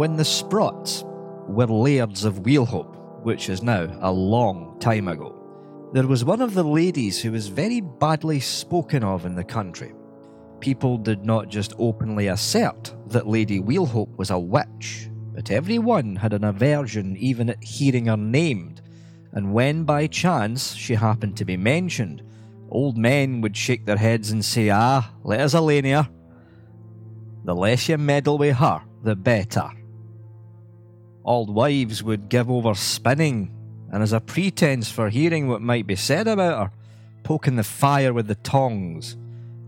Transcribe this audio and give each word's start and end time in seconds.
When 0.00 0.16
the 0.16 0.24
Sprots 0.24 1.04
were 1.46 1.66
lairds 1.66 2.24
of 2.24 2.38
Wheelhope, 2.38 3.22
which 3.22 3.50
is 3.50 3.62
now 3.62 3.86
a 4.00 4.10
long 4.10 4.78
time 4.80 5.08
ago, 5.08 5.90
there 5.92 6.06
was 6.06 6.24
one 6.24 6.40
of 6.40 6.54
the 6.54 6.64
ladies 6.64 7.20
who 7.20 7.32
was 7.32 7.48
very 7.48 7.82
badly 7.82 8.40
spoken 8.40 9.04
of 9.04 9.26
in 9.26 9.34
the 9.34 9.44
country. 9.44 9.92
People 10.58 10.96
did 10.96 11.22
not 11.26 11.50
just 11.50 11.74
openly 11.78 12.28
assert 12.28 12.94
that 13.08 13.26
Lady 13.26 13.60
Wheelhope 13.60 14.16
was 14.16 14.30
a 14.30 14.38
witch, 14.38 15.10
but 15.34 15.50
everyone 15.50 16.16
had 16.16 16.32
an 16.32 16.44
aversion 16.44 17.14
even 17.18 17.50
at 17.50 17.62
hearing 17.62 18.06
her 18.06 18.16
named, 18.16 18.80
and 19.32 19.52
when 19.52 19.84
by 19.84 20.06
chance 20.06 20.74
she 20.74 20.94
happened 20.94 21.36
to 21.36 21.44
be 21.44 21.58
mentioned, 21.58 22.22
old 22.70 22.96
men 22.96 23.42
would 23.42 23.54
shake 23.54 23.84
their 23.84 23.98
heads 23.98 24.30
and 24.30 24.42
say, 24.42 24.70
Ah, 24.70 25.10
let 25.24 25.40
us 25.40 25.52
alone 25.52 25.84
here. 25.84 26.08
The 27.44 27.54
less 27.54 27.86
you 27.86 27.98
meddle 27.98 28.38
with 28.38 28.56
her, 28.56 28.80
the 29.02 29.14
better. 29.14 29.70
Old 31.24 31.54
wives 31.54 32.02
would 32.02 32.28
give 32.28 32.50
over 32.50 32.74
spinning, 32.74 33.54
and 33.92 34.02
as 34.02 34.12
a 34.12 34.20
pretence 34.20 34.90
for 34.90 35.08
hearing 35.10 35.48
what 35.48 35.60
might 35.60 35.86
be 35.86 35.96
said 35.96 36.26
about 36.26 36.58
her, 36.58 36.72
poking 37.22 37.56
the 37.56 37.64
fire 37.64 38.12
with 38.12 38.26
the 38.26 38.36
tongs, 38.36 39.16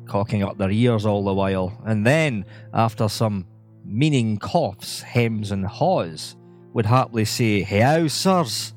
cocking 0.07 0.43
up 0.43 0.59
their 0.59 0.71
ears 0.71 1.05
all 1.05 1.25
the 1.25 1.35
while, 1.35 1.79
and 1.85 2.07
then, 2.07 2.45
after 2.73 3.09
some 3.09 3.47
meaning 3.85 4.39
coughs, 4.39 5.03
hems, 5.03 5.51
and 5.51 5.67
haws, 5.67 6.37
would 6.73 6.87
happily 6.87 7.25
say, 7.25 7.63
How, 7.63 8.09
sirs? 8.09 8.75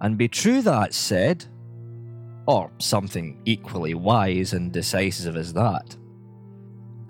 And 0.00 0.16
be 0.16 0.28
true 0.28 0.62
that 0.62 0.94
said, 0.94 1.44
or 2.46 2.70
something 2.78 3.40
equally 3.44 3.94
wise 3.94 4.54
and 4.54 4.72
decisive 4.72 5.36
as 5.36 5.52
that. 5.52 5.96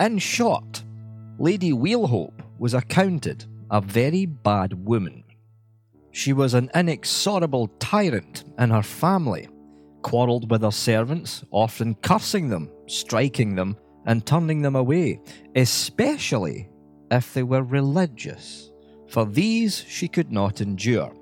In 0.00 0.18
short, 0.18 0.82
Lady 1.38 1.72
Wheelhope 1.72 2.42
was 2.58 2.74
accounted 2.74 3.44
a 3.70 3.80
very 3.80 4.26
bad 4.26 4.86
woman. 4.86 5.24
She 6.10 6.32
was 6.32 6.54
an 6.54 6.70
inexorable 6.74 7.68
tyrant 7.78 8.44
in 8.58 8.70
her 8.70 8.82
family, 8.82 9.48
quarrelled 10.02 10.50
with 10.50 10.62
her 10.62 10.72
servants, 10.72 11.44
often 11.50 11.94
cursing 11.96 12.48
them, 12.48 12.70
striking 12.86 13.54
them, 13.54 13.76
and 14.06 14.26
turning 14.26 14.62
them 14.62 14.76
away, 14.76 15.20
especially 15.54 16.68
if 17.10 17.32
they 17.32 17.42
were 17.42 17.62
religious, 17.62 18.70
for 19.08 19.24
these 19.24 19.84
she 19.86 20.08
could 20.08 20.32
not 20.32 20.60
endure, 20.60 21.14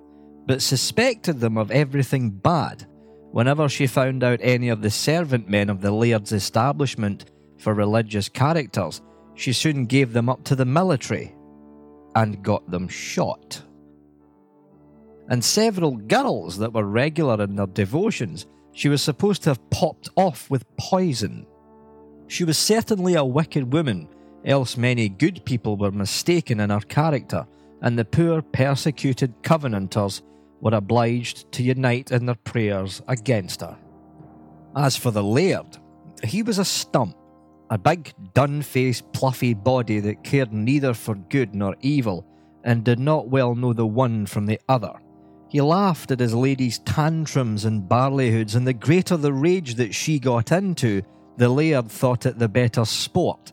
but 0.46 0.62
suspected 0.62 1.40
them 1.40 1.58
of 1.58 1.70
everything 1.70 2.30
bad 2.30 2.86
whenever 3.30 3.68
she 3.68 3.86
found 3.86 4.24
out 4.24 4.40
any 4.42 4.70
of 4.70 4.80
the 4.80 4.90
servant 4.90 5.48
men 5.48 5.68
of 5.68 5.82
the 5.82 5.90
laird's 5.90 6.32
establishment 6.32 7.26
for 7.58 7.74
religious 7.74 8.28
characters. 8.28 9.02
She 9.34 9.52
soon 9.52 9.84
gave 9.84 10.12
them 10.12 10.28
up 10.28 10.44
to 10.44 10.56
the 10.56 10.64
military 10.64 11.34
and 12.18 12.42
got 12.42 12.68
them 12.68 12.88
shot. 12.88 13.62
And 15.28 15.44
several 15.44 15.92
girls 15.92 16.58
that 16.58 16.72
were 16.72 16.84
regular 16.84 17.42
in 17.44 17.54
their 17.54 17.66
devotions 17.66 18.46
she 18.72 18.88
was 18.88 19.02
supposed 19.02 19.42
to 19.42 19.50
have 19.50 19.70
popped 19.70 20.08
off 20.16 20.50
with 20.50 20.64
poison. 20.76 21.46
She 22.28 22.44
was 22.44 22.58
certainly 22.58 23.14
a 23.14 23.24
wicked 23.24 23.72
woman, 23.72 24.08
else 24.44 24.76
many 24.76 25.08
good 25.08 25.44
people 25.44 25.76
were 25.76 25.90
mistaken 25.90 26.60
in 26.60 26.70
her 26.70 26.80
character, 26.80 27.46
and 27.82 27.98
the 27.98 28.04
poor 28.04 28.42
persecuted 28.42 29.34
Covenanters 29.42 30.22
were 30.60 30.74
obliged 30.74 31.50
to 31.52 31.62
unite 31.62 32.10
in 32.10 32.26
their 32.26 32.36
prayers 32.36 33.02
against 33.08 33.60
her. 33.60 33.76
As 34.76 34.96
for 34.96 35.10
the 35.10 35.22
Laird, 35.22 35.78
he 36.24 36.42
was 36.42 36.58
a 36.58 36.64
stump, 36.64 37.16
a 37.70 37.78
big, 37.78 38.12
dun 38.34 38.62
faced, 38.62 39.10
pluffy 39.12 39.54
body 39.54 40.00
that 40.00 40.24
cared 40.24 40.52
neither 40.52 40.94
for 40.94 41.14
good 41.14 41.54
nor 41.54 41.76
evil, 41.80 42.26
and 42.64 42.84
did 42.84 42.98
not 42.98 43.28
well 43.28 43.54
know 43.54 43.72
the 43.72 43.86
one 43.86 44.26
from 44.26 44.46
the 44.46 44.60
other. 44.68 44.92
He 45.48 45.60
laughed 45.60 46.10
at 46.10 46.20
his 46.20 46.34
lady's 46.34 46.78
tantrums 46.80 47.64
and 47.64 47.88
barleyhoods, 47.88 48.54
and 48.54 48.66
the 48.66 48.74
greater 48.74 49.16
the 49.16 49.32
rage 49.32 49.76
that 49.76 49.94
she 49.94 50.18
got 50.18 50.52
into, 50.52 51.02
the 51.36 51.48
laird 51.48 51.88
thought 51.88 52.26
it 52.26 52.38
the 52.38 52.48
better 52.48 52.84
sport. 52.84 53.52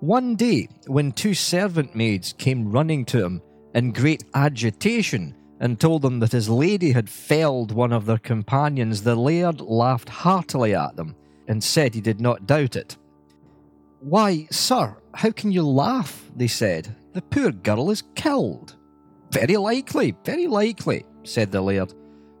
One 0.00 0.36
day, 0.36 0.68
when 0.86 1.12
two 1.12 1.34
servant 1.34 1.94
maids 1.94 2.34
came 2.34 2.70
running 2.70 3.04
to 3.06 3.24
him 3.24 3.42
in 3.74 3.92
great 3.92 4.24
agitation 4.34 5.34
and 5.60 5.80
told 5.80 6.04
him 6.04 6.20
that 6.20 6.32
his 6.32 6.48
lady 6.48 6.92
had 6.92 7.08
felled 7.08 7.72
one 7.72 7.92
of 7.92 8.04
their 8.04 8.18
companions, 8.18 9.02
the 9.02 9.16
laird 9.16 9.60
laughed 9.60 10.08
heartily 10.08 10.74
at 10.74 10.94
them 10.96 11.16
and 11.48 11.62
said 11.62 11.94
he 11.94 12.00
did 12.00 12.20
not 12.20 12.46
doubt 12.46 12.76
it. 12.76 12.96
Why, 14.04 14.46
sir, 14.50 14.94
how 15.14 15.30
can 15.30 15.50
you 15.50 15.62
laugh? 15.62 16.30
They 16.36 16.46
said. 16.46 16.94
The 17.14 17.22
poor 17.22 17.50
girl 17.50 17.90
is 17.90 18.02
killed. 18.14 18.76
Very 19.32 19.56
likely, 19.56 20.14
very 20.24 20.46
likely, 20.46 21.06
said 21.22 21.50
the 21.50 21.62
laird. 21.62 21.94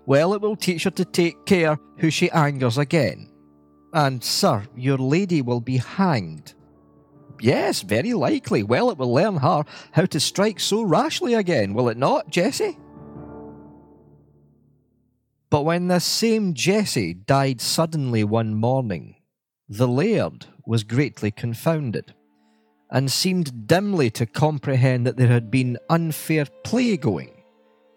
Well, 0.04 0.34
it 0.34 0.42
will 0.42 0.56
teach 0.56 0.84
her 0.84 0.90
to 0.90 1.06
take 1.06 1.46
care 1.46 1.78
who 1.96 2.10
she 2.10 2.30
angers 2.32 2.76
again. 2.76 3.30
And, 3.94 4.22
sir, 4.22 4.64
your 4.76 4.98
lady 4.98 5.40
will 5.40 5.62
be 5.62 5.78
hanged. 5.78 6.52
Yes, 7.40 7.80
very 7.80 8.12
likely. 8.12 8.62
Well, 8.62 8.90
it 8.90 8.98
will 8.98 9.14
learn 9.14 9.38
her 9.38 9.64
how 9.92 10.04
to 10.04 10.20
strike 10.20 10.60
so 10.60 10.82
rashly 10.82 11.32
again, 11.32 11.72
will 11.72 11.88
it 11.88 11.96
not, 11.96 12.28
Jessie? 12.28 12.76
But 15.48 15.64
when 15.64 15.88
this 15.88 16.04
same 16.04 16.52
Jessie 16.52 17.14
died 17.14 17.62
suddenly 17.62 18.22
one 18.22 18.54
morning, 18.54 19.16
the 19.68 19.88
laird 19.88 20.46
was 20.66 20.84
greatly 20.84 21.30
confounded, 21.30 22.14
and 22.90 23.10
seemed 23.10 23.66
dimly 23.66 24.10
to 24.10 24.26
comprehend 24.26 25.06
that 25.06 25.16
there 25.16 25.28
had 25.28 25.50
been 25.50 25.78
unfair 25.88 26.46
play 26.64 26.96
going. 26.96 27.30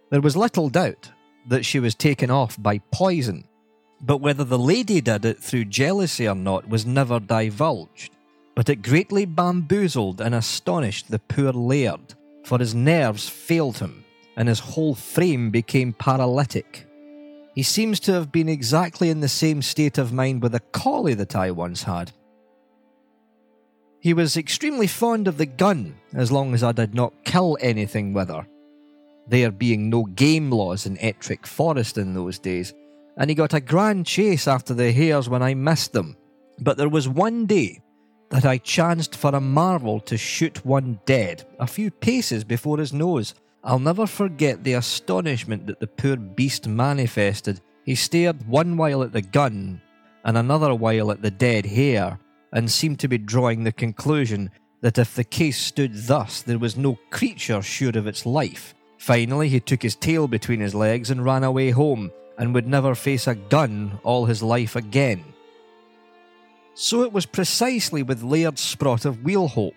There 0.10 0.22
was 0.22 0.38
little 0.38 0.70
doubt 0.70 1.12
that 1.50 1.66
she 1.66 1.80
was 1.80 1.94
taken 1.96 2.32
off 2.32 2.62
by 2.62 2.80
poison, 2.92 3.48
but 4.02 4.22
whether 4.22 4.44
the 4.44 4.60
lady 4.60 5.02
did 5.02 5.26
it 5.26 5.40
through 5.40 5.66
jealousy 5.66 6.28
or 6.28 6.36
not 6.36 6.70
was 6.70 6.86
never 6.86 7.20
divulged. 7.20 8.14
But 8.56 8.70
it 8.70 8.82
greatly 8.82 9.26
bamboozled 9.26 10.20
and 10.20 10.34
astonished 10.34 11.12
the 11.12 11.20
poor 11.20 11.52
laird, 11.52 12.16
for 12.44 12.58
his 12.58 12.74
nerves 12.74 13.30
failed 13.30 13.78
him, 13.78 14.04
and 14.36 14.48
his 14.48 14.60
whole 14.60 14.96
frame 14.96 15.52
became 15.52 15.94
paralytic. 15.94 16.87
He 17.58 17.64
seems 17.64 18.00
to 18.02 18.14
have 18.14 18.32
been 18.32 18.50
exactly 18.50 19.10
in 19.10 19.20
the 19.20 19.28
same 19.28 19.64
state 19.64 19.98
of 19.98 20.14
mind 20.14 20.44
with 20.44 20.54
a 20.54 20.60
collie 20.60 21.16
that 21.16 21.36
I 21.36 21.50
once 21.50 21.82
had. 21.82 22.12
He 24.00 24.14
was 24.14 24.38
extremely 24.38 24.86
fond 24.86 25.28
of 25.28 25.40
the 25.40 25.48
gun, 25.48 25.96
as 26.14 26.32
long 26.32 26.54
as 26.54 26.64
I 26.64 26.72
did 26.72 26.94
not 26.94 27.26
kill 27.26 27.58
anything 27.60 28.14
with 28.14 28.30
her, 28.30 28.46
there 29.28 29.50
being 29.50 29.90
no 29.90 30.04
game 30.04 30.52
laws 30.52 30.86
in 30.86 31.00
Ettrick 31.00 31.48
Forest 31.48 31.98
in 31.98 32.14
those 32.14 32.38
days, 32.38 32.76
and 33.18 33.28
he 33.28 33.34
got 33.34 33.56
a 33.56 33.60
grand 33.60 34.06
chase 34.06 34.48
after 34.48 34.76
the 34.76 34.92
hares 34.92 35.28
when 35.28 35.42
I 35.42 35.56
missed 35.56 35.94
them. 35.94 36.16
But 36.60 36.78
there 36.78 36.90
was 36.90 37.10
one 37.10 37.48
day 37.48 37.82
that 38.30 38.46
I 38.46 38.60
chanced 38.60 39.16
for 39.16 39.34
a 39.34 39.42
marvel 39.42 40.00
to 40.02 40.16
shoot 40.16 40.64
one 40.64 41.00
dead, 41.08 41.44
a 41.60 41.66
few 41.66 41.90
paces 41.90 42.44
before 42.44 42.78
his 42.78 42.94
nose. 42.94 43.34
I'll 43.68 43.80
never 43.80 44.08
forget 44.08 44.64
the 44.64 44.76
astonishment 44.76 45.68
that 45.68 45.82
the 45.82 45.88
poor 45.88 46.16
beast 46.16 46.70
manifested. 46.70 47.60
He 47.84 47.96
stared 47.96 48.48
one 48.48 48.78
while 48.78 49.04
at 49.04 49.12
the 49.12 49.22
gun, 49.22 49.82
and 50.24 50.38
another 50.38 50.74
while 50.74 51.12
at 51.12 51.22
the 51.22 51.32
dead 51.32 51.66
hare, 51.66 52.18
and 52.54 52.72
seemed 52.72 53.00
to 53.02 53.10
be 53.10 53.18
drawing 53.18 53.66
the 53.66 53.74
conclusion 53.74 54.52
that 54.80 54.98
if 54.98 55.16
the 55.16 55.26
case 55.26 55.58
stood 55.58 55.94
thus, 55.94 56.42
there 56.42 56.58
was 56.58 56.78
no 56.78 56.98
creature 57.10 57.62
sure 57.62 57.98
of 57.98 58.08
its 58.08 58.26
life. 58.26 58.74
Finally, 59.00 59.50
he 59.50 59.60
took 59.60 59.84
his 59.84 59.98
tail 59.98 60.30
between 60.30 60.62
his 60.62 60.74
legs 60.74 61.12
and 61.12 61.26
ran 61.26 61.44
away 61.44 61.72
home, 61.72 62.10
and 62.38 62.54
would 62.54 62.68
never 62.68 62.96
face 62.96 63.28
a 63.28 63.36
gun 63.36 64.00
all 64.04 64.26
his 64.26 64.42
life 64.42 64.78
again. 64.78 65.26
So 66.74 67.02
it 67.02 67.12
was 67.12 67.26
precisely 67.26 68.02
with 68.02 68.24
Laird 68.24 68.58
Sprot 68.58 69.04
of 69.04 69.24
Wheelhope. 69.24 69.76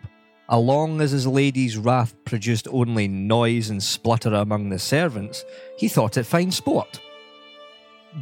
Along 0.52 1.00
as 1.00 1.12
his 1.12 1.28
lady's 1.28 1.78
wrath 1.78 2.12
produced 2.24 2.66
only 2.72 3.06
noise 3.06 3.70
and 3.70 3.80
splutter 3.80 4.34
among 4.34 4.68
the 4.68 4.80
servants, 4.80 5.44
he 5.78 5.86
thought 5.86 6.16
it 6.16 6.24
fine 6.24 6.50
sport. 6.50 7.00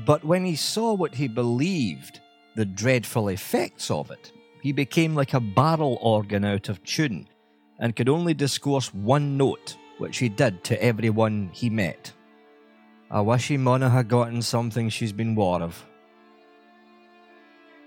But 0.05 0.23
when 0.25 0.45
he 0.45 0.55
saw 0.55 0.93
what 0.93 1.15
he 1.15 1.27
believed, 1.27 2.21
the 2.55 2.67
dreadful 2.67 3.29
effects 3.29 3.91
of 3.91 4.11
it, 4.11 4.33
he 4.61 4.73
became 4.73 5.15
like 5.15 5.33
a 5.33 5.41
barrel 5.41 5.99
organ 6.03 6.45
out 6.45 6.69
of 6.69 6.85
tune, 6.85 7.29
and 7.79 7.97
could 7.97 8.11
only 8.11 8.35
discourse 8.35 8.93
one 8.93 9.39
note, 9.39 9.79
which 9.97 10.19
he 10.19 10.29
did 10.29 10.63
to 10.65 10.83
every 10.83 11.09
one 11.09 11.49
he 11.55 11.71
met. 11.71 12.13
I 13.11 13.23
wish 13.23 13.49
he 13.49 13.57
mauna 13.57 13.89
ha 13.89 14.03
gotten 14.03 14.43
something 14.43 14.91
she's 14.91 15.13
been 15.13 15.35
war 15.35 15.63
of. 15.63 15.83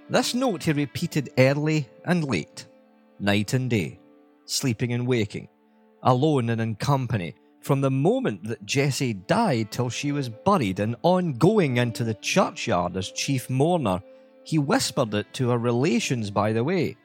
This 0.10 0.34
note 0.34 0.64
he 0.64 0.74
repeated 0.74 1.30
early 1.38 1.88
and 2.04 2.24
late, 2.24 2.66
night 3.20 3.54
and 3.54 3.70
day, 3.70 4.01
sleeping 4.52 4.94
and 4.94 5.08
waking, 5.08 5.48
alone 6.04 6.50
and 6.50 6.62
in 6.62 6.76
company, 6.76 7.34
from 7.62 7.82
the 7.82 7.92
moment 7.92 8.44
that 8.44 8.66
Jessie 8.66 9.14
died 9.14 9.72
till 9.72 9.90
she 9.90 10.12
was 10.12 10.30
buried, 10.30 10.80
and 10.80 10.96
on 11.04 11.34
going 11.34 11.78
into 11.78 12.04
the 12.04 12.16
churchyard 12.16 12.98
as 12.98 13.12
chief 13.12 13.50
mourner, 13.50 14.02
he 14.44 14.58
whispered 14.58 15.14
it 15.14 15.32
to 15.34 15.50
her 15.50 15.58
relations 15.58 16.32
by 16.32 16.52
the 16.52 16.64
way. 16.64 16.98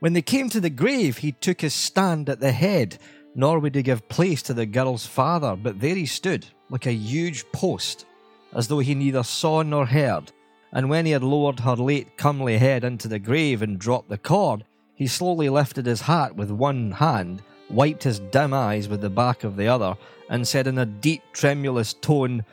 When 0.00 0.12
they 0.12 0.22
came 0.22 0.48
to 0.50 0.60
the 0.60 0.70
grave, 0.70 1.18
he 1.18 1.32
took 1.32 1.60
his 1.60 1.74
stand 1.74 2.28
at 2.28 2.40
the 2.40 2.52
head, 2.52 2.98
nor 3.34 3.60
would 3.60 3.74
he 3.74 3.82
give 3.82 4.08
place 4.08 4.42
to 4.42 4.54
the 4.54 4.66
girl's 4.66 5.06
father, 5.06 5.56
but 5.56 5.80
there 5.80 5.94
he 5.94 6.06
stood, 6.06 6.46
like 6.70 6.86
a 6.86 6.92
huge 6.92 7.50
post, 7.52 8.04
as 8.52 8.68
though 8.68 8.80
he 8.80 8.94
neither 8.94 9.22
saw 9.22 9.62
nor 9.62 9.86
heard. 9.86 10.32
And 10.72 10.90
when 10.90 11.06
he 11.06 11.12
had 11.12 11.22
lowered 11.22 11.60
her 11.60 11.76
late 11.76 12.16
comely 12.16 12.58
head 12.58 12.84
into 12.84 13.08
the 13.08 13.18
grave 13.18 13.62
and 13.62 13.78
dropped 13.78 14.08
the 14.08 14.18
cord, 14.18 14.64
he 14.98 15.06
slowly 15.06 15.48
lifted 15.48 15.86
his 15.86 16.00
hat 16.00 16.34
with 16.34 16.50
one 16.50 16.90
hand, 16.90 17.40
wiped 17.70 18.02
his 18.02 18.18
dim 18.18 18.52
eyes 18.52 18.88
with 18.88 19.00
the 19.00 19.08
back 19.08 19.44
of 19.44 19.54
the 19.54 19.68
other, 19.68 19.96
and 20.28 20.46
said 20.46 20.66
in 20.66 20.76
a 20.76 20.84
deep, 20.84 21.22
tremulous 21.32 21.94
tone, 21.94 22.44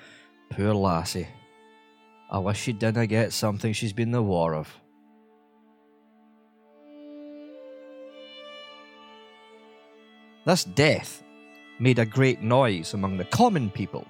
Poor 0.52 0.76
lassie, 0.76 1.28
I 2.30 2.38
wish 2.38 2.62
she 2.62 2.72
didna 2.72 3.08
get 3.08 3.34
something 3.34 3.74
she's 3.74 3.94
been 3.94 4.12
the 4.12 4.22
war 4.22 4.54
of. 4.54 4.72
This 10.46 10.66
death 10.66 11.24
made 11.80 11.98
a 11.98 12.06
great 12.06 12.44
noise 12.44 12.94
among 12.94 13.18
the 13.18 13.26
common 13.26 13.72
people, 13.72 14.08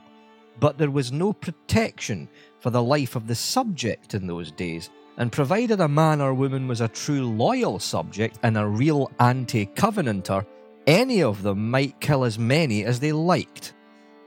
but 0.59 0.77
there 0.77 0.91
was 0.91 1.09
no 1.09 1.31
protection 1.31 2.27
for 2.59 2.69
the 2.69 2.83
life 2.83 3.15
of 3.15 3.27
the 3.27 3.35
subject 3.35 4.13
in 4.13 4.27
those 4.27 4.51
days, 4.51 4.89
and 5.17 5.31
provided 5.31 5.79
a 5.79 5.87
man 5.87 6.21
or 6.21 6.33
woman 6.33 6.67
was 6.67 6.81
a 6.81 6.87
true 6.87 7.25
loyal 7.25 7.79
subject 7.79 8.37
and 8.43 8.57
a 8.57 8.67
real 8.67 9.11
anti 9.19 9.65
covenanter, 9.65 10.45
any 10.87 11.23
of 11.23 11.41
them 11.41 11.71
might 11.71 11.99
kill 11.99 12.23
as 12.23 12.37
many 12.37 12.83
as 12.83 12.99
they 12.99 13.11
liked. 13.11 13.73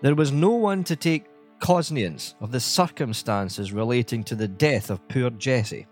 There 0.02 0.14
was 0.14 0.32
no 0.32 0.50
one 0.50 0.85
to 0.85 0.96
take 0.96 1.26
cognizance 1.61 2.35
of 2.40 2.52
the 2.52 2.61
circumstances 2.61 3.73
relating 3.73 4.25
to 4.25 4.35
the 4.35 4.49
death 4.49 4.90
of 4.90 5.06
poor 5.08 5.31
Jessie. 5.31 5.87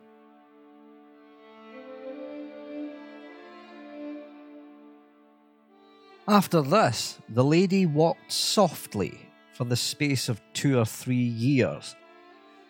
After 6.29 6.61
this, 6.61 7.19
the 7.29 7.45
lady 7.45 7.87
walked 7.87 8.33
softly 8.33 9.31
for 9.53 9.65
the 9.65 9.77
space 9.77 10.29
of 10.29 10.41
two 10.53 10.79
or 10.79 10.85
three 10.85 11.17
years. 11.17 11.95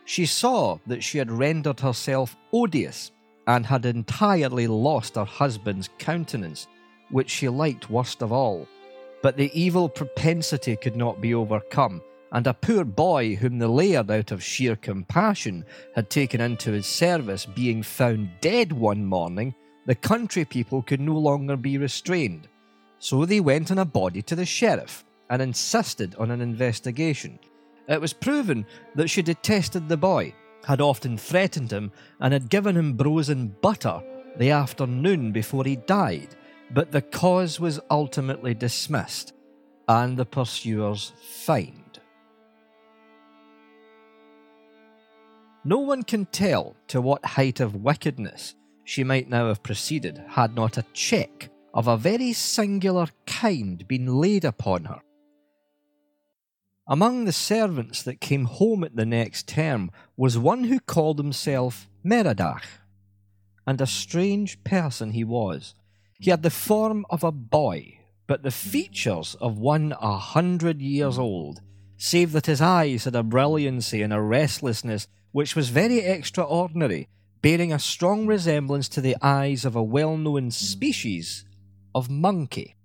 She 0.07 0.25
saw 0.25 0.79
that 0.87 1.03
she 1.03 1.19
had 1.19 1.33
rendered 1.33 1.81
herself 1.81 2.37
odious 2.53 3.11
and 3.49 3.67
had 3.67 3.85
entirely 3.85 4.69
lost 4.69 5.17
her 5.17 5.25
husband's 5.25 5.91
countenance, 5.99 6.69
which 7.11 7.29
she 7.29 7.49
liked 7.49 7.91
worst 7.91 8.23
of 8.23 8.33
all. 8.33 8.69
But 9.21 9.37
the 9.37 9.51
evil 9.53 9.89
propensity 9.89 10.77
could 10.77 10.95
not 10.95 11.21
be 11.21 11.35
overcome, 11.35 12.03
and 12.31 12.47
a 12.47 12.55
poor 12.55 12.85
boy 12.85 13.35
whom 13.35 13.59
the 13.59 13.67
laird, 13.67 14.11
out 14.11 14.31
of 14.31 14.43
sheer 14.43 14.77
compassion, 14.77 15.65
had 15.97 16.09
taken 16.09 16.41
into 16.41 16.71
his 16.71 16.87
service, 16.87 17.45
being 17.45 17.83
found 17.83 18.31
dead 18.41 18.73
one 18.73 19.05
morning, 19.05 19.55
the 19.87 19.95
country 19.97 20.45
people 20.45 20.83
could 20.83 21.01
no 21.01 21.17
longer 21.17 21.57
be 21.57 21.79
restrained. 21.79 22.47
So 23.01 23.25
they 23.25 23.41
went 23.41 23.73
in 23.73 23.79
a 23.79 23.85
body 23.85 24.23
to 24.23 24.37
the 24.37 24.47
sheriff 24.47 25.05
and 25.31 25.43
insisted 25.43 26.15
on 26.15 26.31
an 26.31 26.41
investigation. 26.41 27.41
It 27.89 28.01
was 28.01 28.13
proven 28.13 28.67
that 28.95 29.09
she 29.09 29.23
detested 29.23 29.89
the 29.89 29.97
boy, 29.97 30.35
had 30.65 30.81
often 30.81 31.17
threatened 31.17 31.71
him, 31.71 31.93
and 32.21 32.33
had 32.33 32.51
given 32.51 32.77
him 32.77 32.97
brosen 32.97 33.55
butter 33.61 34.03
the 34.37 34.51
afternoon 34.51 35.33
before 35.33 35.65
he 35.65 35.77
died, 35.77 36.37
but 36.71 36.91
the 36.91 37.03
cause 37.03 37.61
was 37.61 37.81
ultimately 37.91 38.55
dismissed 38.55 39.33
and 39.89 40.17
the 40.17 40.27
pursuers 40.27 41.13
fined. 41.45 42.01
No 45.65 45.79
one 45.79 46.03
can 46.03 46.27
tell 46.27 46.77
to 46.89 47.01
what 47.01 47.25
height 47.25 47.61
of 47.61 47.83
wickedness 47.83 48.55
she 48.85 49.03
might 49.03 49.29
now 49.29 49.49
have 49.49 49.63
proceeded 49.63 50.23
had 50.29 50.55
not 50.55 50.79
a 50.79 50.87
check 50.93 51.51
of 51.75 51.89
a 51.89 51.97
very 51.97 52.33
singular 52.33 53.09
kind 53.27 53.87
been 53.89 54.21
laid 54.21 54.45
upon 54.45 54.85
her. 54.85 55.01
Among 56.89 57.25
the 57.25 57.33
servants 57.33 58.05
that 58.05 58.21
came 58.21 58.45
home 58.45 58.85
at 58.85 58.95
the 58.95 59.07
next 59.07 59.49
term 59.49 59.91
was 60.17 60.39
one 60.39 60.65
who 60.65 60.79
called 60.79 61.19
himself 61.19 61.89
Merodach, 62.05 62.63
and 63.67 63.81
a 63.81 63.87
strange 63.87 64.63
person 64.63 65.11
he 65.11 65.25
was. 65.25 65.75
He 66.21 66.31
had 66.31 66.45
the 66.45 66.51
form 66.51 67.05
of 67.11 67.25
a 67.25 67.33
boy, 67.33 67.99
but 68.29 68.45
the 68.45 68.53
features 68.53 69.35
of 69.41 69.59
one 69.59 69.95
a 70.01 70.17
hundred 70.17 70.81
years 70.81 71.19
old, 71.19 71.61
save 71.97 72.31
that 72.33 72.47
his 72.47 72.61
eyes 72.61 73.03
had 73.03 73.17
a 73.17 73.25
brilliancy 73.25 74.01
and 74.03 74.13
a 74.13 74.21
restlessness 74.21 75.09
which 75.33 75.57
was 75.57 75.71
very 75.71 75.99
extraordinary, 75.99 77.09
bearing 77.43 77.73
a 77.73 77.81
strong 77.81 78.29
resemblance 78.29 78.89
to 78.91 79.01
the 79.01 79.17
eyes 79.21 79.65
of 79.65 79.75
a 79.75 79.83
well 79.83 80.17
known 80.17 80.53
species 80.53 81.45
of 81.97 82.09
monkey. 82.09 82.77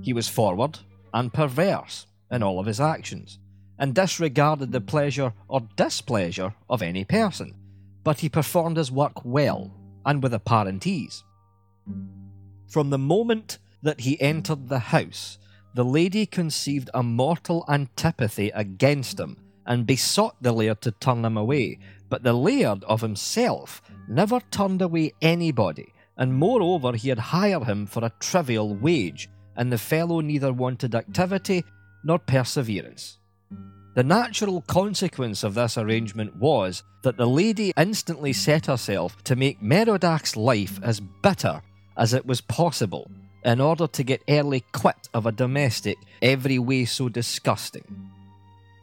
He 0.00 0.12
was 0.12 0.28
forward 0.28 0.78
and 1.14 1.32
perverse 1.32 2.06
in 2.30 2.42
all 2.42 2.58
of 2.58 2.66
his 2.66 2.80
actions, 2.80 3.38
and 3.78 3.94
disregarded 3.94 4.72
the 4.72 4.80
pleasure 4.80 5.32
or 5.48 5.66
displeasure 5.76 6.52
of 6.68 6.82
any 6.82 7.04
person, 7.04 7.54
but 8.02 8.20
he 8.20 8.28
performed 8.28 8.76
his 8.76 8.92
work 8.92 9.24
well 9.24 9.72
and 10.04 10.22
with 10.22 10.34
apparent 10.34 10.86
ease. 10.86 11.24
From 12.68 12.90
the 12.90 12.98
moment 12.98 13.58
that 13.82 14.00
he 14.00 14.20
entered 14.20 14.68
the 14.68 14.78
house, 14.78 15.38
the 15.74 15.84
lady 15.84 16.26
conceived 16.26 16.90
a 16.92 17.02
mortal 17.02 17.64
antipathy 17.68 18.50
against 18.50 19.18
him 19.18 19.36
and 19.66 19.86
besought 19.86 20.36
the 20.42 20.52
laird 20.52 20.80
to 20.82 20.90
turn 20.92 21.24
him 21.24 21.36
away, 21.36 21.78
but 22.08 22.22
the 22.22 22.32
laird 22.32 22.84
of 22.84 23.00
himself 23.00 23.82
never 24.08 24.40
turned 24.50 24.82
away 24.82 25.12
anybody, 25.22 25.92
and 26.16 26.34
moreover, 26.34 26.92
he 26.92 27.08
had 27.08 27.18
hired 27.18 27.64
him 27.64 27.86
for 27.86 28.04
a 28.04 28.12
trivial 28.20 28.74
wage, 28.74 29.28
and 29.56 29.72
the 29.72 29.78
fellow 29.78 30.20
neither 30.20 30.52
wanted 30.52 30.94
activity 30.94 31.64
nor 32.04 32.18
perseverance. 32.18 33.18
The 33.94 34.02
natural 34.02 34.60
consequence 34.62 35.44
of 35.44 35.54
this 35.54 35.78
arrangement 35.78 36.34
was 36.36 36.82
that 37.02 37.16
the 37.16 37.28
lady 37.28 37.72
instantly 37.76 38.32
set 38.32 38.66
herself 38.66 39.22
to 39.24 39.36
make 39.36 39.62
Merodach's 39.62 40.36
life 40.36 40.80
as 40.82 40.98
bitter 40.98 41.62
as 41.96 42.12
it 42.12 42.26
was 42.26 42.40
possible 42.40 43.08
in 43.44 43.60
order 43.60 43.86
to 43.86 44.02
get 44.02 44.22
early 44.28 44.64
quit 44.72 45.08
of 45.14 45.26
a 45.26 45.32
domestic 45.32 45.96
every 46.22 46.58
way 46.58 46.84
so 46.84 47.08
disgusting. 47.08 47.84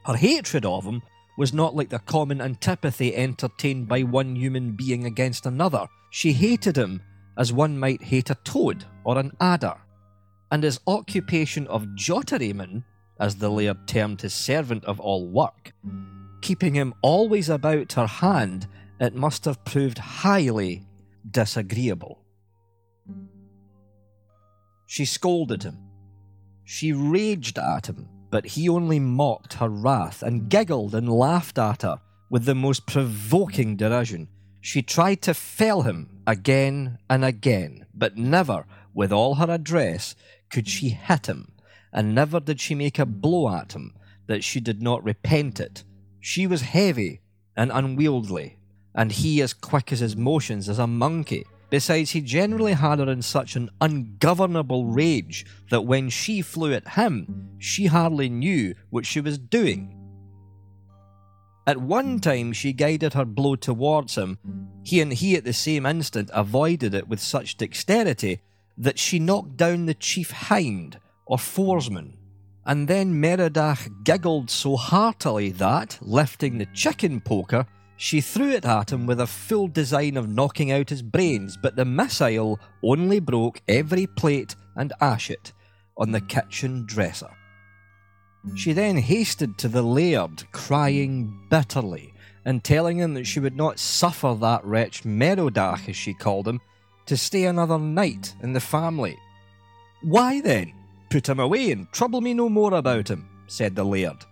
Her 0.05 0.15
hatred 0.15 0.65
of 0.65 0.85
him 0.85 1.01
was 1.37 1.53
not 1.53 1.75
like 1.75 1.89
the 1.89 1.99
common 1.99 2.39
antipathy 2.39 3.15
entertained 3.15 3.87
by 3.87 4.03
one 4.03 4.35
human 4.35 4.71
being 4.71 5.05
against 5.05 5.45
another. 5.45 5.87
She 6.09 6.33
hated 6.33 6.77
him 6.77 7.01
as 7.37 7.51
one 7.51 7.77
might 7.77 8.01
hate 8.01 8.29
a 8.29 8.35
toad 8.43 8.85
or 9.03 9.17
an 9.17 9.31
adder. 9.41 9.75
And 10.51 10.63
his 10.63 10.79
occupation 10.85 11.65
of 11.67 11.87
jotteryman, 11.95 12.83
as 13.19 13.35
the 13.35 13.49
laird 13.49 13.87
termed 13.87 14.21
his 14.21 14.33
servant 14.33 14.83
of 14.85 14.99
all 14.99 15.27
work, 15.27 15.71
keeping 16.41 16.73
him 16.73 16.93
always 17.01 17.49
about 17.49 17.93
her 17.93 18.07
hand, 18.07 18.67
it 18.99 19.15
must 19.15 19.45
have 19.45 19.63
proved 19.63 19.97
highly 19.97 20.83
disagreeable. 21.29 22.19
She 24.87 25.05
scolded 25.05 25.63
him. 25.63 25.77
She 26.65 26.91
raged 26.91 27.57
at 27.57 27.87
him, 27.87 28.09
but 28.29 28.45
he 28.45 28.67
only 28.67 28.99
mocked 28.99 29.53
her 29.53 29.69
wrath 29.69 30.21
and 30.21 30.49
giggled 30.49 30.93
and 30.93 31.07
laughed 31.07 31.57
at 31.57 31.83
her 31.83 32.01
with 32.29 32.45
the 32.45 32.55
most 32.55 32.85
provoking 32.87 33.77
derision. 33.77 34.27
She 34.59 34.81
tried 34.81 35.21
to 35.23 35.33
fell 35.33 35.81
him 35.83 36.21
again 36.27 36.99
and 37.09 37.25
again, 37.25 37.85
but 37.93 38.17
never, 38.17 38.65
with 38.93 39.11
all 39.11 39.35
her 39.35 39.49
address, 39.49 40.15
could 40.51 40.67
she 40.67 40.89
hit 40.89 41.27
him, 41.27 41.51
and 41.91 42.13
never 42.13 42.39
did 42.39 42.59
she 42.59 42.75
make 42.75 42.99
a 42.99 43.05
blow 43.05 43.49
at 43.55 43.73
him 43.73 43.93
that 44.27 44.43
she 44.43 44.59
did 44.59 44.81
not 44.81 45.03
repent 45.03 45.59
it. 45.59 45.83
She 46.19 46.45
was 46.47 46.61
heavy 46.61 47.21
and 47.55 47.71
unwieldy, 47.71 48.57
and 48.93 49.11
he 49.11 49.41
as 49.41 49.53
quick 49.53 49.91
as 49.91 49.99
his 49.99 50.15
motions 50.15 50.69
as 50.69 50.79
a 50.79 50.87
monkey. 50.87 51.45
Besides, 51.69 52.11
he 52.11 52.21
generally 52.21 52.73
had 52.73 52.99
her 52.99 53.09
in 53.09 53.21
such 53.21 53.55
an 53.55 53.69
ungovernable 53.79 54.85
rage 54.85 55.45
that 55.69 55.85
when 55.85 56.09
she 56.09 56.41
flew 56.41 56.73
at 56.73 56.89
him, 56.89 57.49
she 57.59 57.85
hardly 57.85 58.29
knew 58.29 58.75
what 58.89 59.05
she 59.05 59.21
was 59.21 59.37
doing. 59.37 59.97
At 61.65 61.77
one 61.77 62.19
time, 62.19 62.51
she 62.51 62.73
guided 62.73 63.13
her 63.13 63.23
blow 63.23 63.55
towards 63.55 64.17
him. 64.17 64.37
He 64.83 64.99
and 64.99 65.13
he 65.13 65.35
at 65.35 65.45
the 65.45 65.53
same 65.53 65.85
instant 65.85 66.29
avoided 66.33 66.93
it 66.93 67.07
with 67.07 67.21
such 67.21 67.55
dexterity 67.55 68.41
that 68.81 68.97
she 68.97 69.19
knocked 69.19 69.57
down 69.57 69.85
the 69.85 69.93
chief 69.93 70.31
hind, 70.31 70.99
or 71.27 71.37
foresman. 71.37 72.17
And 72.65 72.87
then 72.87 73.21
Merodach 73.21 74.03
giggled 74.03 74.49
so 74.49 74.75
heartily 74.75 75.51
that, 75.51 75.97
lifting 76.01 76.57
the 76.57 76.65
chicken 76.73 77.21
poker, 77.21 77.65
she 77.95 78.21
threw 78.21 78.49
it 78.49 78.65
at 78.65 78.91
him 78.91 79.05
with 79.05 79.19
a 79.19 79.27
full 79.27 79.67
design 79.67 80.17
of 80.17 80.27
knocking 80.27 80.71
out 80.71 80.89
his 80.89 81.03
brains, 81.03 81.57
but 81.57 81.75
the 81.75 81.85
missile 81.85 82.59
only 82.83 83.19
broke 83.19 83.61
every 83.67 84.07
plate 84.07 84.55
and 84.75 84.93
ashet 84.99 85.51
on 85.97 86.11
the 86.11 86.21
kitchen 86.21 86.83
dresser. 86.87 87.29
She 88.55 88.73
then 88.73 88.97
hasted 88.97 89.59
to 89.59 89.67
the 89.67 89.83
laird, 89.83 90.51
crying 90.51 91.47
bitterly, 91.51 92.15
and 92.43 92.63
telling 92.63 92.97
him 92.97 93.13
that 93.13 93.27
she 93.27 93.39
would 93.39 93.55
not 93.55 93.77
suffer 93.77 94.35
that 94.39 94.65
wretch 94.65 95.03
Merodach, 95.03 95.87
as 95.87 95.95
she 95.95 96.15
called 96.15 96.47
him, 96.47 96.59
to 97.05 97.17
stay 97.17 97.45
another 97.45 97.77
night 97.77 98.35
in 98.41 98.53
the 98.53 98.59
family, 98.59 99.17
Why 100.01 100.41
then? 100.41 100.73
Put 101.09 101.27
him 101.27 101.39
away 101.39 101.71
and 101.71 101.91
trouble 101.91 102.21
me 102.21 102.33
no 102.33 102.49
more 102.49 102.73
about 102.73 103.09
him, 103.09 103.29
said 103.47 103.75
the 103.75 103.83
laird. 103.83 104.25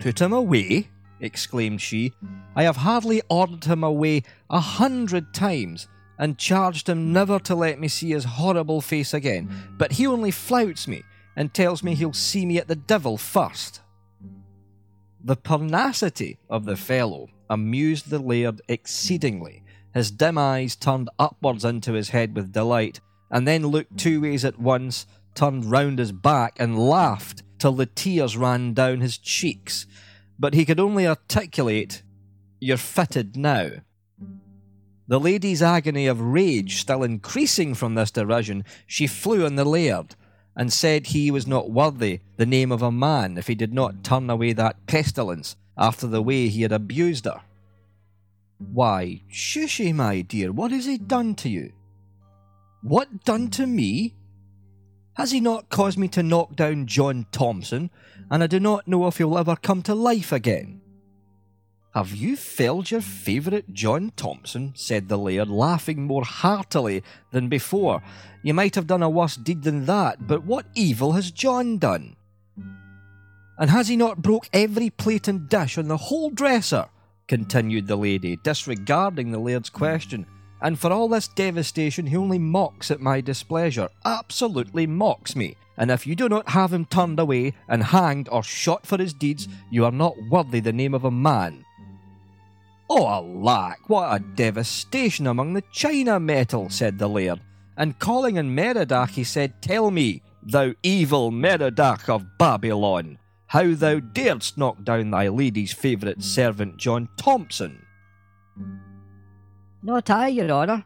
Put 0.00 0.20
him 0.20 0.32
away? 0.32 0.88
exclaimed 1.20 1.80
she. 1.80 2.12
I 2.56 2.62
have 2.62 2.76
hardly 2.76 3.22
ordered 3.28 3.64
him 3.64 3.84
away 3.84 4.22
a 4.48 4.60
hundred 4.60 5.34
times, 5.34 5.88
and 6.18 6.38
charged 6.38 6.88
him 6.88 7.12
never 7.12 7.38
to 7.40 7.54
let 7.54 7.78
me 7.78 7.88
see 7.88 8.10
his 8.10 8.24
horrible 8.24 8.80
face 8.80 9.14
again, 9.14 9.48
but 9.78 9.92
he 9.92 10.06
only 10.06 10.30
flouts 10.30 10.88
me 10.88 11.02
and 11.36 11.54
tells 11.54 11.82
me 11.82 11.94
he'll 11.94 12.12
see 12.12 12.44
me 12.44 12.58
at 12.58 12.66
the 12.66 12.76
devil 12.76 13.16
first. 13.16 13.80
The 15.22 15.36
pertinacity 15.36 16.38
of 16.50 16.64
the 16.64 16.76
fellow 16.76 17.28
amused 17.48 18.10
the 18.10 18.18
laird 18.18 18.60
exceedingly. 18.68 19.62
His 19.98 20.12
dim 20.12 20.38
eyes 20.38 20.76
turned 20.76 21.10
upwards 21.18 21.64
into 21.64 21.94
his 21.94 22.10
head 22.10 22.36
with 22.36 22.52
delight, 22.52 23.00
and 23.32 23.48
then 23.48 23.66
looked 23.66 23.98
two 23.98 24.20
ways 24.20 24.44
at 24.44 24.56
once, 24.56 25.08
turned 25.34 25.64
round 25.64 25.98
his 25.98 26.12
back, 26.12 26.54
and 26.60 26.78
laughed 26.78 27.42
till 27.58 27.72
the 27.72 27.86
tears 27.86 28.36
ran 28.36 28.74
down 28.74 29.00
his 29.00 29.18
cheeks. 29.18 29.86
But 30.38 30.54
he 30.54 30.64
could 30.64 30.78
only 30.78 31.04
articulate, 31.04 32.04
You're 32.60 32.76
fitted 32.76 33.36
now. 33.36 33.70
The 35.08 35.18
lady's 35.18 35.64
agony 35.64 36.06
of 36.06 36.20
rage 36.20 36.76
still 36.76 37.02
increasing 37.02 37.74
from 37.74 37.96
this 37.96 38.12
derision, 38.12 38.64
she 38.86 39.08
flew 39.08 39.44
on 39.44 39.56
the 39.56 39.64
laird, 39.64 40.14
and 40.54 40.72
said 40.72 41.08
he 41.08 41.32
was 41.32 41.48
not 41.48 41.72
worthy 41.72 42.20
the 42.36 42.46
name 42.46 42.70
of 42.70 42.82
a 42.82 42.92
man 42.92 43.36
if 43.36 43.48
he 43.48 43.56
did 43.56 43.74
not 43.74 44.04
turn 44.04 44.30
away 44.30 44.52
that 44.52 44.86
pestilence 44.86 45.56
after 45.76 46.06
the 46.06 46.22
way 46.22 46.46
he 46.46 46.62
had 46.62 46.70
abused 46.70 47.24
her. 47.24 47.40
Why, 48.58 49.22
Shushy, 49.30 49.94
my 49.94 50.20
dear, 50.22 50.50
what 50.52 50.72
has 50.72 50.84
he 50.84 50.98
done 50.98 51.34
to 51.36 51.48
you? 51.48 51.72
What 52.82 53.24
done 53.24 53.50
to 53.50 53.66
me? 53.66 54.14
Has 55.14 55.30
he 55.30 55.40
not 55.40 55.68
caused 55.68 55.98
me 55.98 56.08
to 56.08 56.22
knock 56.22 56.56
down 56.56 56.86
John 56.86 57.26
Thompson, 57.32 57.90
and 58.30 58.42
I 58.42 58.46
do 58.46 58.60
not 58.60 58.86
know 58.86 59.06
if 59.06 59.18
he'll 59.18 59.38
ever 59.38 59.56
come 59.56 59.82
to 59.82 59.94
life 59.94 60.32
again? 60.32 60.80
Have 61.94 62.14
you 62.14 62.36
felled 62.36 62.90
your 62.90 63.00
favourite 63.00 63.72
John 63.72 64.12
Thompson? 64.14 64.72
said 64.76 65.08
the 65.08 65.16
laird, 65.16 65.48
laughing 65.48 66.02
more 66.02 66.24
heartily 66.24 67.02
than 67.32 67.48
before. 67.48 68.02
You 68.42 68.54
might 68.54 68.74
have 68.74 68.86
done 68.86 69.02
a 69.02 69.10
worse 69.10 69.36
deed 69.36 69.62
than 69.62 69.86
that, 69.86 70.26
but 70.26 70.44
what 70.44 70.66
evil 70.74 71.12
has 71.12 71.30
John 71.30 71.78
done? 71.78 72.14
And 73.58 73.70
has 73.70 73.88
he 73.88 73.96
not 73.96 74.22
broke 74.22 74.48
every 74.52 74.90
plate 74.90 75.26
and 75.26 75.48
dish 75.48 75.78
on 75.78 75.88
the 75.88 75.96
whole 75.96 76.30
dresser? 76.30 76.86
Continued 77.28 77.86
the 77.86 77.96
lady, 77.96 78.36
disregarding 78.36 79.30
the 79.30 79.38
laird's 79.38 79.70
question. 79.70 80.26
And 80.60 80.78
for 80.78 80.90
all 80.90 81.08
this 81.08 81.28
devastation, 81.28 82.06
he 82.06 82.16
only 82.16 82.38
mocks 82.38 82.90
at 82.90 83.00
my 83.00 83.20
displeasure, 83.20 83.88
absolutely 84.04 84.86
mocks 84.86 85.36
me. 85.36 85.56
And 85.76 85.92
if 85.92 86.06
you 86.06 86.16
do 86.16 86.28
not 86.28 86.48
have 86.48 86.72
him 86.72 86.86
turned 86.86 87.20
away 87.20 87.54
and 87.68 87.82
hanged 87.84 88.28
or 88.32 88.42
shot 88.42 88.84
for 88.84 88.98
his 88.98 89.14
deeds, 89.14 89.46
you 89.70 89.84
are 89.84 89.92
not 89.92 90.16
worthy 90.28 90.58
the 90.58 90.72
name 90.72 90.94
of 90.94 91.04
a 91.04 91.10
man. 91.10 91.64
Oh, 92.90 93.06
alack, 93.06 93.88
what 93.88 94.12
a 94.12 94.18
devastation 94.18 95.26
among 95.28 95.52
the 95.52 95.62
China 95.72 96.18
metal, 96.18 96.70
said 96.70 96.98
the 96.98 97.08
laird. 97.08 97.40
And 97.76 97.98
calling 97.98 98.38
on 98.38 98.56
Merodach, 98.56 99.10
he 99.10 99.22
said, 99.22 99.62
Tell 99.62 99.90
me, 99.92 100.22
thou 100.42 100.72
evil 100.82 101.30
Merodach 101.30 102.08
of 102.08 102.38
Babylon, 102.38 103.18
how 103.48 103.74
thou 103.74 103.98
darest 103.98 104.56
knock 104.56 104.84
down 104.84 105.10
thy 105.10 105.28
lady's 105.28 105.72
favourite 105.72 106.22
servant, 106.22 106.76
John 106.76 107.08
Thompson. 107.16 107.84
Not 109.82 110.10
I, 110.10 110.28
your 110.28 110.50
honour. 110.50 110.84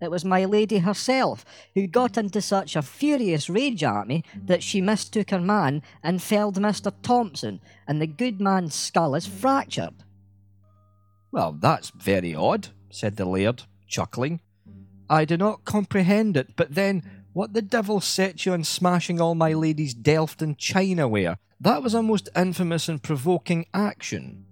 It 0.00 0.10
was 0.10 0.24
my 0.24 0.44
lady 0.44 0.78
herself 0.78 1.46
who 1.74 1.86
got 1.86 2.18
into 2.18 2.42
such 2.42 2.76
a 2.76 2.82
furious 2.82 3.48
rage 3.48 3.82
at 3.82 4.06
me 4.06 4.22
that 4.44 4.62
she 4.62 4.82
mistook 4.82 5.30
her 5.30 5.40
man 5.40 5.82
and 6.02 6.22
felled 6.22 6.56
Mr. 6.56 6.92
Thompson, 7.02 7.60
and 7.88 8.02
the 8.02 8.06
good 8.06 8.38
man's 8.38 8.74
skull 8.74 9.14
is 9.14 9.26
fractured. 9.26 9.94
Well, 11.32 11.56
that's 11.58 11.90
very 11.90 12.34
odd, 12.34 12.68
said 12.90 13.16
the 13.16 13.24
laird, 13.24 13.62
chuckling. 13.88 14.40
I 15.08 15.24
do 15.24 15.38
not 15.38 15.64
comprehend 15.64 16.36
it, 16.36 16.54
but 16.54 16.74
then 16.74 17.24
what 17.32 17.54
the 17.54 17.62
devil 17.62 18.00
set 18.00 18.44
you 18.44 18.52
on 18.52 18.64
smashing 18.64 19.20
all 19.20 19.34
my 19.34 19.54
lady's 19.54 19.94
Delft 19.94 20.42
and 20.42 20.58
Chinaware? 20.58 21.38
That 21.64 21.82
was 21.82 21.94
a 21.94 22.02
most 22.02 22.28
infamous 22.36 22.90
and 22.90 23.02
provoking 23.02 23.64
action. 23.72 24.44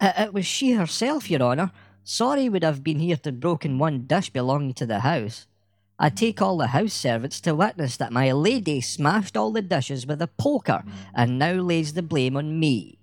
It, 0.00 0.14
it 0.18 0.34
was 0.34 0.44
she 0.44 0.72
herself, 0.72 1.30
your 1.30 1.40
honour. 1.40 1.70
Sorry 2.02 2.48
would 2.48 2.64
have 2.64 2.82
been 2.82 2.98
here 2.98 3.16
to 3.18 3.30
broken 3.30 3.78
one 3.78 4.06
dish 4.08 4.30
belonging 4.30 4.74
to 4.74 4.86
the 4.86 5.00
house. 5.00 5.46
I 6.00 6.10
take 6.10 6.42
all 6.42 6.56
the 6.56 6.66
house 6.66 6.94
servants 6.94 7.40
to 7.42 7.54
witness 7.54 7.96
that 7.98 8.12
my 8.12 8.32
lady 8.32 8.80
smashed 8.80 9.36
all 9.36 9.52
the 9.52 9.62
dishes 9.62 10.04
with 10.04 10.20
a 10.20 10.26
poker 10.26 10.82
and 11.14 11.38
now 11.38 11.52
lays 11.52 11.92
the 11.92 12.02
blame 12.02 12.36
on 12.36 12.58
me. 12.58 12.98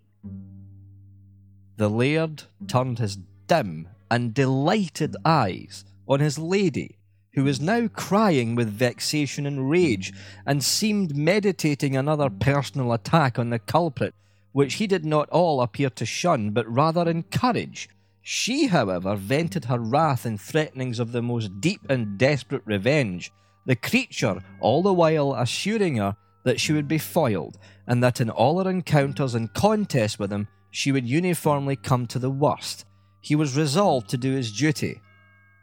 The 1.77 1.89
laird 1.89 2.43
turned 2.67 2.99
his 2.99 3.17
dim 3.47 3.87
and 4.11 4.33
delighted 4.33 5.15
eyes 5.23 5.85
on 6.09 6.19
his 6.19 6.37
lady, 6.37 6.97
who 7.33 7.43
was 7.43 7.59
now 7.59 7.87
crying 7.87 8.55
with 8.55 8.69
vexation 8.69 9.45
and 9.45 9.69
rage, 9.69 10.13
and 10.45 10.63
seemed 10.63 11.15
meditating 11.15 11.95
another 11.95 12.29
personal 12.29 12.93
attack 12.93 13.39
on 13.39 13.49
the 13.49 13.59
culprit, 13.59 14.13
which 14.51 14.75
he 14.75 14.87
did 14.87 15.03
not 15.03 15.29
all 15.29 15.61
appear 15.61 15.89
to 15.89 16.05
shun, 16.05 16.51
but 16.51 16.71
rather 16.71 17.09
encourage. 17.09 17.89
She, 18.21 18.67
however, 18.67 19.15
vented 19.15 19.65
her 19.65 19.79
wrath 19.79 20.25
in 20.25 20.37
threatenings 20.37 20.99
of 20.99 21.11
the 21.11 21.21
most 21.21 21.59
deep 21.59 21.81
and 21.89 22.17
desperate 22.17 22.61
revenge, 22.65 23.31
the 23.65 23.75
creature 23.75 24.39
all 24.61 24.81
the 24.81 24.93
while 24.93 25.33
assuring 25.33 25.97
her 25.97 26.15
that 26.45 26.59
she 26.59 26.73
would 26.73 26.87
be 26.87 26.97
foiled, 26.97 27.57
and 27.87 28.03
that 28.03 28.21
in 28.21 28.29
all 28.29 28.63
her 28.63 28.69
encounters 28.69 29.33
and 29.33 29.53
contests 29.53 30.19
with 30.19 30.31
him 30.31 30.47
she 30.71 30.91
would 30.91 31.07
uniformly 31.07 31.75
come 31.75 32.05
to 32.07 32.19
the 32.19 32.29
worst. 32.29 32.85
He 33.21 33.35
was 33.35 33.57
resolved 33.57 34.09
to 34.09 34.17
do 34.17 34.33
his 34.33 34.51
duty, 34.51 35.01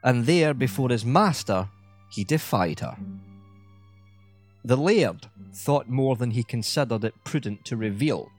and 0.03 0.27
there, 0.27 0.55
before 0.55 0.89
his 0.89 1.05
master, 1.05 1.69
he 2.11 2.25
defied 2.25 2.81
her. 2.81 2.97
The 4.65 4.77
laird 4.77 5.29
thought 5.53 5.89
more 5.89 6.17
than 6.17 6.31
he 6.31 6.43
considered 6.43 7.05
it 7.05 7.15
prudent 7.25 7.65
to 7.67 7.77
reveal, 7.77 8.31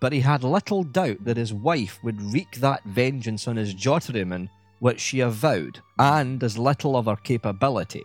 but 0.00 0.12
he 0.12 0.20
had 0.20 0.42
little 0.42 0.82
doubt 0.82 1.24
that 1.24 1.36
his 1.36 1.52
wife 1.52 1.98
would 2.02 2.20
wreak 2.20 2.56
that 2.56 2.84
vengeance 2.84 3.46
on 3.46 3.56
his 3.56 3.74
jotteryman 3.74 4.48
which 4.78 5.00
she 5.00 5.20
avowed, 5.20 5.80
and 5.98 6.42
as 6.42 6.56
little 6.56 6.96
of 6.96 7.04
her 7.04 7.16
capability. 7.16 8.04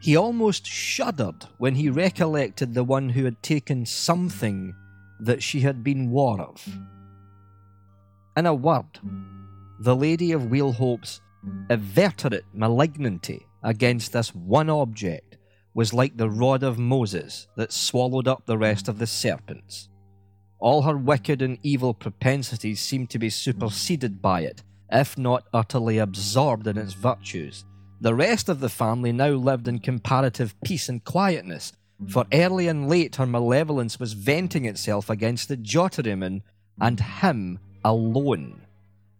He 0.00 0.16
almost 0.16 0.66
shuddered 0.66 1.46
when 1.58 1.76
he 1.76 1.88
recollected 1.88 2.74
the 2.74 2.84
one 2.84 3.08
who 3.08 3.24
had 3.24 3.42
taken 3.42 3.86
something 3.86 4.74
that 5.20 5.42
she 5.42 5.60
had 5.60 5.82
been 5.82 6.10
ware 6.10 6.40
of. 6.40 6.66
In 8.36 8.46
a 8.46 8.54
word, 8.54 8.98
the 9.80 9.96
Lady 9.96 10.32
of 10.32 10.50
Wheelhope's 10.50 11.20
inveterate 11.70 12.44
malignity 12.52 13.46
against 13.62 14.12
this 14.12 14.34
one 14.34 14.70
object 14.70 15.36
was 15.74 15.92
like 15.92 16.16
the 16.16 16.30
rod 16.30 16.62
of 16.62 16.78
Moses 16.78 17.48
that 17.56 17.72
swallowed 17.72 18.26
up 18.26 18.46
the 18.46 18.56
rest 18.56 18.88
of 18.88 18.98
the 18.98 19.06
serpents. 19.06 19.88
All 20.58 20.82
her 20.82 20.96
wicked 20.96 21.42
and 21.42 21.58
evil 21.62 21.92
propensities 21.92 22.80
seemed 22.80 23.10
to 23.10 23.18
be 23.18 23.28
superseded 23.28 24.22
by 24.22 24.40
it, 24.40 24.62
if 24.90 25.18
not 25.18 25.44
utterly 25.52 25.98
absorbed 25.98 26.66
in 26.66 26.78
its 26.78 26.94
virtues. 26.94 27.64
The 28.00 28.14
rest 28.14 28.48
of 28.48 28.60
the 28.60 28.68
family 28.68 29.12
now 29.12 29.30
lived 29.30 29.68
in 29.68 29.78
comparative 29.78 30.54
peace 30.64 30.88
and 30.88 31.04
quietness, 31.04 31.72
for 32.08 32.26
early 32.32 32.68
and 32.68 32.88
late 32.88 33.16
her 33.16 33.26
malevolence 33.26 33.98
was 33.98 34.12
venting 34.12 34.64
itself 34.64 35.10
against 35.10 35.48
the 35.48 35.56
Jotteryman 35.56 36.42
and 36.80 37.00
him 37.00 37.58
alone. 37.84 38.65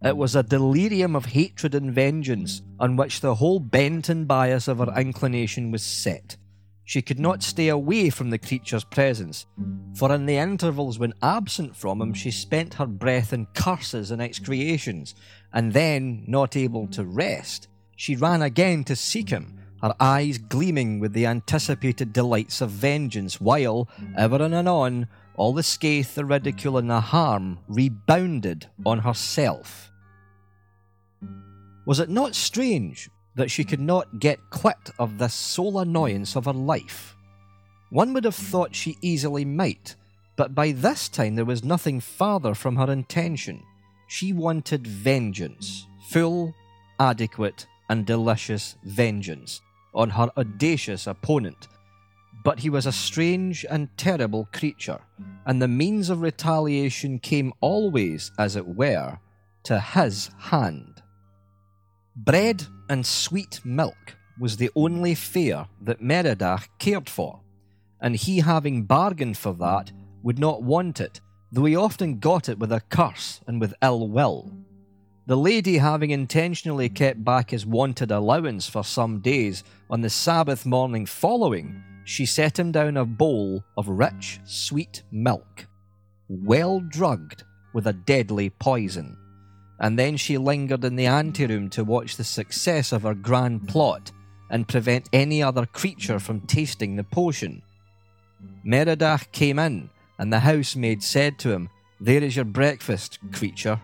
It 0.06 0.16
was 0.16 0.36
a 0.36 0.44
delirium 0.44 1.16
of 1.16 1.24
hatred 1.24 1.74
and 1.74 1.92
vengeance 1.92 2.62
on 2.78 2.94
which 2.94 3.20
the 3.20 3.34
whole 3.34 3.58
bent 3.58 4.08
and 4.08 4.28
bias 4.28 4.68
of 4.68 4.78
her 4.78 4.94
inclination 4.96 5.72
was 5.72 5.82
set. 5.82 6.36
She 6.84 7.02
could 7.02 7.18
not 7.18 7.42
stay 7.42 7.66
away 7.66 8.10
from 8.10 8.30
the 8.30 8.38
creature's 8.38 8.84
presence, 8.84 9.46
for 9.96 10.14
in 10.14 10.26
the 10.26 10.36
intervals 10.36 11.00
when 11.00 11.12
absent 11.22 11.74
from 11.74 12.00
him, 12.00 12.14
she 12.14 12.30
spent 12.30 12.74
her 12.74 12.86
breath 12.86 13.32
in 13.32 13.46
curses 13.46 14.12
and 14.12 14.22
excretions, 14.22 15.16
and 15.52 15.72
then, 15.72 16.22
not 16.28 16.54
able 16.54 16.86
to 16.88 17.04
rest, 17.04 17.66
she 17.96 18.14
ran 18.14 18.42
again 18.42 18.84
to 18.84 18.94
seek 18.94 19.30
him, 19.30 19.58
her 19.82 19.96
eyes 19.98 20.38
gleaming 20.38 21.00
with 21.00 21.14
the 21.14 21.26
anticipated 21.26 22.12
delights 22.12 22.60
of 22.60 22.70
vengeance, 22.70 23.40
while, 23.40 23.88
ever 24.16 24.40
and 24.40 24.54
anon, 24.54 25.08
all 25.34 25.52
the 25.52 25.64
scathe, 25.64 26.14
the 26.14 26.24
ridicule, 26.24 26.78
and 26.78 26.88
the 26.88 27.00
harm 27.00 27.58
rebounded 27.66 28.68
on 28.84 29.00
herself. 29.00 29.90
Was 31.86 32.00
it 32.00 32.10
not 32.10 32.34
strange 32.34 33.08
that 33.36 33.48
she 33.50 33.62
could 33.62 33.80
not 33.80 34.18
get 34.18 34.50
quit 34.50 34.90
of 34.98 35.18
this 35.18 35.34
sole 35.34 35.78
annoyance 35.78 36.36
of 36.36 36.46
her 36.46 36.52
life? 36.52 37.14
One 37.90 38.12
would 38.12 38.24
have 38.24 38.34
thought 38.34 38.74
she 38.74 38.98
easily 39.02 39.44
might, 39.44 39.94
but 40.36 40.52
by 40.52 40.72
this 40.72 41.08
time 41.08 41.36
there 41.36 41.44
was 41.44 41.62
nothing 41.62 42.00
farther 42.00 42.54
from 42.54 42.74
her 42.74 42.90
intention. 42.90 43.62
She 44.08 44.32
wanted 44.32 44.84
vengeance, 44.84 45.86
full, 46.10 46.52
adequate, 46.98 47.68
and 47.88 48.04
delicious 48.04 48.74
vengeance, 48.82 49.60
on 49.94 50.10
her 50.10 50.28
audacious 50.36 51.06
opponent, 51.06 51.68
But 52.42 52.60
he 52.60 52.70
was 52.70 52.86
a 52.86 52.92
strange 52.92 53.64
and 53.68 53.88
terrible 53.96 54.48
creature, 54.52 55.00
and 55.46 55.60
the 55.60 55.68
means 55.68 56.10
of 56.10 56.20
retaliation 56.20 57.18
came 57.18 57.52
always, 57.60 58.30
as 58.38 58.56
it 58.56 58.66
were, 58.66 59.18
to 59.64 59.80
his 59.80 60.30
hand. 60.38 61.02
Bread 62.16 62.66
and 62.88 63.04
sweet 63.04 63.60
milk 63.62 64.16
was 64.40 64.56
the 64.56 64.70
only 64.74 65.14
fare 65.14 65.66
that 65.82 66.00
Merodach 66.00 66.66
cared 66.78 67.10
for, 67.10 67.40
and 68.00 68.16
he 68.16 68.38
having 68.38 68.84
bargained 68.84 69.36
for 69.36 69.52
that 69.54 69.92
would 70.22 70.38
not 70.38 70.62
want 70.62 70.98
it, 70.98 71.20
though 71.52 71.66
he 71.66 71.76
often 71.76 72.18
got 72.18 72.48
it 72.48 72.58
with 72.58 72.72
a 72.72 72.80
curse 72.80 73.42
and 73.46 73.60
with 73.60 73.74
ill 73.82 74.08
will. 74.08 74.50
The 75.26 75.36
lady 75.36 75.76
having 75.76 76.10
intentionally 76.10 76.88
kept 76.88 77.22
back 77.22 77.50
his 77.50 77.66
wonted 77.66 78.10
allowance 78.10 78.66
for 78.66 78.82
some 78.82 79.20
days, 79.20 79.62
on 79.90 80.00
the 80.00 80.08
Sabbath 80.08 80.64
morning 80.64 81.04
following, 81.04 81.82
she 82.04 82.24
set 82.24 82.58
him 82.58 82.72
down 82.72 82.96
a 82.96 83.04
bowl 83.04 83.62
of 83.76 83.88
rich, 83.88 84.40
sweet 84.44 85.02
milk, 85.10 85.66
well 86.28 86.80
drugged 86.80 87.44
with 87.74 87.86
a 87.86 87.92
deadly 87.92 88.48
poison. 88.48 89.18
And 89.78 89.98
then 89.98 90.16
she 90.16 90.38
lingered 90.38 90.84
in 90.84 90.96
the 90.96 91.06
anteroom 91.06 91.68
to 91.70 91.84
watch 91.84 92.16
the 92.16 92.24
success 92.24 92.92
of 92.92 93.02
her 93.02 93.14
grand 93.14 93.68
plot 93.68 94.10
and 94.50 94.68
prevent 94.68 95.08
any 95.12 95.42
other 95.42 95.66
creature 95.66 96.18
from 96.18 96.40
tasting 96.40 96.96
the 96.96 97.04
potion. 97.04 97.62
Merodach 98.64 99.30
came 99.32 99.58
in, 99.58 99.90
and 100.18 100.32
the 100.32 100.40
housemaid 100.40 101.02
said 101.02 101.38
to 101.40 101.50
him, 101.50 101.68
There 102.00 102.22
is 102.22 102.36
your 102.36 102.44
breakfast, 102.44 103.18
creature. 103.32 103.80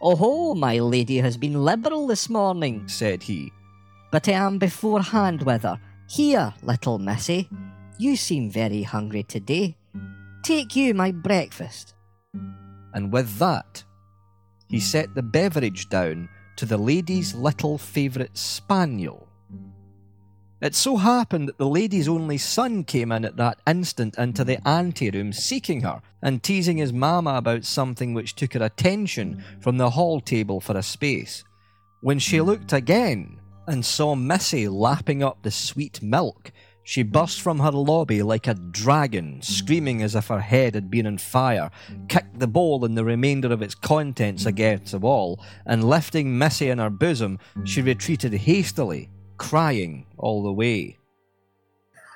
Oh, 0.00 0.54
my 0.54 0.78
lady 0.78 1.18
has 1.18 1.36
been 1.36 1.64
liberal 1.64 2.06
this 2.06 2.28
morning, 2.28 2.86
said 2.86 3.22
he. 3.22 3.52
But 4.12 4.28
I 4.28 4.32
am 4.32 4.58
beforehand 4.58 5.42
with 5.42 5.62
her. 5.62 5.80
Here, 6.08 6.54
little 6.62 6.98
missy, 6.98 7.48
you 7.98 8.16
seem 8.16 8.50
very 8.50 8.82
hungry 8.82 9.22
today. 9.22 9.76
Take 10.42 10.76
you 10.76 10.94
my 10.94 11.10
breakfast. 11.10 11.94
And 12.92 13.12
with 13.12 13.38
that, 13.38 13.82
he 14.68 14.78
hmm. 14.78 14.82
set 14.82 15.14
the 15.14 15.22
beverage 15.22 15.88
down 15.88 16.28
to 16.56 16.66
the 16.66 16.78
lady's 16.78 17.34
little 17.34 17.78
favourite 17.78 18.36
spaniel. 18.36 19.28
It 20.62 20.74
so 20.74 20.96
happened 20.96 21.48
that 21.48 21.58
the 21.58 21.68
lady's 21.68 22.08
only 22.08 22.38
son 22.38 22.82
came 22.82 23.12
in 23.12 23.26
at 23.26 23.36
that 23.36 23.58
instant 23.66 24.16
into 24.16 24.42
the 24.42 24.56
hmm. 24.56 24.68
anteroom 24.68 25.32
seeking 25.32 25.82
her 25.82 26.00
and 26.22 26.42
teasing 26.42 26.78
his 26.78 26.92
mamma 26.92 27.34
about 27.34 27.64
something 27.64 28.14
which 28.14 28.34
took 28.34 28.54
her 28.54 28.64
attention 28.64 29.44
from 29.60 29.76
the 29.76 29.90
hall 29.90 30.20
table 30.20 30.60
for 30.60 30.76
a 30.76 30.82
space. 30.82 31.44
When 32.00 32.18
she 32.18 32.38
hmm. 32.38 32.46
looked 32.46 32.72
again 32.72 33.38
and 33.66 33.84
saw 33.84 34.14
Missy 34.14 34.68
lapping 34.68 35.22
up 35.22 35.42
the 35.42 35.50
sweet 35.50 36.00
milk, 36.02 36.52
she 36.86 37.02
burst 37.02 37.40
from 37.40 37.58
her 37.58 37.72
lobby 37.72 38.22
like 38.22 38.46
a 38.46 38.54
dragon, 38.54 39.42
screaming 39.42 40.02
as 40.02 40.14
if 40.14 40.28
her 40.28 40.40
head 40.40 40.72
had 40.76 40.88
been 40.88 41.04
on 41.04 41.18
fire, 41.18 41.68
kicked 42.08 42.38
the 42.38 42.46
bowl 42.46 42.84
and 42.84 42.96
the 42.96 43.04
remainder 43.04 43.52
of 43.52 43.60
its 43.60 43.74
contents 43.74 44.46
against 44.46 44.92
the 44.92 44.98
wall, 45.00 45.44
and 45.66 45.82
lifting 45.82 46.38
Missy 46.38 46.68
in 46.68 46.78
her 46.78 46.88
bosom, 46.88 47.40
she 47.64 47.82
retreated 47.82 48.32
hastily, 48.32 49.10
crying 49.36 50.06
all 50.16 50.44
the 50.44 50.52
way. 50.52 50.96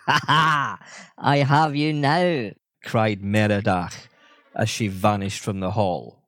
Ha 0.07 0.21
ha! 0.25 0.79
I 1.19 1.39
have 1.39 1.75
you 1.75 1.93
now, 1.93 2.53
cried 2.85 3.25
Merodach 3.25 4.09
as 4.55 4.71
she 4.71 4.87
vanished 4.87 5.41
from 5.41 5.59
the 5.59 5.73
hall. 5.73 6.23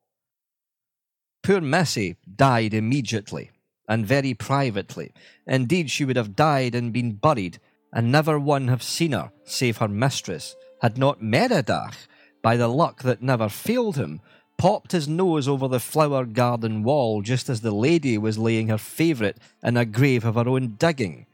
Poor 1.45 1.61
Missy 1.61 2.17
died 2.35 2.75
immediately, 2.75 3.53
and 3.89 4.05
very 4.05 4.35
privately. 4.35 5.13
Indeed, 5.47 5.93
she 5.93 6.05
would 6.05 6.17
have 6.17 6.35
died 6.35 6.75
and 6.75 6.93
been 6.93 7.13
buried, 7.13 7.61
and 7.93 8.11
never 8.11 8.39
one 8.39 8.69
have 8.69 8.83
seen 8.83 9.13
her, 9.13 9.31
save 9.45 9.79
her 9.79 9.89
mistress, 9.89 10.57
had 10.81 10.97
not 10.97 11.23
Merodach, 11.23 11.95
by 12.43 12.57
the 12.57 12.69
luck 12.69 13.03
that 13.03 13.23
never 13.23 13.49
failed 13.49 13.97
him, 13.97 14.21
popped 14.59 14.93
his 14.93 15.09
nose 15.09 15.49
over 15.49 15.69
the 15.69 15.81
flower 15.81 16.25
garden 16.25 16.83
wall 16.83 17.23
just 17.23 17.49
as 17.49 17.61
the 17.61 17.73
lady 17.73 18.17
was 18.17 18.39
laying 18.39 18.69
her 18.69 18.79
favourite 18.79 19.37
in 19.63 19.77
a 19.77 19.85
grave 19.85 20.25
of 20.25 20.37
her 20.37 20.49
own 20.49 20.77
digging. 20.77 21.27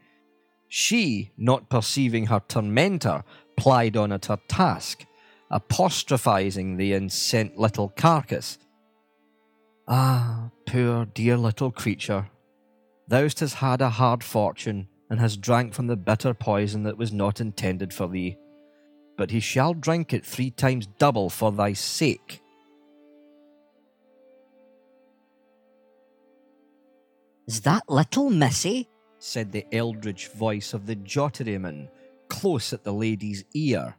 She, 0.67 1.31
not 1.37 1.69
perceiving 1.69 2.27
her 2.27 2.41
tormentor, 2.47 3.23
plied 3.57 3.97
on 3.97 4.11
at 4.11 4.25
her 4.25 4.39
task, 4.47 5.05
apostrophising 5.51 6.77
the 6.77 6.93
incensed 6.93 7.57
little 7.57 7.89
carcass. 7.89 8.57
Ah, 9.87 10.51
poor 10.67 11.05
dear 11.05 11.37
little 11.37 11.71
creature, 11.71 12.29
thou'st 13.09 13.39
hast 13.39 13.55
had 13.55 13.81
a 13.81 13.89
hard 13.89 14.23
fortune, 14.23 14.87
and 15.09 15.19
hast 15.19 15.41
drank 15.41 15.73
from 15.73 15.87
the 15.87 15.95
bitter 15.95 16.33
poison 16.33 16.83
that 16.83 16.97
was 16.97 17.11
not 17.11 17.41
intended 17.41 17.93
for 17.93 18.07
thee. 18.07 18.37
But 19.17 19.31
he 19.31 19.39
shall 19.39 19.73
drink 19.73 20.13
it 20.13 20.25
three 20.25 20.51
times 20.51 20.87
double 20.97 21.29
for 21.29 21.51
thy 21.51 21.73
sake. 21.73 22.41
Is 27.47 27.61
that 27.61 27.89
little 27.89 28.29
Missy? 28.29 28.87
said 29.17 29.51
the 29.51 29.65
eldritch 29.73 30.27
voice 30.27 30.73
of 30.73 30.85
the 30.85 30.95
Jotteryman, 30.95 31.89
close 32.29 32.71
at 32.71 32.83
the 32.83 32.93
lady's 32.93 33.43
ear. 33.53 33.95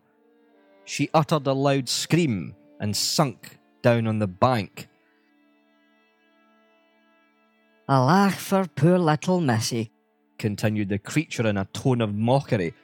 She 0.84 1.10
uttered 1.12 1.46
a 1.46 1.52
loud 1.52 1.88
scream 1.88 2.54
and 2.78 2.96
sunk 2.96 3.58
down 3.82 4.06
on 4.06 4.18
the 4.18 4.26
bank. 4.26 4.88
Alas 7.88 8.36
for 8.36 8.66
poor 8.66 8.98
little 8.98 9.40
Missy, 9.40 9.90
continued 10.40 10.88
the 10.88 10.98
creature 10.98 11.46
in 11.46 11.56
a 11.56 11.66
tone 11.66 12.00
of 12.00 12.16
mockery. 12.16 12.74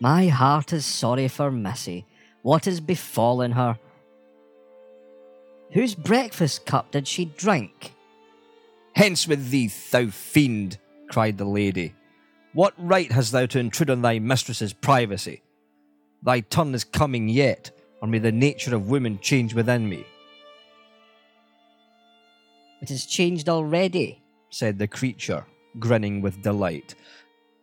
My 0.00 0.26
heart 0.26 0.72
is 0.72 0.84
sorry 0.84 1.28
for 1.28 1.52
Missy. 1.52 2.06
What 2.42 2.64
has 2.64 2.80
befallen 2.80 3.52
her? 3.52 3.78
Whose 5.72 5.94
breakfast 5.94 6.66
cup 6.66 6.90
did 6.90 7.06
she 7.06 7.26
drink? 7.26 7.92
Hence 8.96 9.28
with 9.28 9.50
thee, 9.50 9.70
thou 9.90 10.08
fiend, 10.08 10.78
cried 11.08 11.38
the 11.38 11.44
lady. 11.44 11.94
What 12.54 12.74
right 12.78 13.10
hast 13.10 13.32
thou 13.32 13.46
to 13.46 13.58
intrude 13.58 13.90
on 13.90 14.02
thy 14.02 14.18
mistress's 14.18 14.72
privacy? 14.72 15.42
Thy 16.22 16.40
turn 16.40 16.74
is 16.74 16.84
coming 16.84 17.28
yet, 17.28 17.70
or 18.00 18.08
may 18.08 18.18
the 18.18 18.32
nature 18.32 18.74
of 18.74 18.88
women 18.88 19.18
change 19.20 19.52
within 19.52 19.88
me. 19.88 20.06
It 22.80 22.88
has 22.88 23.04
changed 23.04 23.48
already, 23.48 24.22
said 24.50 24.78
the 24.78 24.86
creature, 24.86 25.44
grinning 25.78 26.20
with 26.20 26.42
delight. 26.42 26.94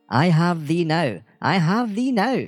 I 0.09 0.27
have 0.27 0.67
thee 0.67 0.83
now, 0.83 1.21
I 1.41 1.57
have 1.57 1.95
thee 1.95 2.11
now. 2.11 2.47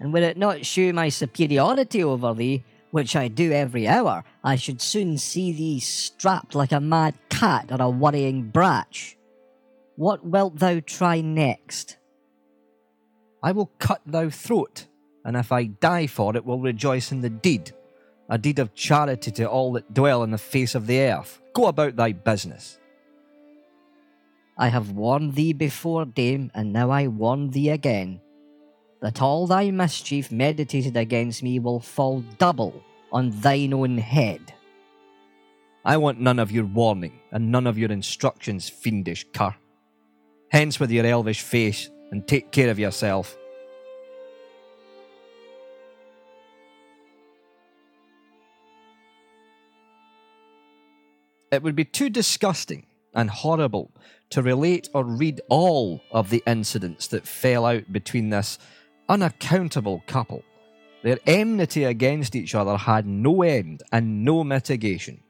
And 0.00 0.12
were 0.12 0.20
it 0.20 0.36
not 0.36 0.64
shew 0.64 0.92
my 0.92 1.08
superiority 1.08 2.02
over 2.02 2.34
thee, 2.34 2.64
which 2.90 3.14
I 3.16 3.28
do 3.28 3.52
every 3.52 3.86
hour, 3.86 4.24
I 4.42 4.56
should 4.56 4.80
soon 4.80 5.18
see 5.18 5.52
thee 5.52 5.80
strapped 5.80 6.54
like 6.54 6.72
a 6.72 6.80
mad 6.80 7.14
cat 7.28 7.70
or 7.70 7.82
a 7.82 7.90
worrying 7.90 8.48
brach. 8.48 9.16
What 9.96 10.24
wilt 10.24 10.58
thou 10.58 10.80
try 10.80 11.20
next? 11.20 11.96
I 13.42 13.52
will 13.52 13.70
cut 13.78 14.00
thy 14.06 14.30
throat, 14.30 14.86
and 15.24 15.36
if 15.36 15.52
I 15.52 15.64
die 15.64 16.06
for 16.06 16.36
it, 16.36 16.44
will 16.44 16.60
rejoice 16.60 17.12
in 17.12 17.20
the 17.20 17.30
deed, 17.30 17.72
a 18.28 18.38
deed 18.38 18.58
of 18.58 18.74
charity 18.74 19.30
to 19.32 19.48
all 19.48 19.72
that 19.72 19.92
dwell 19.92 20.22
on 20.22 20.30
the 20.30 20.38
face 20.38 20.74
of 20.74 20.86
the 20.86 21.00
earth. 21.00 21.40
Go 21.52 21.66
about 21.66 21.96
thy 21.96 22.12
business. 22.12 22.78
I 24.60 24.68
have 24.68 24.90
warned 24.90 25.34
thee 25.34 25.52
before, 25.52 26.04
dame, 26.04 26.50
and 26.52 26.72
now 26.72 26.90
I 26.90 27.06
warn 27.06 27.50
thee 27.50 27.68
again 27.68 28.20
that 29.00 29.22
all 29.22 29.46
thy 29.46 29.70
mischief 29.70 30.32
meditated 30.32 30.96
against 30.96 31.44
me 31.44 31.60
will 31.60 31.78
fall 31.78 32.24
double 32.38 32.82
on 33.12 33.30
thine 33.30 33.72
own 33.72 33.98
head. 33.98 34.52
I 35.84 35.96
want 35.96 36.20
none 36.20 36.40
of 36.40 36.50
your 36.50 36.64
warning 36.64 37.20
and 37.30 37.52
none 37.52 37.68
of 37.68 37.78
your 37.78 37.92
instructions, 37.92 38.68
fiendish 38.68 39.24
cur. 39.32 39.54
Hence 40.50 40.80
with 40.80 40.90
your 40.90 41.06
elvish 41.06 41.42
face 41.42 41.88
and 42.10 42.26
take 42.26 42.50
care 42.50 42.68
of 42.68 42.80
yourself. 42.80 43.36
It 51.52 51.62
would 51.62 51.76
be 51.76 51.84
too 51.84 52.10
disgusting 52.10 52.87
and 53.14 53.30
horrible 53.30 53.90
to 54.30 54.42
relate 54.42 54.88
or 54.94 55.04
read 55.04 55.40
all 55.48 56.02
of 56.10 56.30
the 56.30 56.42
incidents 56.46 57.06
that 57.08 57.26
fell 57.26 57.64
out 57.64 57.92
between 57.92 58.30
this 58.30 58.58
unaccountable 59.08 60.02
couple. 60.06 60.42
Their 61.02 61.18
enmity 61.26 61.84
against 61.84 62.34
each 62.34 62.54
other 62.54 62.76
had 62.76 63.06
no 63.06 63.42
end 63.42 63.82
and 63.92 64.24
no 64.24 64.44
mitigation. 64.44 65.20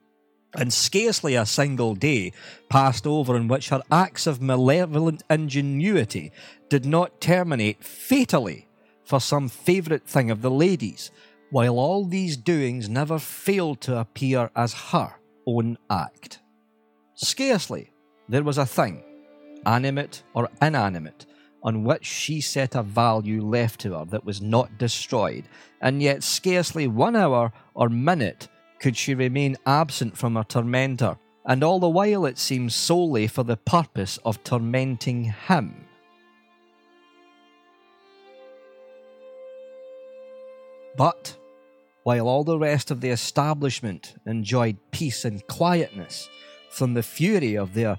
And 0.54 0.72
scarcely 0.72 1.34
a 1.34 1.44
single 1.44 1.94
day 1.94 2.32
passed 2.70 3.06
over 3.06 3.36
in 3.36 3.48
which 3.48 3.68
her 3.68 3.82
acts 3.92 4.26
of 4.26 4.40
malevolent 4.40 5.22
ingenuity 5.28 6.32
did 6.70 6.86
not 6.86 7.20
terminate 7.20 7.84
fatally 7.84 8.66
for 9.04 9.20
some 9.20 9.48
favourite 9.48 10.06
thing 10.06 10.30
of 10.30 10.42
the 10.42 10.50
lady's, 10.50 11.10
while 11.50 11.78
all 11.78 12.04
these 12.04 12.36
doings 12.36 12.88
never 12.88 13.18
failed 13.18 13.80
to 13.82 13.98
appear 13.98 14.50
as 14.56 14.72
her 14.74 15.14
own 15.46 15.78
act. 15.90 16.40
Scarcely 17.20 17.90
there 18.28 18.44
was 18.44 18.58
a 18.58 18.66
thing, 18.66 19.02
animate 19.66 20.22
or 20.34 20.48
inanimate, 20.62 21.26
on 21.64 21.82
which 21.82 22.06
she 22.06 22.40
set 22.40 22.76
a 22.76 22.82
value 22.84 23.44
left 23.44 23.80
to 23.80 23.94
her 23.94 24.04
that 24.04 24.24
was 24.24 24.40
not 24.40 24.78
destroyed, 24.78 25.42
and 25.80 26.00
yet 26.00 26.22
scarcely 26.22 26.86
one 26.86 27.16
hour 27.16 27.52
or 27.74 27.88
minute 27.88 28.46
could 28.78 28.96
she 28.96 29.16
remain 29.16 29.56
absent 29.66 30.16
from 30.16 30.36
her 30.36 30.44
tormentor, 30.44 31.18
and 31.44 31.64
all 31.64 31.80
the 31.80 31.88
while 31.88 32.24
it 32.24 32.38
seemed 32.38 32.72
solely 32.72 33.26
for 33.26 33.42
the 33.42 33.56
purpose 33.56 34.20
of 34.24 34.44
tormenting 34.44 35.24
him. 35.24 35.88
But 40.96 41.36
while 42.04 42.28
all 42.28 42.44
the 42.44 42.60
rest 42.60 42.92
of 42.92 43.00
the 43.00 43.10
establishment 43.10 44.14
enjoyed 44.24 44.76
peace 44.92 45.24
and 45.24 45.44
quietness 45.48 46.28
from 46.78 46.94
the 46.94 47.02
fury 47.02 47.56
of 47.56 47.74
their 47.74 47.98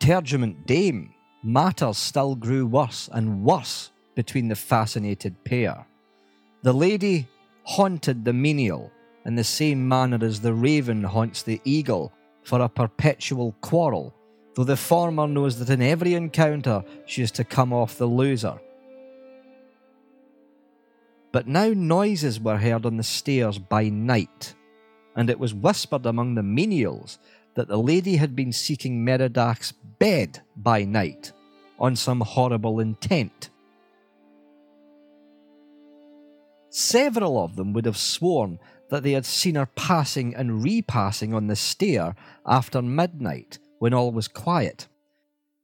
tergiment 0.00 0.66
dame, 0.66 1.14
matters 1.42 1.96
still 1.96 2.34
grew 2.34 2.66
worse 2.66 3.08
and 3.12 3.44
worse 3.44 3.90
between 4.14 4.48
the 4.48 4.56
fascinated 4.56 5.44
pair. 5.44 5.86
The 6.62 6.72
lady 6.72 7.28
haunted 7.62 8.24
the 8.24 8.32
menial 8.32 8.90
in 9.24 9.36
the 9.36 9.44
same 9.44 9.88
manner 9.88 10.24
as 10.24 10.40
the 10.40 10.52
raven 10.52 11.02
haunts 11.02 11.42
the 11.42 11.60
eagle 11.64 12.12
for 12.42 12.60
a 12.60 12.68
perpetual 12.68 13.52
quarrel, 13.60 14.14
though 14.54 14.64
the 14.64 14.76
former 14.76 15.26
knows 15.26 15.58
that 15.58 15.70
in 15.70 15.82
every 15.82 16.14
encounter 16.14 16.82
she 17.06 17.22
is 17.22 17.30
to 17.32 17.44
come 17.44 17.72
off 17.72 17.98
the 17.98 18.06
loser. 18.06 18.58
But 21.32 21.46
now 21.46 21.72
noises 21.74 22.40
were 22.40 22.56
heard 22.56 22.86
on 22.86 22.96
the 22.96 23.02
stairs 23.02 23.58
by 23.58 23.88
night, 23.88 24.54
and 25.14 25.28
it 25.28 25.38
was 25.38 25.52
whispered 25.52 26.06
among 26.06 26.34
the 26.34 26.42
menials 26.42 27.18
that 27.56 27.68
the 27.68 27.78
lady 27.78 28.16
had 28.16 28.36
been 28.36 28.52
seeking 28.52 29.04
Merodach's 29.04 29.72
bed 29.98 30.40
by 30.56 30.84
night 30.84 31.32
on 31.78 31.96
some 31.96 32.20
horrible 32.20 32.78
intent. 32.78 33.50
Several 36.70 37.42
of 37.42 37.56
them 37.56 37.72
would 37.72 37.86
have 37.86 37.96
sworn 37.96 38.58
that 38.90 39.02
they 39.02 39.12
had 39.12 39.26
seen 39.26 39.54
her 39.54 39.66
passing 39.66 40.34
and 40.34 40.62
repassing 40.62 41.34
on 41.34 41.46
the 41.46 41.56
stair 41.56 42.14
after 42.46 42.82
midnight 42.82 43.58
when 43.78 43.94
all 43.94 44.12
was 44.12 44.28
quiet. 44.28 44.86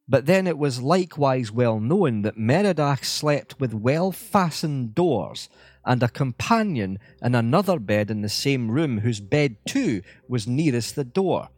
But 0.09 0.27
then 0.27 0.47
it 0.47 0.59
was 0.59 0.83
likewise 0.83 1.53
well 1.53 1.79
known 1.79 2.23
that 2.23 2.37
Merodach 2.37 3.05
slept 3.05 3.61
with 3.61 3.73
well 3.73 4.11
fastened 4.11 4.95
doors 4.95 5.49
and 5.85 6.03
a 6.03 6.09
companion 6.09 6.99
in 7.23 7.35
another 7.35 7.79
bed 7.79 8.11
in 8.11 8.23
the 8.23 8.29
same 8.29 8.71
room, 8.71 9.01
whose 9.01 9.21
bed 9.21 9.57
too 9.67 10.03
was 10.29 10.47
nearest 10.47 10.97
the 10.97 11.05
door. 11.05 11.49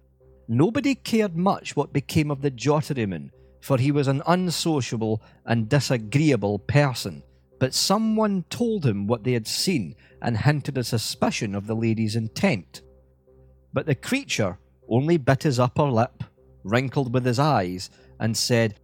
Nobody 0.48 0.94
cared 0.94 1.36
much 1.36 1.74
what 1.74 1.92
became 1.92 2.30
of 2.30 2.42
the 2.42 2.50
Jotteryman, 2.50 3.30
for 3.60 3.78
he 3.78 3.90
was 3.90 4.08
an 4.08 4.22
unsociable 4.26 5.22
and 5.46 5.68
disagreeable 5.68 6.58
person, 6.58 7.22
but 7.58 7.72
someone 7.72 8.44
told 8.50 8.84
him 8.84 9.06
what 9.06 9.24
they 9.24 9.32
had 9.32 9.46
seen 9.46 9.96
and 10.20 10.36
hinted 10.36 10.76
a 10.76 10.84
suspicion 10.84 11.54
of 11.54 11.66
the 11.66 11.74
lady's 11.74 12.14
intent. 12.14 12.82
But 13.72 13.86
the 13.86 13.94
creature 13.94 14.58
only 14.88 15.16
bit 15.16 15.44
his 15.44 15.58
upper 15.58 15.84
lip, 15.84 16.22
wrinkled 16.62 17.14
with 17.14 17.24
his 17.24 17.38
eyes, 17.38 17.88
and 18.20 18.36
said, 18.36 18.78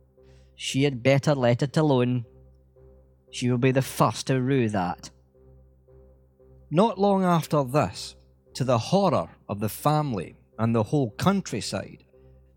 She 0.56 0.84
had 0.84 1.02
better 1.02 1.34
let 1.34 1.62
it 1.62 1.76
alone. 1.76 2.24
She 3.30 3.50
will 3.50 3.58
be 3.58 3.70
the 3.70 3.82
first 3.82 4.26
to 4.28 4.40
rue 4.40 4.70
that. 4.70 5.10
Not 6.70 6.98
long 6.98 7.22
after 7.22 7.62
this, 7.64 8.16
to 8.54 8.64
the 8.64 8.78
horror 8.78 9.28
of 9.48 9.60
the 9.60 9.68
family 9.68 10.36
and 10.60 10.74
the 10.74 10.82
whole 10.82 11.10
countryside, 11.12 12.04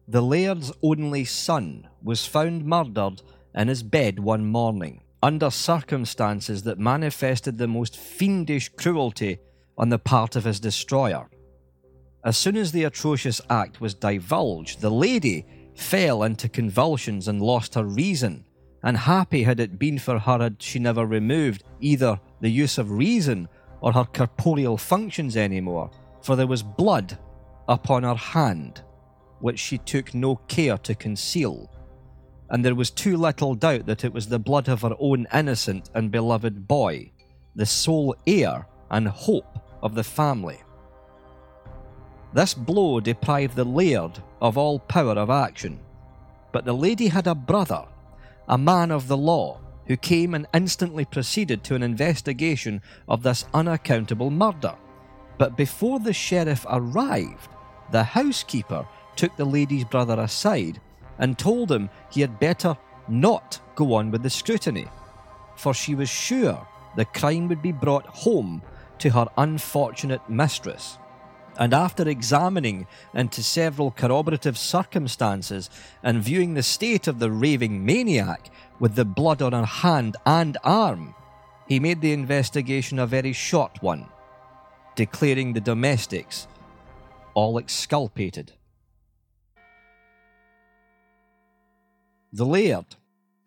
the 0.10 0.22
laird's 0.22 0.74
only 0.84 1.24
son 1.24 1.88
was 2.04 2.26
found 2.26 2.66
murdered 2.66 3.22
in 3.56 3.70
his 3.70 3.82
bed 3.82 4.20
one 4.20 4.46
morning, 4.46 5.02
under 5.24 5.50
circumstances 5.50 6.64
that 6.64 6.78
manifested 6.78 7.58
the 7.58 7.68
most 7.68 7.96
fiendish 7.96 8.68
cruelty 8.76 9.40
on 9.78 9.88
the 9.88 9.98
part 9.98 10.36
of 10.36 10.44
his 10.44 10.60
destroyer. 10.60 11.30
As 12.26 12.38
soon 12.38 12.58
as 12.58 12.74
the 12.74 12.84
atrocious 12.84 13.40
act 13.50 13.80
was 13.80 13.94
divulged, 13.94 14.82
the 14.82 14.92
lady 14.92 15.46
fell 15.76 16.24
into 16.24 16.50
convulsions 16.50 17.30
and 17.30 17.42
lost 17.42 17.74
her 17.76 17.86
reason, 17.86 18.44
and 18.84 18.98
happy 18.98 19.44
had 19.44 19.62
it 19.62 19.80
been 19.80 19.98
for 19.98 20.20
her 20.20 20.40
had 20.40 20.62
she 20.62 20.78
never 20.78 21.06
removed 21.06 21.64
either 21.80 22.20
the 22.42 22.50
use 22.50 22.78
of 22.78 22.92
reason 22.92 23.48
or 23.80 23.94
her 23.94 24.04
corporeal 24.04 24.78
functions 24.78 25.38
any 25.38 25.62
more, 25.62 25.90
for 26.22 26.36
there 26.36 26.48
was 26.48 26.64
blood 26.64 27.18
upon 27.68 28.04
her 28.04 28.16
hand 28.16 28.82
which 29.44 29.60
she 29.60 29.78
took 29.78 30.14
no 30.14 30.38
care 30.48 30.78
to 30.78 30.96
conceal. 30.96 31.70
And 32.50 32.64
there 32.64 32.76
was 32.76 32.90
too 32.90 33.18
little 33.18 33.56
doubt 33.56 33.88
that 33.88 34.06
it 34.06 34.14
was 34.14 34.30
the 34.30 34.40
blood 34.40 34.70
of 34.70 34.84
her 34.84 34.96
own 35.00 35.28
innocent 35.34 35.90
and 35.94 36.10
beloved 36.10 36.66
boy, 36.66 37.12
the 37.54 37.66
sole 37.66 38.16
heir 38.26 38.66
and 38.90 39.06
hope 39.06 39.60
of 39.82 39.96
the 39.96 40.04
family. 40.04 40.62
This 42.34 42.54
blow 42.54 43.02
deprived 43.02 43.58
the 43.58 43.66
laird 43.66 44.18
of 44.42 44.58
all 44.58 44.80
power 44.80 45.14
of 45.14 45.30
action, 45.30 45.78
but 46.54 46.64
the 46.64 46.74
lady 46.74 47.08
had 47.08 47.28
a 47.28 47.36
brother, 47.36 47.84
a 48.48 48.58
man 48.58 48.92
of 48.92 49.10
the 49.10 49.18
law, 49.18 49.60
who 49.88 49.98
came 49.98 50.34
and 50.36 50.48
instantly 50.54 51.04
proceeded 51.04 51.66
to 51.66 51.76
an 51.76 51.84
investigation 51.84 52.82
of 53.10 53.24
this 53.24 53.44
unaccountable 53.54 54.32
murder. 54.32 54.74
But 55.38 55.58
before 55.58 56.00
the 56.00 56.14
sheriff 56.14 56.66
arrived, 56.70 57.50
the 57.92 58.04
housekeeper 58.04 58.88
took 59.16 59.36
the 59.36 59.46
lady's 59.46 59.86
brother 59.86 60.20
aside 60.20 60.80
and 61.18 61.38
told 61.38 61.72
him 61.72 61.90
he 62.12 62.22
had 62.22 62.40
better 62.40 62.78
not 63.08 63.60
go 63.76 63.94
on 63.94 64.12
with 64.12 64.24
the 64.24 64.30
scrutiny, 64.30 64.88
for 65.56 65.74
she 65.74 65.96
was 65.96 66.10
sure 66.10 66.66
the 66.96 67.06
crime 67.06 67.48
would 67.48 67.62
be 67.62 67.72
brought 67.72 68.06
home 68.06 68.62
to 69.00 69.10
her 69.10 69.28
unfortunate 69.38 70.28
mistress. 70.30 70.98
And 71.58 71.74
after 71.74 72.08
examining 72.08 72.88
into 73.14 73.44
several 73.44 73.92
corroborative 73.92 74.58
circumstances 74.58 75.70
and 76.02 76.24
viewing 76.24 76.54
the 76.54 76.64
state 76.64 77.08
of 77.08 77.20
the 77.20 77.32
raving 77.32 77.86
maniac 77.86 78.50
with 78.80 78.96
the 78.96 79.06
blood 79.06 79.42
on 79.42 79.54
her 79.54 79.66
hand 79.66 80.18
and 80.26 80.58
arm, 80.64 81.14
he 81.68 81.80
made 81.80 82.02
the 82.02 82.14
investigation 82.14 82.98
a 82.98 83.06
very 83.06 83.34
short 83.34 83.82
one, 83.84 84.08
declaring 84.96 85.54
the 85.54 85.62
domestics 85.62 86.48
all 87.34 87.58
exculpated. 87.58 88.54
The 92.32 92.46
laird 92.46 92.96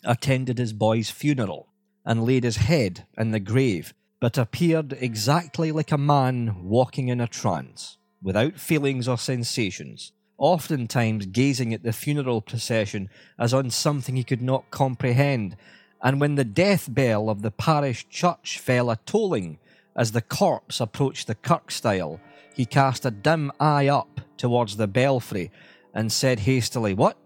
attended 0.05 0.59
his 0.59 0.73
boy's 0.73 1.11
funeral 1.11 1.69
and 2.05 2.25
laid 2.25 2.45
his 2.45 2.57
head 2.57 3.07
in 3.19 3.33
the 3.33 3.41
grave, 3.41 3.93
but 4.21 4.39
appeared 4.39 4.93
exactly 5.01 5.73
like 5.73 5.91
a 5.91 5.99
man 5.99 6.63
walking 6.63 7.09
in 7.09 7.21
a 7.21 7.27
trance, 7.27 7.99
without 8.23 8.59
feelings 8.59 9.09
or 9.09 9.19
sensations, 9.19 10.13
oftentimes 10.39 11.27
gazing 11.27 11.75
at 11.75 11.83
the 11.83 11.93
funeral 11.93 12.41
procession 12.41 13.09
as 13.39 13.53
on 13.53 13.71
something 13.71 14.15
he 14.15 14.25
could 14.25 14.43
not 14.43 14.71
comprehend, 14.71 15.57
and 16.03 16.21
when 16.21 16.37
the 16.37 16.45
death 16.45 16.93
bell 16.93 17.29
of 17.29 17.43
the 17.43 17.51
parish 17.51 18.09
church 18.09 18.59
fell 18.59 18.91
a 18.91 18.97
tolling 19.05 19.59
as 19.97 20.13
the 20.13 20.21
corpse 20.21 20.81
approached 20.81 21.27
the 21.27 21.35
kirk 21.35 21.71
stile, 21.71 22.21
he 22.55 22.67
cast 22.67 23.07
a 23.07 23.11
dim 23.11 23.51
eye 23.59 23.89
up 23.89 24.21
towards 24.37 24.77
the 24.77 24.87
belfry 24.87 25.51
and 25.95 26.13
said 26.13 26.41
hastily, 26.41 26.95
What? 26.95 27.17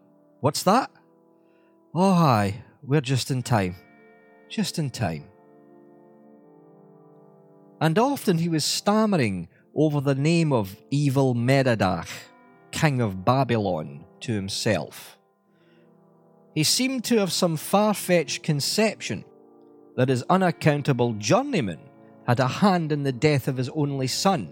What's 0.40 0.62
that? 0.62 0.90
Oh, 1.94 2.12
aye, 2.12 2.62
we're 2.83 3.00
just 3.00 3.30
in 3.30 3.42
time. 3.42 3.76
Just 4.48 4.78
in 4.78 4.90
time. 4.90 5.24
And 7.80 7.98
often 7.98 8.38
he 8.38 8.48
was 8.48 8.64
stammering 8.64 9.48
over 9.74 10.00
the 10.00 10.14
name 10.14 10.52
of 10.52 10.76
evil 10.90 11.35
Merodach, 11.35 12.09
king 12.70 13.00
of 13.00 13.24
Babylon, 13.24 14.04
to 14.20 14.33
himself. 14.33 15.18
He 16.54 16.64
seemed 16.64 17.04
to 17.04 17.18
have 17.18 17.33
some 17.33 17.56
far 17.56 17.94
fetched 17.94 18.42
conception 18.42 19.24
that 19.96 20.09
his 20.09 20.22
unaccountable 20.28 21.14
journeyman 21.14 21.89
had 22.31 22.38
a 22.38 22.47
hand 22.47 22.93
in 22.93 23.03
the 23.03 23.11
death 23.11 23.49
of 23.49 23.57
his 23.57 23.69
only 23.71 24.07
son, 24.07 24.49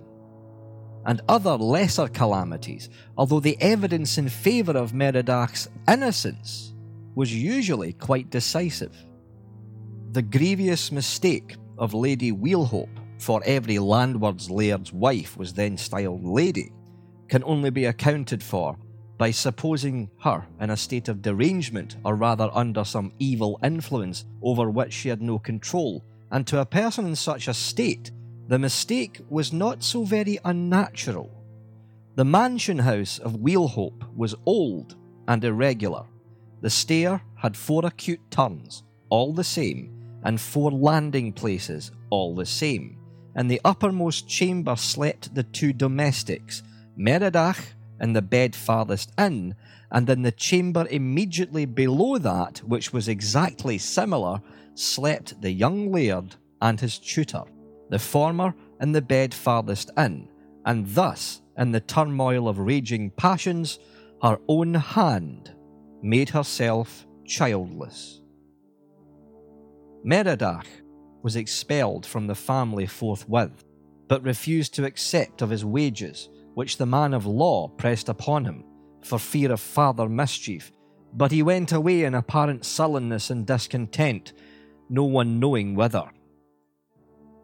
and 1.06 1.20
other 1.28 1.56
lesser 1.56 2.08
calamities, 2.08 2.90
although 3.16 3.38
the 3.38 3.56
evidence 3.60 4.18
in 4.18 4.28
favour 4.28 4.76
of 4.76 4.92
Merodach's 4.92 5.68
innocence 5.86 6.74
was 7.14 7.32
usually 7.32 7.92
quite 7.92 8.30
decisive. 8.30 8.96
The 10.10 10.22
grievous 10.22 10.90
mistake 10.90 11.54
of 11.78 11.94
Lady 11.94 12.32
Wheelhope, 12.32 12.98
for 13.20 13.40
every 13.44 13.78
landward's 13.78 14.50
laird's 14.50 14.92
wife 14.92 15.36
was 15.36 15.52
then 15.52 15.76
styled 15.76 16.24
Lady, 16.24 16.72
can 17.28 17.44
only 17.44 17.70
be 17.70 17.84
accounted 17.84 18.42
for 18.42 18.76
by 19.18 19.30
supposing 19.30 20.10
her 20.24 20.44
in 20.60 20.70
a 20.70 20.76
state 20.76 21.06
of 21.06 21.22
derangement, 21.22 21.96
or 22.04 22.16
rather 22.16 22.50
under 22.52 22.82
some 22.82 23.12
evil 23.20 23.60
influence 23.62 24.24
over 24.42 24.68
which 24.68 24.92
she 24.92 25.08
had 25.08 25.22
no 25.22 25.38
control. 25.38 26.04
And 26.30 26.46
to 26.46 26.60
a 26.60 26.66
person 26.66 27.06
in 27.06 27.16
such 27.16 27.48
a 27.48 27.54
state, 27.54 28.10
the 28.48 28.58
mistake 28.58 29.20
was 29.28 29.52
not 29.52 29.82
so 29.82 30.04
very 30.04 30.38
unnatural. 30.44 31.30
The 32.16 32.24
mansion 32.24 32.78
house 32.78 33.18
of 33.18 33.40
Wheelhope 33.40 34.04
was 34.14 34.34
old 34.46 34.96
and 35.26 35.44
irregular, 35.44 36.06
the 36.60 36.70
stair 36.70 37.22
had 37.36 37.56
four 37.56 37.86
acute 37.86 38.30
turns, 38.30 38.82
all 39.10 39.32
the 39.32 39.44
same, 39.44 39.94
and 40.24 40.40
four 40.40 40.72
landing 40.72 41.32
places, 41.32 41.92
all 42.10 42.34
the 42.34 42.46
same. 42.46 42.98
In 43.36 43.46
the 43.46 43.60
uppermost 43.64 44.26
chamber 44.26 44.74
slept 44.74 45.34
the 45.34 45.44
two 45.44 45.72
domestics, 45.72 46.62
Merodach 46.96 47.74
in 48.00 48.12
the 48.12 48.22
bed 48.22 48.56
farthest 48.56 49.12
in, 49.16 49.54
and 49.90 50.10
in 50.10 50.22
the 50.22 50.32
chamber 50.32 50.86
immediately 50.90 51.64
below 51.64 52.18
that, 52.18 52.58
which 52.58 52.92
was 52.92 53.08
exactly 53.08 53.78
similar, 53.78 54.40
slept 54.78 55.40
the 55.40 55.50
young 55.50 55.90
laird 55.90 56.36
and 56.62 56.80
his 56.80 56.98
tutor, 56.98 57.42
the 57.90 57.98
former 57.98 58.54
in 58.80 58.92
the 58.92 59.02
bed 59.02 59.34
farthest 59.34 59.90
in, 59.96 60.28
and 60.64 60.86
thus, 60.88 61.42
in 61.56 61.72
the 61.72 61.80
turmoil 61.80 62.48
of 62.48 62.58
raging 62.58 63.10
passions, 63.10 63.78
her 64.22 64.38
own 64.48 64.74
hand 64.74 65.54
made 66.02 66.28
herself 66.28 67.06
childless. 67.24 68.20
Merodach 70.04 70.66
was 71.22 71.36
expelled 71.36 72.06
from 72.06 72.26
the 72.26 72.34
family 72.34 72.86
forthwith, 72.86 73.64
but 74.06 74.22
refused 74.22 74.74
to 74.74 74.84
accept 74.84 75.42
of 75.42 75.50
his 75.50 75.64
wages, 75.64 76.28
which 76.54 76.76
the 76.76 76.86
man 76.86 77.12
of 77.12 77.26
law 77.26 77.68
pressed 77.68 78.08
upon 78.08 78.44
him, 78.44 78.64
for 79.02 79.18
fear 79.18 79.52
of 79.52 79.60
farther 79.60 80.08
mischief. 80.08 80.72
But 81.12 81.32
he 81.32 81.42
went 81.42 81.72
away 81.72 82.04
in 82.04 82.14
apparent 82.14 82.64
sullenness 82.64 83.30
and 83.30 83.46
discontent, 83.46 84.32
no 84.88 85.04
one 85.04 85.38
knowing 85.38 85.74
whither. 85.74 86.10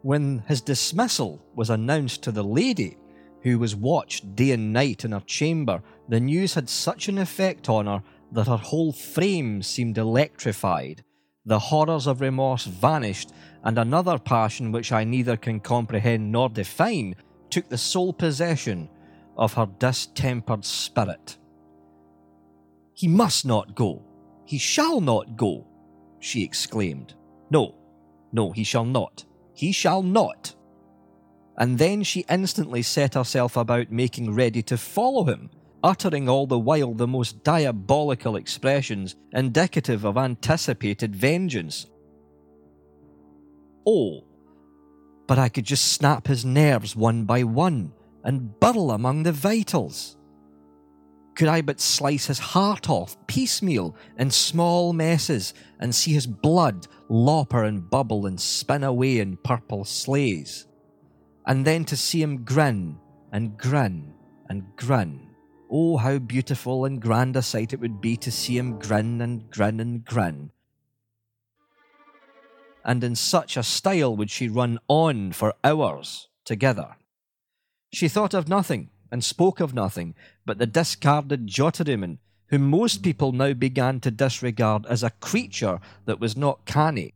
When 0.01 0.43
his 0.47 0.61
dismissal 0.61 1.43
was 1.55 1.69
announced 1.69 2.23
to 2.23 2.31
the 2.31 2.43
lady, 2.43 2.97
who 3.41 3.59
was 3.59 3.75
watched 3.75 4.35
day 4.35 4.51
and 4.51 4.73
night 4.73 5.05
in 5.05 5.11
her 5.11 5.21
chamber, 5.21 5.81
the 6.09 6.19
news 6.19 6.55
had 6.55 6.69
such 6.69 7.07
an 7.07 7.17
effect 7.17 7.69
on 7.69 7.85
her 7.85 8.01
that 8.31 8.47
her 8.47 8.57
whole 8.57 8.91
frame 8.91 9.61
seemed 9.61 9.97
electrified. 9.97 11.03
The 11.45 11.59
horrors 11.59 12.07
of 12.07 12.21
remorse 12.21 12.65
vanished, 12.65 13.31
and 13.63 13.77
another 13.77 14.17
passion 14.17 14.71
which 14.71 14.91
I 14.91 15.03
neither 15.03 15.37
can 15.37 15.59
comprehend 15.59 16.31
nor 16.31 16.49
define 16.49 17.15
took 17.49 17.69
the 17.69 17.77
sole 17.77 18.13
possession 18.13 18.89
of 19.37 19.53
her 19.53 19.67
distempered 19.79 20.65
spirit. 20.65 21.37
He 22.93 23.07
must 23.07 23.45
not 23.45 23.75
go. 23.75 24.01
He 24.45 24.57
shall 24.57 25.01
not 25.01 25.35
go, 25.35 25.67
she 26.19 26.43
exclaimed. 26.43 27.13
No, 27.49 27.75
no, 28.31 28.51
he 28.51 28.63
shall 28.63 28.85
not. 28.85 29.25
He 29.53 29.71
shall 29.71 30.01
not. 30.01 30.55
And 31.57 31.77
then 31.77 32.03
she 32.03 32.25
instantly 32.29 32.81
set 32.81 33.13
herself 33.13 33.55
about 33.55 33.91
making 33.91 34.33
ready 34.33 34.61
to 34.63 34.77
follow 34.77 35.23
him, 35.23 35.49
uttering 35.83 36.27
all 36.27 36.47
the 36.47 36.59
while 36.59 36.93
the 36.93 37.07
most 37.07 37.43
diabolical 37.43 38.35
expressions 38.35 39.15
indicative 39.31 40.03
of 40.03 40.17
anticipated 40.17 41.15
vengeance. 41.15 41.85
Oh, 43.87 44.25
but 45.27 45.39
I 45.39 45.49
could 45.49 45.65
just 45.65 45.93
snap 45.93 46.27
his 46.27 46.43
nerves 46.43 46.95
one 46.95 47.25
by 47.25 47.43
one 47.43 47.93
and 48.23 48.59
burrow 48.59 48.91
among 48.91 49.23
the 49.23 49.31
vitals. 49.31 50.17
Could 51.35 51.49
I 51.49 51.61
but 51.61 51.81
slice 51.81 52.27
his 52.27 52.39
heart 52.39 52.89
off 52.89 53.17
piecemeal 53.27 53.95
in 54.17 54.31
small 54.31 54.93
messes 54.93 55.53
and 55.79 55.93
see 55.93 56.13
his 56.13 56.25
blood 56.25 56.87
lopper 57.09 57.65
and 57.65 57.89
bubble 57.89 58.25
and 58.25 58.39
spin 58.39 58.85
away 58.85 59.19
in 59.19 59.37
purple 59.37 59.83
slays? 59.83 60.65
And 61.45 61.65
then 61.65 61.83
to 61.85 61.97
see 61.97 62.21
him 62.21 62.45
grin 62.45 62.97
and 63.33 63.57
grin 63.57 64.13
and 64.49 64.63
grin. 64.77 65.35
Oh, 65.69 65.97
how 65.97 66.19
beautiful 66.19 66.85
and 66.85 67.01
grand 67.01 67.35
a 67.35 67.41
sight 67.41 67.73
it 67.73 67.81
would 67.81 67.99
be 67.99 68.15
to 68.17 68.31
see 68.31 68.57
him 68.57 68.79
grin 68.79 69.19
and 69.19 69.49
grin 69.49 69.81
and 69.81 70.05
grin. 70.05 70.51
And 72.85 73.03
in 73.03 73.15
such 73.15 73.57
a 73.57 73.63
style 73.63 74.15
would 74.15 74.31
she 74.31 74.47
run 74.47 74.79
on 74.87 75.33
for 75.33 75.53
hours 75.63 76.29
together. 76.45 76.95
She 77.91 78.07
thought 78.07 78.33
of 78.33 78.47
nothing 78.47 78.89
and 79.11 79.23
spoke 79.23 79.59
of 79.59 79.73
nothing 79.73 80.15
but 80.45 80.57
the 80.57 80.65
discarded 80.65 81.47
Jotteryman, 81.47 82.17
whom 82.47 82.69
most 82.69 83.03
people 83.03 83.31
now 83.31 83.53
began 83.53 83.99
to 84.01 84.11
disregard 84.11 84.85
as 84.85 85.03
a 85.03 85.09
creature 85.09 85.79
that 86.05 86.19
was 86.19 86.37
not 86.37 86.65
canny. 86.65 87.13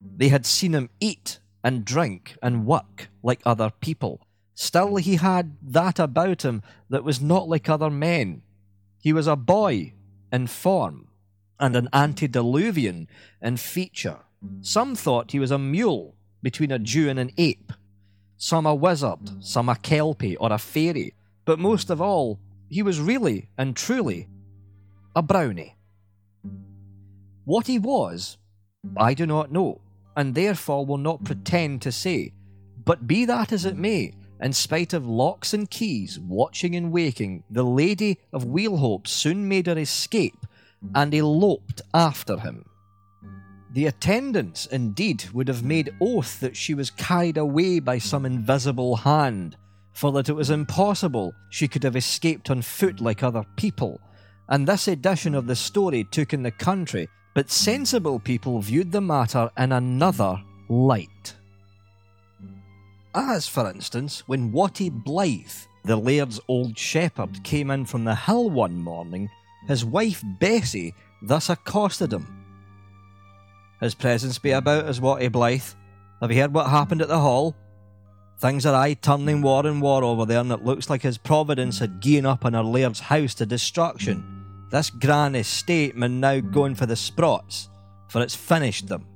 They 0.00 0.28
had 0.28 0.46
seen 0.46 0.74
him 0.74 0.90
eat 1.00 1.40
and 1.64 1.84
drink 1.84 2.36
and 2.42 2.66
work 2.66 3.08
like 3.22 3.40
other 3.44 3.70
people. 3.80 4.20
Still, 4.54 4.96
he 4.96 5.16
had 5.16 5.56
that 5.62 5.98
about 5.98 6.42
him 6.42 6.62
that 6.88 7.04
was 7.04 7.20
not 7.20 7.48
like 7.48 7.68
other 7.68 7.90
men. 7.90 8.42
He 9.00 9.12
was 9.12 9.26
a 9.26 9.36
boy 9.36 9.94
in 10.32 10.46
form 10.46 11.08
and 11.58 11.74
an 11.74 11.88
antediluvian 11.92 13.08
in 13.42 13.56
feature. 13.56 14.18
Some 14.60 14.94
thought 14.94 15.32
he 15.32 15.38
was 15.38 15.50
a 15.50 15.58
mule 15.58 16.14
between 16.42 16.70
a 16.70 16.78
Jew 16.78 17.08
and 17.08 17.18
an 17.18 17.32
ape 17.36 17.72
some 18.38 18.66
a 18.66 18.74
wizard, 18.74 19.44
some 19.44 19.68
a 19.68 19.74
kelpie 19.74 20.36
or 20.36 20.52
a 20.52 20.58
fairy, 20.58 21.12
but 21.44 21.58
most 21.58 21.90
of 21.90 22.00
all, 22.00 22.38
he 22.68 22.82
was 22.82 23.00
really 23.00 23.48
and 23.56 23.76
truly 23.76 24.28
a 25.16 25.22
brownie. 25.22 25.76
What 27.44 27.66
he 27.66 27.78
was, 27.78 28.36
I 28.96 29.14
do 29.14 29.26
not 29.26 29.50
know, 29.50 29.80
and 30.16 30.34
therefore 30.34 30.84
will 30.84 30.98
not 30.98 31.24
pretend 31.24 31.82
to 31.82 31.92
say, 31.92 32.32
but 32.84 33.06
be 33.06 33.24
that 33.24 33.52
as 33.52 33.64
it 33.64 33.76
may, 33.76 34.12
in 34.40 34.52
spite 34.52 34.92
of 34.92 35.06
locks 35.06 35.52
and 35.52 35.70
keys 35.70 36.18
watching 36.18 36.76
and 36.76 36.92
waking, 36.92 37.42
the 37.50 37.64
Lady 37.64 38.18
of 38.32 38.44
Wheelhope 38.44 39.06
soon 39.06 39.48
made 39.48 39.66
her 39.66 39.78
escape 39.78 40.46
and 40.94 41.12
eloped 41.12 41.82
after 41.92 42.38
him. 42.38 42.64
The 43.72 43.86
attendants, 43.86 44.66
indeed, 44.66 45.24
would 45.32 45.48
have 45.48 45.62
made 45.62 45.94
oath 46.00 46.40
that 46.40 46.56
she 46.56 46.74
was 46.74 46.90
carried 46.90 47.36
away 47.36 47.80
by 47.80 47.98
some 47.98 48.24
invisible 48.24 48.96
hand, 48.96 49.56
for 49.98 50.12
that 50.12 50.28
it 50.28 50.32
was 50.32 50.50
impossible 50.50 51.34
she 51.50 51.66
could 51.66 51.82
have 51.82 51.96
escaped 51.96 52.50
on 52.50 52.62
foot 52.62 53.00
like 53.00 53.24
other 53.24 53.44
people. 53.56 54.00
And 54.48 54.64
this 54.64 54.86
edition 54.86 55.34
of 55.34 55.48
the 55.48 55.56
story 55.56 56.04
took 56.04 56.32
in 56.32 56.44
the 56.44 56.52
country, 56.52 57.08
but 57.34 57.50
sensible 57.50 58.20
people 58.20 58.60
viewed 58.60 58.92
the 58.92 59.00
matter 59.00 59.50
in 59.58 59.72
another 59.72 60.40
light. 60.68 61.34
As, 63.12 63.48
for 63.48 63.68
instance, 63.68 64.22
when 64.28 64.52
Watty 64.52 64.88
Blythe, 64.88 65.66
the 65.84 65.96
laird's 65.96 66.38
old 66.46 66.78
shepherd, 66.78 67.42
came 67.42 67.72
in 67.72 67.84
from 67.84 68.04
the 68.04 68.14
hill 68.14 68.50
one 68.50 68.80
morning, 68.80 69.28
his 69.66 69.84
wife 69.84 70.22
Bessie 70.38 70.94
thus 71.22 71.50
accosted 71.50 72.12
him. 72.12 72.44
His 73.80 73.96
presence 73.96 74.38
be 74.38 74.52
about 74.52 74.84
as 74.84 75.00
Watty 75.00 75.26
Blythe. 75.26 75.74
Have 76.20 76.30
you 76.30 76.40
heard 76.40 76.54
what 76.54 76.70
happened 76.70 77.02
at 77.02 77.08
the 77.08 77.18
hall? 77.18 77.56
Things 78.40 78.64
are 78.64 78.74
aye 78.74 78.94
turning 78.94 79.42
war 79.42 79.66
and 79.66 79.82
war 79.82 80.04
over 80.04 80.24
there, 80.24 80.40
and 80.40 80.52
it 80.52 80.64
looks 80.64 80.88
like 80.88 81.02
his 81.02 81.18
providence 81.18 81.80
had 81.80 82.00
given 82.00 82.24
up 82.24 82.44
on 82.44 82.54
our 82.54 82.62
laird's 82.62 83.00
house 83.00 83.34
to 83.34 83.46
destruction. 83.46 84.66
This 84.70 84.90
grand 84.90 85.34
estate 85.34 85.96
man 85.96 86.20
now 86.20 86.38
going 86.38 86.76
for 86.76 86.86
the 86.86 86.94
sprots, 86.94 87.68
for 88.08 88.22
it's 88.22 88.36
finished 88.36 88.86
them. 88.86 89.06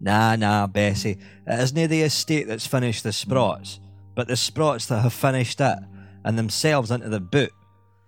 Nah, 0.00 0.34
nah, 0.34 0.66
Bessie, 0.66 1.18
it 1.46 1.60
isn't 1.60 1.90
the 1.90 2.02
estate 2.02 2.48
that's 2.48 2.66
finished 2.66 3.04
the 3.04 3.10
sprots, 3.10 3.78
but 4.16 4.26
the 4.26 4.34
sprots 4.34 4.88
that 4.88 5.02
have 5.02 5.12
finished 5.12 5.60
it, 5.60 5.78
and 6.24 6.36
themselves 6.36 6.90
into 6.90 7.08
the 7.08 7.20
boot. 7.20 7.52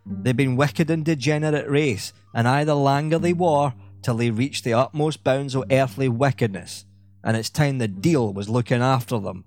They've 0.05 0.37
been 0.37 0.57
wicked 0.57 0.91
and 0.91 1.05
degenerate 1.05 1.71
race, 1.71 2.13
and 2.35 2.49
aye 2.49 2.65
the 2.65 2.75
langer 2.75 3.21
they 3.21 3.33
war, 3.33 3.75
till 4.03 4.17
they 4.17 4.31
reached 4.31 4.65
the 4.65 4.75
utmost 4.75 5.23
bounds 5.23 5.55
of 5.55 5.65
earthly 5.71 6.09
wickedness, 6.09 6.85
and 7.23 7.37
it's 7.37 7.49
time 7.49 7.79
the 7.79 7.87
deal 7.87 8.33
was 8.33 8.49
looking 8.49 8.83
after 8.83 9.21
them. 9.21 9.45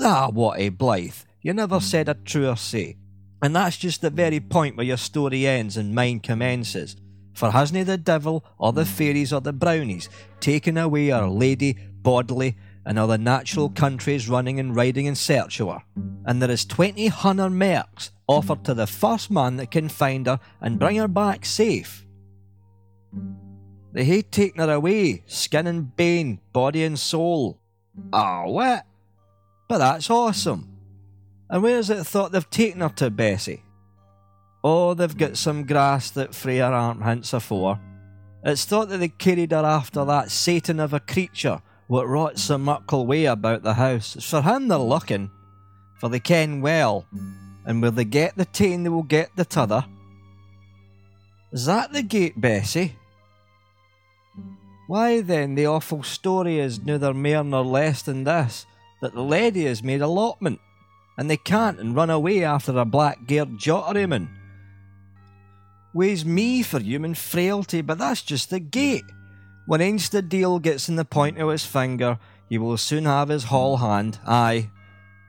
Ah, 0.00 0.30
Watty 0.32 0.68
Blythe, 0.70 1.14
you 1.42 1.52
never 1.52 1.80
said 1.80 2.08
a 2.08 2.14
truer 2.14 2.56
say. 2.56 2.96
And 3.42 3.56
that's 3.56 3.76
just 3.76 4.02
the 4.02 4.10
very 4.10 4.40
point 4.40 4.76
where 4.76 4.86
your 4.86 4.96
story 4.96 5.46
ends 5.46 5.76
and 5.76 5.94
mine 5.94 6.20
commences. 6.20 6.96
For 7.32 7.50
hasn't 7.50 7.86
the 7.86 7.96
devil, 7.96 8.44
or 8.58 8.72
the 8.72 8.84
fairies, 8.84 9.32
or 9.32 9.40
the 9.40 9.52
brownies 9.52 10.08
taken 10.40 10.76
away 10.76 11.10
our 11.10 11.28
lady 11.28 11.76
bodily 12.02 12.56
and 12.84 12.98
the 12.98 13.16
natural 13.16 13.70
countries 13.70 14.28
running 14.28 14.58
and 14.58 14.74
riding 14.74 15.06
in 15.06 15.14
search 15.14 15.60
of 15.60 15.68
her? 15.68 15.82
And 16.26 16.42
there 16.42 16.50
is 16.50 16.66
twenty 16.66 17.06
hundred 17.06 17.50
merks 17.50 18.10
offered 18.26 18.64
to 18.64 18.74
the 18.74 18.86
first 18.86 19.30
man 19.30 19.56
that 19.56 19.70
can 19.70 19.88
find 19.88 20.26
her 20.26 20.40
and 20.60 20.78
bring 20.78 20.96
her 20.96 21.08
back 21.08 21.46
safe. 21.46 22.04
They 23.92 24.04
hae 24.04 24.22
taken 24.22 24.60
her 24.60 24.72
away, 24.72 25.24
skin 25.26 25.66
and 25.66 25.96
bane, 25.96 26.40
body 26.52 26.84
and 26.84 26.98
soul. 26.98 27.60
Ah, 28.12 28.44
what? 28.46 28.86
But 29.70 29.78
that's 29.78 30.10
awesome. 30.10 30.68
And 31.48 31.62
where's 31.62 31.90
it 31.90 32.04
thought 32.04 32.32
they've 32.32 32.50
taken 32.50 32.80
her 32.80 32.88
to, 32.96 33.08
Bessie? 33.08 33.62
Oh, 34.64 34.94
they've 34.94 35.16
got 35.16 35.36
some 35.36 35.64
grass 35.64 36.10
that 36.10 36.34
Freya 36.34 36.64
aren't 36.64 37.04
hints 37.04 37.32
afore. 37.32 37.78
It's 38.42 38.64
thought 38.64 38.88
that 38.88 38.98
they 38.98 39.10
carried 39.10 39.52
her 39.52 39.64
after 39.64 40.04
that 40.04 40.32
Satan 40.32 40.80
of 40.80 40.92
a 40.92 40.98
creature 40.98 41.62
what 41.86 42.08
rots 42.08 42.50
a 42.50 42.58
muckle 42.58 43.06
way 43.06 43.26
about 43.26 43.62
the 43.62 43.74
house. 43.74 44.16
It's 44.16 44.28
for 44.28 44.42
him 44.42 44.66
they're 44.66 44.76
looking, 44.76 45.30
for 46.00 46.08
they 46.08 46.18
ken 46.18 46.62
well, 46.62 47.06
and 47.64 47.80
where 47.80 47.92
they 47.92 48.04
get 48.04 48.36
the 48.36 48.46
tane 48.46 48.82
they 48.82 48.88
will 48.88 49.04
get 49.04 49.36
the 49.36 49.44
t'other. 49.44 49.84
Is 51.52 51.66
that 51.66 51.92
the 51.92 52.02
gate, 52.02 52.40
Bessie? 52.40 52.96
Why 54.88 55.20
then 55.20 55.54
the 55.54 55.68
awful 55.68 56.02
story 56.02 56.58
is 56.58 56.84
neither 56.84 57.14
more 57.14 57.44
nor 57.44 57.64
less 57.64 58.02
than 58.02 58.24
this 58.24 58.66
that 59.00 59.14
the 59.14 59.22
lady 59.22 59.64
has 59.64 59.82
made 59.82 60.00
allotment, 60.00 60.60
and 61.16 61.30
they 61.30 61.36
can't 61.36 61.80
and 61.80 61.94
run 61.94 62.10
away 62.10 62.44
after 62.44 62.76
a 62.78 62.84
black 62.84 63.26
geared 63.26 63.58
jotteryman. 63.58 64.28
Weighs 65.92 66.24
me 66.24 66.62
for 66.62 66.78
human 66.78 67.14
frailty, 67.14 67.80
but 67.80 67.98
that's 67.98 68.22
just 68.22 68.50
the 68.50 68.60
gate. 68.60 69.04
When 69.66 69.80
ance 69.80 70.08
the 70.08 70.22
deal 70.22 70.58
gets 70.58 70.88
in 70.88 70.96
the 70.96 71.04
point 71.04 71.38
of 71.38 71.50
his 71.50 71.64
finger, 71.64 72.18
he 72.48 72.58
will 72.58 72.76
soon 72.76 73.04
have 73.04 73.28
his 73.28 73.44
hall 73.44 73.78
hand. 73.78 74.18
Aye, 74.26 74.70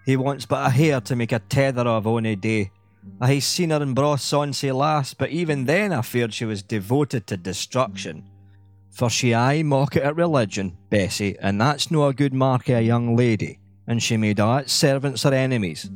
he 0.05 0.15
wants 0.15 0.45
but 0.45 0.65
a 0.65 0.69
hair 0.69 1.01
to 1.01 1.15
make 1.15 1.31
a 1.31 1.39
tether 1.39 1.87
of 1.87 2.07
ony 2.07 2.35
day. 2.35 2.71
I 3.19 3.39
seen 3.39 3.71
her 3.71 3.81
in 3.81 3.95
Brosonsey 3.95 4.73
last, 4.75 5.17
but 5.17 5.29
even 5.29 5.65
then 5.65 5.91
I 5.93 6.01
feared 6.01 6.33
she 6.33 6.45
was 6.45 6.63
devoted 6.63 7.27
to 7.27 7.37
destruction. 7.37 8.29
For 8.89 9.09
she 9.09 9.33
aye 9.33 9.63
mockit 9.63 10.03
at 10.03 10.15
religion, 10.15 10.77
Bessie, 10.89 11.37
and 11.39 11.59
that's 11.59 11.89
no 11.89 12.07
a 12.07 12.13
good 12.13 12.33
mark 12.33 12.67
of 12.69 12.77
a 12.77 12.81
young 12.81 13.15
lady, 13.15 13.59
and 13.91 14.01
she 14.01 14.15
made 14.15 14.39
a' 14.39 14.63
servants 14.67 15.23
her 15.23 15.33
enemies. 15.33 15.91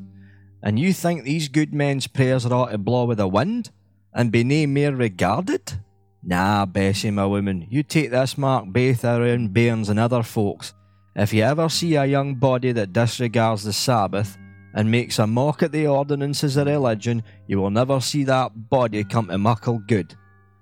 And 0.61 0.77
you 0.77 0.91
think 0.91 1.23
these 1.23 1.47
good 1.47 1.73
men's 1.73 2.07
prayers 2.07 2.45
are 2.45 2.53
ought 2.53 2.71
to 2.71 2.77
blow 2.77 3.05
with 3.05 3.19
the 3.19 3.27
wind, 3.27 3.71
and 4.13 4.33
be 4.33 4.43
nae 4.43 4.65
mere 4.65 4.93
regarded? 4.93 5.79
Nah, 6.21 6.65
Bessie, 6.65 7.09
my 7.09 7.25
woman, 7.25 7.65
you 7.69 7.83
take 7.83 8.11
this 8.11 8.37
mark 8.37 8.65
baith 8.73 9.05
around 9.05 9.53
bairns 9.53 9.87
and 9.87 9.97
other 9.97 10.23
folks. 10.23 10.73
If 11.15 11.31
you 11.31 11.43
ever 11.43 11.69
see 11.69 11.95
a 11.95 12.05
young 12.05 12.35
body 12.35 12.73
that 12.73 12.91
disregards 12.91 13.63
the 13.63 13.71
Sabbath, 13.71 14.37
and 14.73 14.91
makes 14.91 15.19
a 15.19 15.25
mock 15.25 15.63
at 15.63 15.71
the 15.71 15.87
ordinances 15.87 16.57
of 16.57 16.67
religion, 16.67 17.23
you 17.47 17.61
will 17.61 17.69
never 17.69 18.01
see 18.01 18.25
that 18.25 18.69
body 18.69 19.05
come 19.05 19.27
to 19.27 19.37
muckle 19.37 19.79
good. 19.87 20.13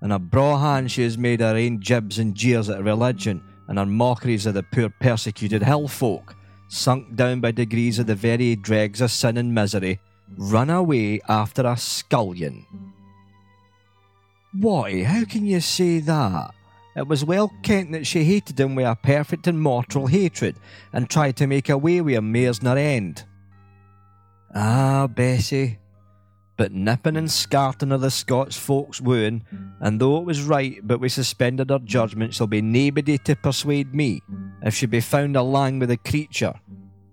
And 0.01 0.13
a 0.13 0.19
braw 0.19 0.59
hand 0.59 0.91
she 0.91 1.01
has 1.01 1.17
made 1.17 1.39
her 1.39 1.55
ain 1.55 1.81
jibs 1.81 2.19
and 2.19 2.35
jeers 2.35 2.69
at 2.69 2.83
religion, 2.83 3.41
and 3.67 3.79
her 3.79 3.87
mockeries 3.87 4.45
of 4.45 4.53
the 4.53 4.61
poor 4.61 4.89
persecuted 4.89 5.63
hill 5.63 5.87
folk, 5.87 6.35
sunk 6.73 7.15
down 7.15 7.39
by 7.39 7.51
degrees 7.51 7.99
of 7.99 8.07
the 8.07 8.15
very 8.15 8.55
dregs 8.55 8.99
of 8.99 9.11
sin 9.11 9.37
and 9.37 9.53
misery, 9.53 9.99
run 10.37 10.69
away 10.69 11.21
after 11.29 11.65
a 11.67 11.77
scullion. 11.77 12.65
Why, 14.59 15.03
how 15.03 15.23
can 15.25 15.45
you 15.45 15.59
say 15.59 15.99
that? 15.99 16.51
It 16.95 17.07
was 17.07 17.23
well 17.23 17.51
kent 17.61 17.91
that 17.91 18.07
she 18.07 18.23
hated 18.23 18.59
him 18.59 18.75
with 18.75 18.85
a 18.85 18.95
perfect 18.95 19.47
and 19.47 19.59
mortal 19.59 20.07
hatred, 20.07 20.55
and 20.91 21.09
tried 21.09 21.37
to 21.37 21.47
make 21.47 21.69
away 21.69 22.01
with 22.01 22.15
him 22.15 22.31
mare's 22.31 22.61
nor 22.61 22.77
end. 22.77 23.23
Ah, 24.53 25.07
Bessie. 25.07 25.77
But 26.55 26.71
nipping 26.71 27.17
and 27.17 27.31
scarting 27.31 27.91
of 27.91 28.01
the 28.01 28.11
Scots 28.11 28.55
folks 28.55 29.01
wooing, 29.01 29.43
and 29.79 29.99
though 29.99 30.17
it 30.17 30.25
was 30.25 30.43
right, 30.43 30.79
but 30.83 30.99
we 30.99 31.09
suspended 31.09 31.71
her 31.71 31.79
judgment, 31.79 32.33
she'll 32.33 32.47
be 32.47 32.61
naebody 32.61 33.21
to 33.23 33.35
persuade 33.35 33.95
me, 33.95 34.21
if 34.61 34.75
she 34.75 34.85
be 34.85 34.99
found 34.99 35.35
along 35.35 35.79
with 35.79 35.89
the 35.89 35.97
creature, 35.97 36.53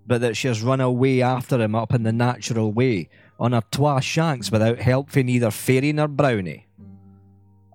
but 0.05 0.21
that 0.21 0.37
she 0.37 0.47
has 0.47 0.61
run 0.61 0.79
away 0.79 1.21
after 1.23 1.59
him 1.59 1.73
up 1.73 1.93
in 1.93 2.03
the 2.03 2.11
natural 2.11 2.71
way, 2.71 3.09
on 3.39 3.53
her 3.53 3.63
twa 3.71 3.99
shanks 3.99 4.51
without 4.51 4.77
help 4.77 5.09
from 5.09 5.25
neither 5.25 5.49
fairy 5.49 5.91
nor 5.91 6.07
brownie. 6.07 6.67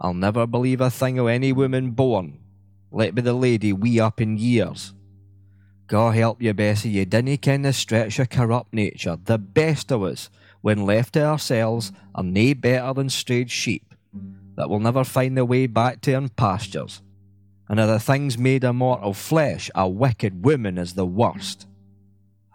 I'll 0.00 0.14
never 0.14 0.46
believe 0.46 0.80
a 0.80 0.90
thing 0.90 1.18
o' 1.18 1.26
any 1.26 1.52
woman 1.52 1.90
born, 1.90 2.38
let 2.92 3.14
be 3.16 3.22
the 3.22 3.32
lady 3.32 3.72
wee 3.72 3.98
up 3.98 4.20
in 4.20 4.38
years. 4.38 4.94
God 5.88 6.14
help 6.14 6.42
you, 6.42 6.52
Bessie, 6.52 6.90
you 6.90 7.04
dinna 7.04 7.36
ken 7.36 7.62
the 7.62 7.72
stretch 7.72 8.20
o' 8.20 8.26
corrupt 8.26 8.72
nature. 8.72 9.16
The 9.24 9.38
best 9.38 9.90
o' 9.90 10.04
us, 10.04 10.30
when 10.66 10.84
left 10.84 11.12
to 11.12 11.24
ourselves, 11.24 11.92
are 12.16 12.24
nae 12.24 12.52
better 12.52 12.92
than 12.92 13.08
strayed 13.08 13.48
sheep, 13.48 13.94
that 14.56 14.68
will 14.68 14.80
never 14.80 15.04
find 15.04 15.36
their 15.36 15.44
way 15.44 15.64
back 15.68 16.00
to 16.00 16.10
their 16.10 16.28
pastures. 16.30 17.02
And 17.68 17.78
of 17.78 17.86
the 17.86 18.00
things 18.00 18.36
made 18.36 18.64
of 18.64 18.74
mortal 18.74 19.14
flesh, 19.14 19.70
a 19.76 19.88
wicked 19.88 20.44
woman 20.44 20.76
is 20.76 20.94
the 20.94 21.06
worst. 21.06 21.68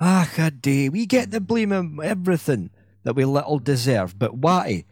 Ah, 0.02 0.30
a 0.38 0.52
day, 0.52 0.90
we 0.90 1.06
get 1.06 1.32
the 1.32 1.40
blame 1.40 1.72
of 1.72 2.02
everything 2.04 2.72
that 3.04 3.16
we 3.16 3.24
little 3.24 3.60
deserve, 3.60 4.20
but 4.20 4.36
why? 4.36 4.84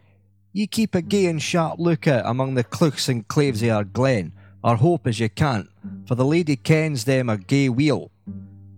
Ye 0.54 0.66
keep 0.66 0.96
a 0.96 1.02
gay 1.02 1.26
and 1.26 1.42
sharp 1.42 1.78
look 1.78 2.08
out 2.08 2.26
among 2.26 2.54
the 2.54 2.64
cloughs 2.64 3.10
and 3.10 3.28
claves 3.28 3.62
of 3.64 3.70
our 3.70 3.84
glen, 3.84 4.32
or 4.64 4.78
hope 4.78 5.06
as 5.06 5.20
you 5.20 5.28
can't, 5.28 5.68
for 6.08 6.16
the 6.16 6.24
lady 6.24 6.56
kens 6.56 7.04
them 7.04 7.28
a 7.28 7.38
gay 7.38 7.68
wheel. 7.68 8.12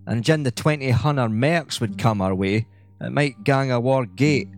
And 0.07 0.23
gin 0.23 0.41
the 0.41 0.49
twenty 0.49 0.89
hunter 0.89 1.29
merks 1.29 1.79
would 1.79 1.99
come 1.99 2.21
our 2.21 2.33
way, 2.33 2.65
it 3.01 3.11
might 3.11 3.43
gang 3.43 3.71
a 3.71 3.79
war 3.79 4.05
gate. 4.05 4.49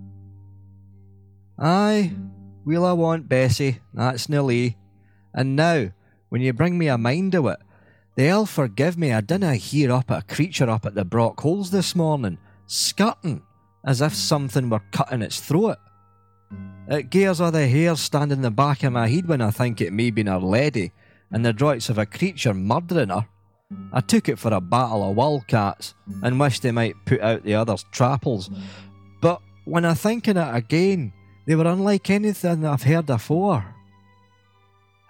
Aye, 1.58 2.14
weel 2.66 2.86
I 2.86 2.94
want 2.94 3.30
Bessie, 3.30 3.80
that's 3.94 4.28
Nelly. 4.28 4.78
And 5.34 5.56
now, 5.56 5.90
when 6.30 6.42
you 6.42 6.54
bring 6.54 6.78
me 6.78 6.88
a 6.88 6.98
mind 6.98 7.36
o' 7.36 7.48
it, 7.48 7.60
they'll 8.16 8.46
forgive 8.46 8.98
me 8.98 9.14
I 9.14 9.22
dinna 9.22 9.56
hear 9.56 9.92
up 9.92 10.12
a 10.12 10.22
creature 10.22 10.70
up 10.70 10.86
at 10.86 10.96
the 10.96 11.06
Brock 11.06 11.40
Holes 11.40 11.72
this 11.72 11.96
morning, 11.96 12.38
skirting, 12.68 13.42
as 13.86 14.02
if 14.02 14.14
something 14.14 14.70
were 14.70 14.84
cutting 14.92 15.22
its 15.22 15.40
throat. 15.40 15.78
It 16.88 17.10
gears 17.10 17.40
a' 17.40 17.50
the 17.50 17.68
hairs 17.68 18.02
stand 18.02 18.32
in 18.32 18.42
the 18.42 18.52
back 18.52 18.84
of 18.84 18.94
my 18.94 19.08
head 19.08 19.28
when 19.28 19.42
I 19.42 19.52
think 19.52 19.80
it 19.80 19.94
may 19.94 20.12
be 20.12 20.28
our 20.28 20.40
lady, 20.40 20.92
and 21.32 21.46
the 21.46 21.54
droits 21.54 21.90
of 21.90 21.98
a 21.98 22.06
creature 22.06 22.54
murdering 22.54 23.10
her. 23.10 23.26
I 23.92 24.02
took 24.02 24.28
it 24.30 24.40
for 24.40 24.54
a 24.54 24.62
battle 24.62 25.10
of 25.10 25.16
wildcats, 25.16 25.94
and 26.22 26.40
wished 26.40 26.64
they 26.64 26.72
might 26.72 26.96
put 27.06 27.22
out 27.22 27.44
the 27.44 27.56
others' 27.56 27.86
trapples. 27.92 28.50
But 29.22 29.42
when 29.66 29.86
I 29.86 29.94
think 29.94 30.28
on 30.28 30.38
it 30.38 30.56
again, 30.56 31.14
they 31.46 31.56
were 31.56 31.68
unlike 31.68 32.10
anything 32.10 32.66
I've 32.66 32.84
heard 32.84 33.10
afore. 33.10 33.66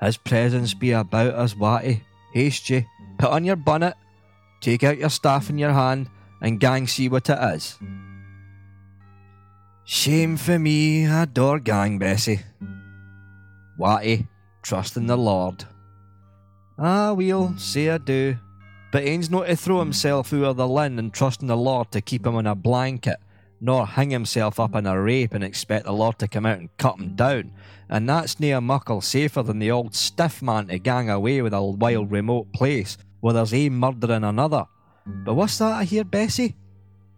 His 0.01 0.17
presence 0.17 0.73
be 0.73 0.91
about 0.91 1.33
us, 1.33 1.55
Watty. 1.55 2.03
Haste 2.33 2.69
ye, 2.69 2.87
put 3.19 3.29
on 3.29 3.45
your 3.45 3.55
bonnet, 3.55 3.93
take 4.59 4.83
out 4.83 4.97
your 4.97 5.09
staff 5.09 5.49
in 5.49 5.57
your 5.57 5.71
hand, 5.71 6.09
and 6.41 6.59
gang 6.59 6.87
see 6.87 7.07
what 7.07 7.29
it 7.29 7.39
is. 7.55 7.77
Shame 9.85 10.37
for 10.37 10.57
me, 10.57 11.05
adore 11.05 11.59
gang, 11.59 11.99
Bessie. 11.99 12.41
Watty, 13.77 14.27
trust 14.61 14.97
in 14.97 15.07
the 15.07 15.17
Lord. 15.17 15.65
Ah, 16.77 17.13
we'll 17.13 17.57
say 17.57 17.89
I 17.89 17.97
do. 17.97 18.37
But 18.93 19.05
ain's 19.05 19.31
not 19.31 19.47
to 19.47 19.55
throw 19.55 19.79
himself 19.79 20.31
over 20.31 20.53
the 20.53 20.67
linn 20.67 20.99
and 20.99 21.11
trust 21.11 21.41
in 21.41 21.47
the 21.47 21.57
Lord 21.57 21.91
to 21.91 21.99
keep 21.99 22.27
him 22.27 22.35
in 22.35 22.45
a 22.45 22.53
blanket, 22.53 23.17
nor 23.59 23.87
hang 23.87 24.11
himself 24.11 24.59
up 24.59 24.75
in 24.75 24.85
a 24.85 25.01
rape 25.01 25.33
and 25.33 25.43
expect 25.43 25.85
the 25.85 25.91
Lord 25.91 26.19
to 26.19 26.27
come 26.27 26.45
out 26.45 26.59
and 26.59 26.77
cut 26.77 26.99
him 26.99 27.15
down. 27.15 27.53
And 27.89 28.07
that's 28.07 28.39
near 28.39 28.61
muckle 28.61 29.01
safer 29.01 29.41
than 29.41 29.57
the 29.57 29.71
old 29.71 29.95
stiff 29.95 30.43
man 30.43 30.67
to 30.67 30.77
gang 30.77 31.09
away 31.09 31.41
with 31.41 31.55
a 31.55 31.63
wild 31.63 32.11
remote 32.11 32.53
place 32.53 32.99
where 33.19 33.33
there's 33.33 33.51
a 33.51 33.67
murdering 33.69 34.23
another. 34.23 34.67
But 35.07 35.33
what's 35.33 35.57
that 35.57 35.73
I 35.73 35.85
hear, 35.85 36.03
Bessie? 36.03 36.55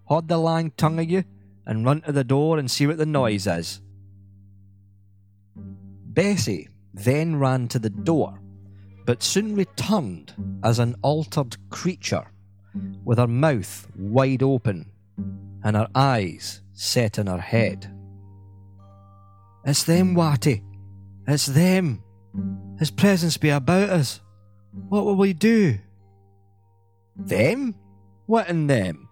Hold 0.06 0.30
the 0.30 0.38
lang 0.38 0.72
tongue 0.78 1.00
of 1.00 1.10
you 1.10 1.26
and 1.66 1.86
run 1.86 2.04
to 2.04 2.14
the 2.14 2.24
door 2.24 2.58
and 2.58 2.72
see 2.72 2.88
what 2.88 3.00
the 3.00 3.06
noise 3.06 3.48
is. 3.48 3.82
Bessie 5.58 6.70
then 6.94 7.36
ran 7.36 7.68
to 7.68 7.80
the 7.80 7.90
door, 7.90 8.40
but 9.06 9.24
soon 9.24 9.56
returned 9.56 10.34
as 10.64 10.80
an 10.80 10.96
altered 11.02 11.56
creature, 11.70 12.26
with 13.04 13.20
her 13.20 13.28
mouth 13.28 13.88
wide 13.96 14.44
open 14.44 14.92
and 15.64 15.76
her 15.76 15.88
eyes 15.96 16.62
set 16.74 17.18
in 17.18 17.28
her 17.28 17.40
head. 17.40 17.92
It's 19.64 19.84
them, 19.84 20.14
Watty. 20.14 20.64
It's 21.28 21.46
them. 21.48 22.04
His 22.78 22.92
presence 22.92 23.38
be 23.38 23.50
about 23.50 23.90
us. 23.90 24.22
What 24.90 25.06
will 25.06 25.16
we 25.16 25.34
do? 25.34 25.80
Them? 27.16 27.74
What 28.28 28.50
in 28.50 28.68
them? 28.68 29.10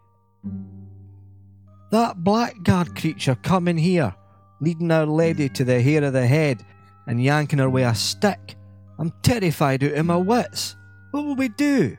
That 1.92 2.24
blackguard 2.24 2.96
creature 2.96 3.36
coming 3.36 3.78
here, 3.78 4.14
leading 4.60 4.92
our 4.92 5.06
lady 5.06 5.50
to 5.50 5.64
the 5.64 5.82
hair 5.82 6.04
of 6.04 6.14
the 6.14 6.28
head 6.28 6.64
and 7.08 7.24
yanking 7.24 7.60
her 7.60 7.70
with 7.70 7.88
a 7.88 7.96
stick. 7.96 8.56
I'm 9.00 9.12
terrified 9.22 9.84
out 9.84 9.94
of 9.94 10.06
my 10.06 10.18
wits. 10.18 10.76
What 11.12 11.26
will 11.26 11.36
we 11.36 11.50
do? 11.50 11.98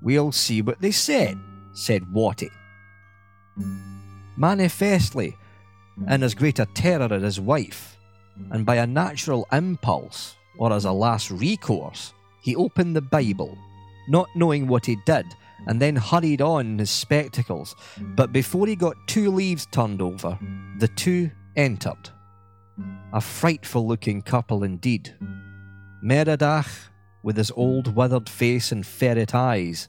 We'll 0.00 0.32
see 0.32 0.62
what 0.62 0.80
they 0.80 0.90
said, 0.90 1.38
said 1.72 2.12
Watty. 2.12 2.50
Manifestly, 4.36 5.36
in 6.08 6.22
as 6.22 6.34
great 6.34 6.58
a 6.58 6.66
terror 6.66 7.12
as 7.12 7.22
his 7.22 7.40
wife, 7.40 7.96
and 8.50 8.64
by 8.64 8.76
a 8.76 8.86
natural 8.86 9.46
impulse, 9.52 10.36
or 10.58 10.72
as 10.72 10.84
a 10.84 10.92
last 10.92 11.30
recourse, 11.30 12.14
he 12.40 12.54
opened 12.54 12.94
the 12.94 13.02
Bible, 13.02 13.58
not 14.08 14.28
knowing 14.34 14.68
what 14.68 14.86
he 14.86 14.96
did, 15.06 15.26
and 15.66 15.82
then 15.82 15.96
hurried 15.96 16.40
on 16.40 16.66
in 16.66 16.78
his 16.78 16.90
spectacles. 16.90 17.74
But 17.98 18.32
before 18.32 18.66
he 18.66 18.76
got 18.76 18.96
two 19.06 19.30
leaves 19.30 19.66
turned 19.66 20.00
over, 20.00 20.38
the 20.78 20.88
two 20.88 21.30
entered. 21.56 22.10
A 23.12 23.20
frightful 23.20 23.86
looking 23.86 24.20
couple 24.20 24.62
indeed. 24.62 25.14
Merodach, 26.02 26.68
with 27.22 27.36
his 27.36 27.50
old 27.52 27.94
withered 27.94 28.28
face 28.28 28.70
and 28.70 28.86
ferret 28.86 29.34
eyes, 29.34 29.88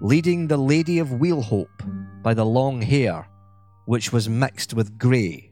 leading 0.00 0.46
the 0.46 0.56
Lady 0.56 0.98
of 1.00 1.08
Wheelhope 1.08 1.82
by 2.22 2.32
the 2.32 2.46
long 2.46 2.80
hair, 2.80 3.26
which 3.86 4.12
was 4.12 4.28
mixed 4.28 4.72
with 4.72 4.98
grey, 4.98 5.50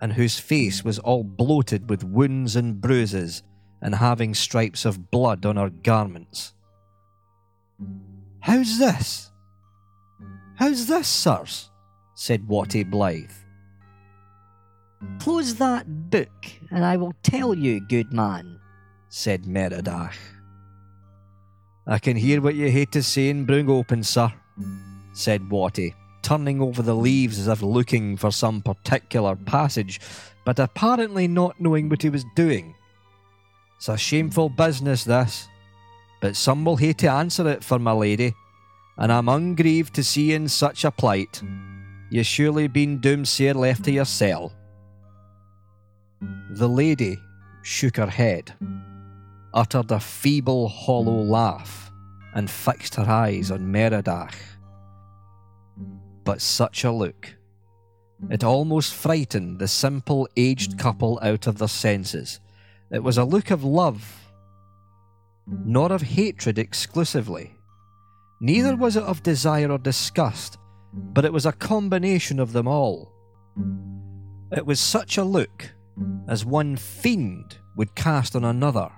and 0.00 0.12
whose 0.12 0.38
face 0.38 0.84
was 0.84 0.98
all 1.00 1.24
bloated 1.24 1.90
with 1.90 2.04
wounds 2.04 2.54
and 2.54 2.80
bruises, 2.80 3.42
and 3.82 3.94
having 3.94 4.32
stripes 4.32 4.84
of 4.84 5.10
blood 5.10 5.44
on 5.44 5.56
her 5.56 5.70
garments. 5.70 6.54
How's 8.40 8.78
this? 8.78 9.30
How's 10.54 10.86
this, 10.86 11.08
sirs? 11.08 11.70
said 12.14 12.48
Watty 12.48 12.84
Blythe. 12.84 13.45
Close 15.18 15.54
that 15.56 16.10
book, 16.10 16.46
and 16.70 16.84
I 16.84 16.96
will 16.96 17.14
tell 17.22 17.54
you, 17.54 17.80
good 17.80 18.12
man, 18.12 18.58
said 19.08 19.44
Merodach. 19.44 20.14
I 21.86 21.98
can 21.98 22.16
hear 22.16 22.40
what 22.40 22.54
you 22.54 22.70
hate 22.70 22.92
to 22.92 23.02
say 23.02 23.30
and 23.30 23.46
bring 23.46 23.70
open, 23.70 24.02
sir, 24.02 24.32
said 25.12 25.50
Watty, 25.50 25.94
turning 26.22 26.60
over 26.60 26.82
the 26.82 26.94
leaves 26.94 27.38
as 27.38 27.48
if 27.48 27.62
looking 27.62 28.16
for 28.16 28.30
some 28.30 28.62
particular 28.62 29.36
passage, 29.36 30.00
but 30.44 30.58
apparently 30.58 31.28
not 31.28 31.60
knowing 31.60 31.88
what 31.88 32.02
he 32.02 32.10
was 32.10 32.24
doing. 32.34 32.74
It's 33.76 33.88
a 33.88 33.96
shameful 33.96 34.48
business, 34.48 35.04
this, 35.04 35.46
but 36.20 36.34
some 36.36 36.64
will 36.64 36.76
hate 36.76 36.98
to 36.98 37.10
answer 37.10 37.48
it 37.48 37.62
for 37.62 37.78
my 37.78 37.92
lady, 37.92 38.34
and 38.96 39.12
I'm 39.12 39.28
ungrieved 39.28 39.94
to 39.94 40.04
see 40.04 40.32
in 40.32 40.48
such 40.48 40.84
a 40.84 40.90
plight. 40.90 41.42
You 42.10 42.22
surely 42.22 42.66
been 42.66 43.00
doomsayer 43.00 43.54
left 43.54 43.84
to 43.84 43.92
yourself. 43.92 44.52
The 46.20 46.68
lady 46.68 47.18
shook 47.62 47.96
her 47.96 48.06
head, 48.06 48.54
uttered 49.52 49.90
a 49.90 50.00
feeble, 50.00 50.68
hollow 50.68 51.22
laugh, 51.22 51.90
and 52.34 52.50
fixed 52.50 52.94
her 52.94 53.08
eyes 53.08 53.50
on 53.50 53.70
Merodach. 53.70 54.34
But 56.24 56.40
such 56.40 56.84
a 56.84 56.92
look. 56.92 57.34
It 58.30 58.42
almost 58.42 58.94
frightened 58.94 59.58
the 59.58 59.68
simple 59.68 60.28
aged 60.36 60.78
couple 60.78 61.18
out 61.22 61.46
of 61.46 61.58
their 61.58 61.68
senses. 61.68 62.40
It 62.90 63.02
was 63.02 63.18
a 63.18 63.24
look 63.24 63.50
of 63.50 63.64
love, 63.64 64.32
nor 65.46 65.92
of 65.92 66.02
hatred 66.02 66.58
exclusively. 66.58 67.52
Neither 68.40 68.76
was 68.76 68.96
it 68.96 69.02
of 69.02 69.22
desire 69.22 69.70
or 69.70 69.78
disgust, 69.78 70.58
but 70.92 71.24
it 71.24 71.32
was 71.32 71.46
a 71.46 71.52
combination 71.52 72.40
of 72.40 72.52
them 72.52 72.66
all. 72.66 73.12
It 74.52 74.64
was 74.64 74.80
such 74.80 75.18
a 75.18 75.24
look 75.24 75.72
as 76.28 76.44
one 76.44 76.76
fiend 76.76 77.58
would 77.76 77.94
cast 77.94 78.34
on 78.36 78.44
another, 78.44 78.90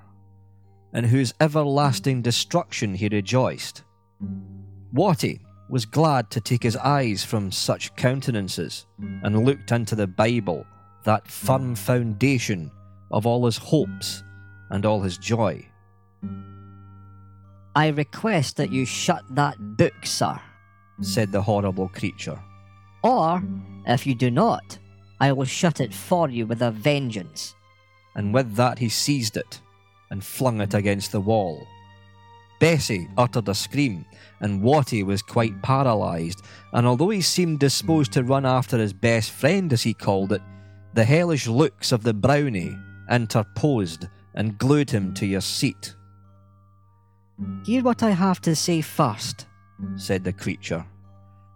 in 0.94 1.04
whose 1.04 1.34
everlasting 1.40 2.22
destruction 2.22 2.94
he 2.94 3.08
rejoiced. 3.08 3.84
Watty 4.92 5.40
was 5.68 5.84
glad 5.84 6.30
to 6.30 6.40
take 6.40 6.62
his 6.62 6.76
eyes 6.76 7.24
from 7.24 7.52
such 7.52 7.94
countenances 7.96 8.86
and 9.22 9.44
looked 9.44 9.70
into 9.70 9.94
the 9.94 10.06
Bible, 10.06 10.66
that 11.04 11.28
firm 11.28 11.74
foundation 11.74 12.70
of 13.10 13.26
all 13.26 13.44
his 13.44 13.58
hopes 13.58 14.22
and 14.70 14.86
all 14.86 15.00
his 15.00 15.18
joy. 15.18 15.64
I 17.76 17.88
request 17.88 18.56
that 18.56 18.72
you 18.72 18.84
shut 18.84 19.22
that 19.30 19.56
book, 19.58 19.94
sir, 20.04 20.40
said 21.00 21.30
the 21.30 21.42
horrible 21.42 21.88
creature. 21.88 22.38
Or, 23.04 23.42
if 23.86 24.06
you 24.06 24.14
do 24.14 24.30
not, 24.30 24.78
I 25.20 25.32
will 25.32 25.44
shut 25.44 25.80
it 25.80 25.92
for 25.92 26.28
you 26.28 26.46
with 26.46 26.62
a 26.62 26.70
vengeance. 26.70 27.54
And 28.14 28.32
with 28.32 28.54
that 28.56 28.78
he 28.78 28.88
seized 28.88 29.36
it 29.36 29.60
and 30.10 30.24
flung 30.24 30.60
it 30.60 30.74
against 30.74 31.12
the 31.12 31.20
wall. 31.20 31.66
Bessie 32.60 33.08
uttered 33.16 33.48
a 33.48 33.54
scream, 33.54 34.04
and 34.40 34.62
Watty 34.62 35.02
was 35.04 35.22
quite 35.22 35.62
paralysed, 35.62 36.42
and 36.72 36.86
although 36.86 37.10
he 37.10 37.20
seemed 37.20 37.60
disposed 37.60 38.12
to 38.12 38.24
run 38.24 38.44
after 38.44 38.78
his 38.78 38.92
best 38.92 39.30
friend, 39.30 39.72
as 39.72 39.82
he 39.82 39.94
called 39.94 40.32
it, 40.32 40.42
the 40.94 41.04
hellish 41.04 41.46
looks 41.46 41.92
of 41.92 42.02
the 42.02 42.14
brownie 42.14 42.76
interposed 43.10 44.08
and 44.34 44.58
glued 44.58 44.90
him 44.90 45.14
to 45.14 45.26
your 45.26 45.40
seat. 45.40 45.94
Hear 47.64 47.82
what 47.82 48.02
I 48.02 48.10
have 48.10 48.40
to 48.42 48.56
say 48.56 48.80
first, 48.80 49.46
said 49.96 50.24
the 50.24 50.32
creature, 50.32 50.84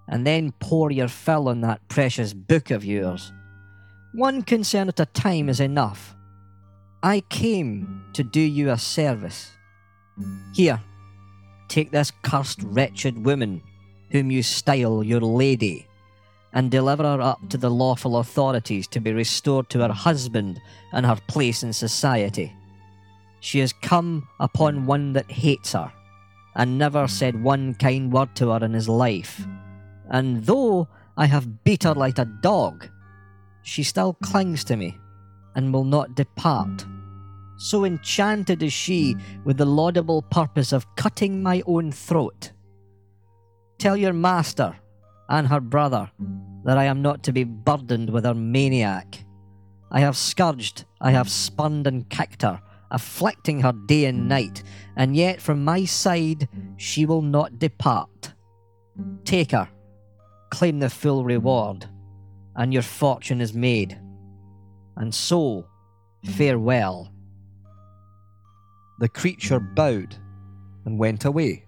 and 0.08 0.24
then 0.24 0.52
pour 0.60 0.92
your 0.92 1.08
fill 1.08 1.48
on 1.48 1.60
that 1.62 1.88
precious 1.88 2.32
book 2.32 2.70
of 2.70 2.84
yours. 2.84 3.32
One 4.14 4.42
concern 4.42 4.88
at 4.88 5.00
a 5.00 5.06
time 5.06 5.48
is 5.48 5.58
enough. 5.58 6.14
I 7.02 7.20
came 7.30 8.04
to 8.12 8.22
do 8.22 8.40
you 8.40 8.70
a 8.70 8.76
service. 8.76 9.50
Here, 10.52 10.80
take 11.68 11.90
this 11.90 12.12
cursed 12.22 12.62
wretched 12.62 13.24
woman, 13.24 13.62
whom 14.10 14.30
you 14.30 14.42
style 14.42 15.02
your 15.02 15.22
lady, 15.22 15.88
and 16.52 16.70
deliver 16.70 17.04
her 17.04 17.22
up 17.22 17.38
to 17.48 17.56
the 17.56 17.70
lawful 17.70 18.18
authorities 18.18 18.86
to 18.88 19.00
be 19.00 19.14
restored 19.14 19.70
to 19.70 19.78
her 19.78 19.92
husband 19.92 20.60
and 20.92 21.06
her 21.06 21.18
place 21.26 21.62
in 21.62 21.72
society. 21.72 22.52
She 23.40 23.60
has 23.60 23.72
come 23.72 24.28
upon 24.40 24.84
one 24.84 25.14
that 25.14 25.30
hates 25.30 25.72
her, 25.72 25.90
and 26.54 26.76
never 26.76 27.08
said 27.08 27.42
one 27.42 27.72
kind 27.76 28.12
word 28.12 28.36
to 28.36 28.50
her 28.50 28.62
in 28.62 28.74
his 28.74 28.90
life. 28.90 29.46
And 30.10 30.44
though 30.44 30.86
I 31.16 31.24
have 31.24 31.64
beat 31.64 31.84
her 31.84 31.94
like 31.94 32.18
a 32.18 32.26
dog, 32.26 32.88
she 33.62 33.82
still 33.82 34.14
clings 34.14 34.64
to 34.64 34.76
me 34.76 34.98
and 35.54 35.72
will 35.72 35.84
not 35.84 36.14
depart. 36.14 36.84
So 37.56 37.84
enchanted 37.84 38.62
is 38.62 38.72
she 38.72 39.16
with 39.44 39.56
the 39.56 39.64
laudable 39.64 40.22
purpose 40.22 40.72
of 40.72 40.96
cutting 40.96 41.42
my 41.42 41.62
own 41.66 41.92
throat. 41.92 42.52
Tell 43.78 43.96
your 43.96 44.12
master 44.12 44.76
and 45.28 45.46
her 45.46 45.60
brother 45.60 46.10
that 46.64 46.78
I 46.78 46.84
am 46.84 47.02
not 47.02 47.22
to 47.24 47.32
be 47.32 47.44
burdened 47.44 48.10
with 48.10 48.24
her 48.24 48.34
maniac. 48.34 49.24
I 49.90 50.00
have 50.00 50.16
scourged, 50.16 50.84
I 51.00 51.10
have 51.12 51.30
spurned 51.30 51.86
and 51.86 52.08
kicked 52.08 52.42
her, 52.42 52.60
afflicting 52.90 53.60
her 53.60 53.72
day 53.86 54.06
and 54.06 54.28
night, 54.28 54.62
and 54.96 55.14
yet 55.14 55.40
from 55.40 55.64
my 55.64 55.84
side 55.84 56.48
she 56.76 57.06
will 57.06 57.22
not 57.22 57.58
depart. 57.58 58.32
Take 59.24 59.52
her, 59.52 59.68
claim 60.50 60.78
the 60.78 60.90
full 60.90 61.24
reward 61.24 61.88
and 62.56 62.72
your 62.72 62.82
fortune 62.82 63.40
is 63.40 63.54
made. 63.54 63.98
And 64.96 65.14
so, 65.14 65.66
farewell. 66.24 67.12
The 68.98 69.08
creature 69.08 69.60
bowed 69.60 70.16
and 70.84 70.98
went 70.98 71.24
away. 71.24 71.66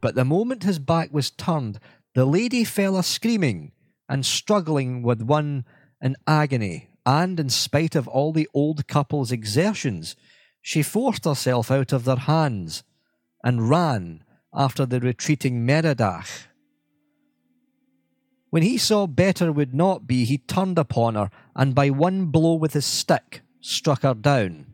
But 0.00 0.14
the 0.14 0.24
moment 0.24 0.64
his 0.64 0.78
back 0.78 1.12
was 1.12 1.30
turned, 1.30 1.78
the 2.14 2.24
lady 2.24 2.64
fell 2.64 2.96
a 2.96 3.02
screaming 3.02 3.72
and 4.08 4.24
struggling 4.24 5.02
with 5.02 5.22
one 5.22 5.64
in 6.00 6.16
agony, 6.26 6.90
and 7.04 7.38
in 7.38 7.48
spite 7.48 7.94
of 7.94 8.08
all 8.08 8.32
the 8.32 8.48
old 8.54 8.86
couple's 8.86 9.32
exertions, 9.32 10.16
she 10.60 10.82
forced 10.82 11.24
herself 11.24 11.70
out 11.70 11.92
of 11.92 12.04
their 12.04 12.16
hands 12.16 12.82
and 13.44 13.70
ran 13.70 14.24
after 14.52 14.86
the 14.86 15.00
retreating 15.00 15.64
Merodach. 15.64 16.48
When 18.50 18.62
he 18.62 18.78
saw 18.78 19.06
better 19.06 19.52
would 19.52 19.74
not 19.74 20.06
be, 20.06 20.24
he 20.24 20.38
turned 20.38 20.78
upon 20.78 21.14
her, 21.14 21.30
and 21.54 21.74
by 21.74 21.90
one 21.90 22.26
blow 22.26 22.54
with 22.54 22.74
his 22.74 22.86
stick 22.86 23.42
struck 23.60 24.02
her 24.02 24.14
down. 24.14 24.66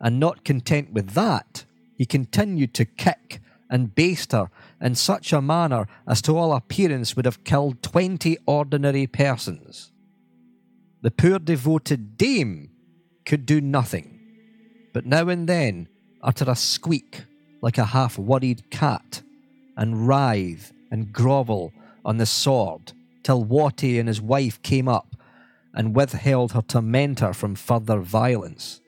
And 0.00 0.20
not 0.20 0.44
content 0.44 0.92
with 0.92 1.10
that, 1.10 1.64
he 1.96 2.06
continued 2.06 2.72
to 2.74 2.84
kick 2.84 3.40
and 3.68 3.94
baste 3.94 4.32
her 4.32 4.50
in 4.80 4.94
such 4.94 5.32
a 5.32 5.42
manner 5.42 5.86
as 6.06 6.22
to 6.22 6.36
all 6.36 6.52
appearance 6.54 7.14
would 7.14 7.24
have 7.24 7.44
killed 7.44 7.82
twenty 7.82 8.38
ordinary 8.46 9.06
persons. 9.06 9.92
The 11.02 11.10
poor 11.10 11.38
devoted 11.38 12.16
dame 12.16 12.70
could 13.26 13.44
do 13.44 13.60
nothing, 13.60 14.18
but 14.92 15.04
now 15.04 15.28
and 15.28 15.48
then 15.48 15.88
utter 16.22 16.50
a 16.50 16.56
squeak 16.56 17.24
like 17.60 17.78
a 17.78 17.86
half 17.86 18.18
worried 18.18 18.70
cat, 18.70 19.22
and 19.76 20.06
writhe 20.06 20.72
and 20.90 21.12
grovel 21.12 21.72
on 22.04 22.16
the 22.16 22.26
sword 22.26 22.92
till 23.22 23.44
Watty 23.44 23.98
and 23.98 24.08
his 24.08 24.20
wife 24.20 24.60
came 24.62 24.88
up 24.88 25.16
and 25.74 25.94
withheld 25.94 26.52
her 26.52 26.62
tormentor 26.62 27.32
from 27.32 27.54
further 27.54 28.00
violence. 28.00 28.80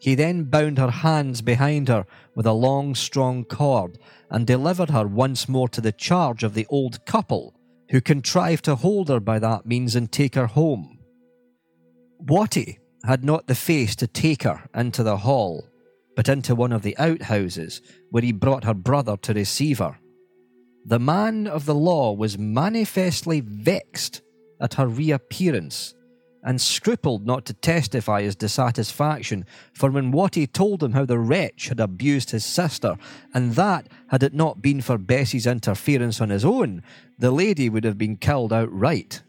He 0.00 0.14
then 0.14 0.44
bound 0.44 0.78
her 0.78 0.90
hands 0.90 1.42
behind 1.42 1.88
her 1.88 2.06
with 2.34 2.46
a 2.46 2.52
long, 2.52 2.94
strong 2.94 3.44
cord 3.44 3.98
and 4.30 4.46
delivered 4.46 4.90
her 4.90 5.06
once 5.06 5.48
more 5.48 5.68
to 5.70 5.80
the 5.80 5.92
charge 5.92 6.42
of 6.42 6.54
the 6.54 6.66
old 6.68 7.04
couple, 7.06 7.54
who 7.90 8.00
contrived 8.00 8.64
to 8.64 8.74
hold 8.74 9.08
her 9.08 9.20
by 9.20 9.38
that 9.38 9.66
means 9.66 9.94
and 9.94 10.10
take 10.10 10.34
her 10.34 10.46
home. 10.46 10.98
Watty 12.18 12.78
had 13.04 13.24
not 13.24 13.46
the 13.46 13.54
face 13.54 13.94
to 13.96 14.06
take 14.06 14.42
her 14.42 14.68
into 14.74 15.02
the 15.02 15.18
hall, 15.18 15.68
but 16.16 16.28
into 16.28 16.54
one 16.54 16.72
of 16.72 16.82
the 16.82 16.96
outhouses, 16.98 17.80
where 18.10 18.22
he 18.22 18.32
brought 18.32 18.64
her 18.64 18.74
brother 18.74 19.16
to 19.18 19.32
receive 19.34 19.78
her. 19.78 19.98
The 20.88 21.00
man 21.00 21.48
of 21.48 21.66
the 21.66 21.74
law 21.74 22.12
was 22.12 22.38
manifestly 22.38 23.40
vexed 23.40 24.22
at 24.60 24.74
her 24.74 24.86
reappearance 24.86 25.94
and 26.44 26.60
scrupled 26.60 27.26
not 27.26 27.44
to 27.46 27.54
testify 27.54 28.22
his 28.22 28.36
dissatisfaction, 28.36 29.44
for 29.74 29.90
when 29.90 30.12
Watty 30.12 30.46
told 30.46 30.84
him 30.84 30.92
how 30.92 31.04
the 31.04 31.18
wretch 31.18 31.66
had 31.66 31.80
abused 31.80 32.30
his 32.30 32.44
sister, 32.44 32.96
and 33.34 33.56
that, 33.56 33.88
had 34.10 34.22
it 34.22 34.32
not 34.32 34.62
been 34.62 34.80
for 34.80 34.96
Bessie's 34.96 35.44
interference 35.44 36.20
on 36.20 36.30
his 36.30 36.44
own, 36.44 36.84
the 37.18 37.32
lady 37.32 37.68
would 37.68 37.82
have 37.82 37.98
been 37.98 38.16
killed 38.16 38.52
outright. 38.52 39.22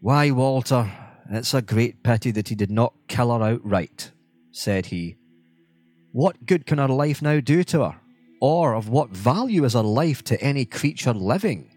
Why, 0.00 0.30
Walter, 0.30 0.90
it's 1.28 1.52
a 1.52 1.60
great 1.60 2.02
pity 2.02 2.30
that 2.30 2.48
he 2.48 2.54
did 2.54 2.70
not 2.70 2.94
kill 3.06 3.36
her 3.36 3.44
outright, 3.44 4.12
said 4.50 4.86
he. 4.86 5.16
What 6.12 6.46
good 6.46 6.64
can 6.64 6.78
her 6.78 6.88
life 6.88 7.20
now 7.20 7.40
do 7.40 7.62
to 7.64 7.82
her? 7.82 8.00
Or 8.40 8.74
of 8.74 8.88
what 8.88 9.10
value 9.10 9.64
is 9.64 9.74
a 9.74 9.82
life 9.82 10.22
to 10.24 10.40
any 10.40 10.64
creature 10.64 11.12
living? 11.12 11.70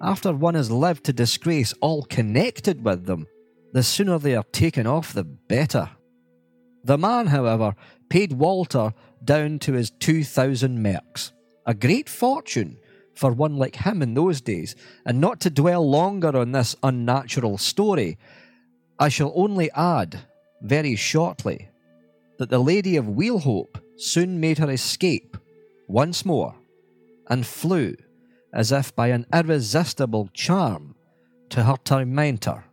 After 0.00 0.32
one 0.32 0.54
has 0.54 0.70
lived 0.70 1.04
to 1.04 1.12
disgrace 1.12 1.72
all 1.80 2.02
connected 2.04 2.84
with 2.84 3.06
them, 3.06 3.26
the 3.72 3.82
sooner 3.82 4.18
they 4.18 4.36
are 4.36 4.44
taken 4.52 4.86
off, 4.86 5.12
the 5.12 5.24
better. 5.24 5.90
The 6.84 6.98
man, 6.98 7.26
however, 7.26 7.74
paid 8.08 8.34
Walter 8.34 8.92
down 9.24 9.58
to 9.60 9.72
his 9.72 9.90
2,000 9.90 10.82
merks, 10.82 11.32
a 11.66 11.74
great 11.74 12.08
fortune 12.08 12.76
for 13.14 13.32
one 13.32 13.56
like 13.56 13.76
him 13.76 14.02
in 14.02 14.14
those 14.14 14.40
days, 14.40 14.76
and 15.06 15.20
not 15.20 15.40
to 15.40 15.50
dwell 15.50 15.88
longer 15.88 16.36
on 16.36 16.52
this 16.52 16.76
unnatural 16.82 17.58
story, 17.58 18.18
I 18.98 19.08
shall 19.08 19.32
only 19.34 19.70
add, 19.72 20.20
very 20.62 20.96
shortly, 20.96 21.68
that 22.38 22.50
the 22.50 22.58
Lady 22.58 22.96
of 22.96 23.06
Wheelhope 23.06 23.80
soon 23.96 24.40
made 24.40 24.58
her 24.58 24.70
escape 24.70 25.36
once 25.86 26.24
more 26.24 26.54
and 27.28 27.46
flew, 27.46 27.96
as 28.52 28.72
if 28.72 28.94
by 28.94 29.08
an 29.08 29.26
irresistible 29.32 30.28
charm, 30.32 30.94
to 31.50 31.62
her 31.62 31.76
tormentor, 31.84 32.64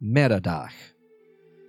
Merodach. 0.00 0.72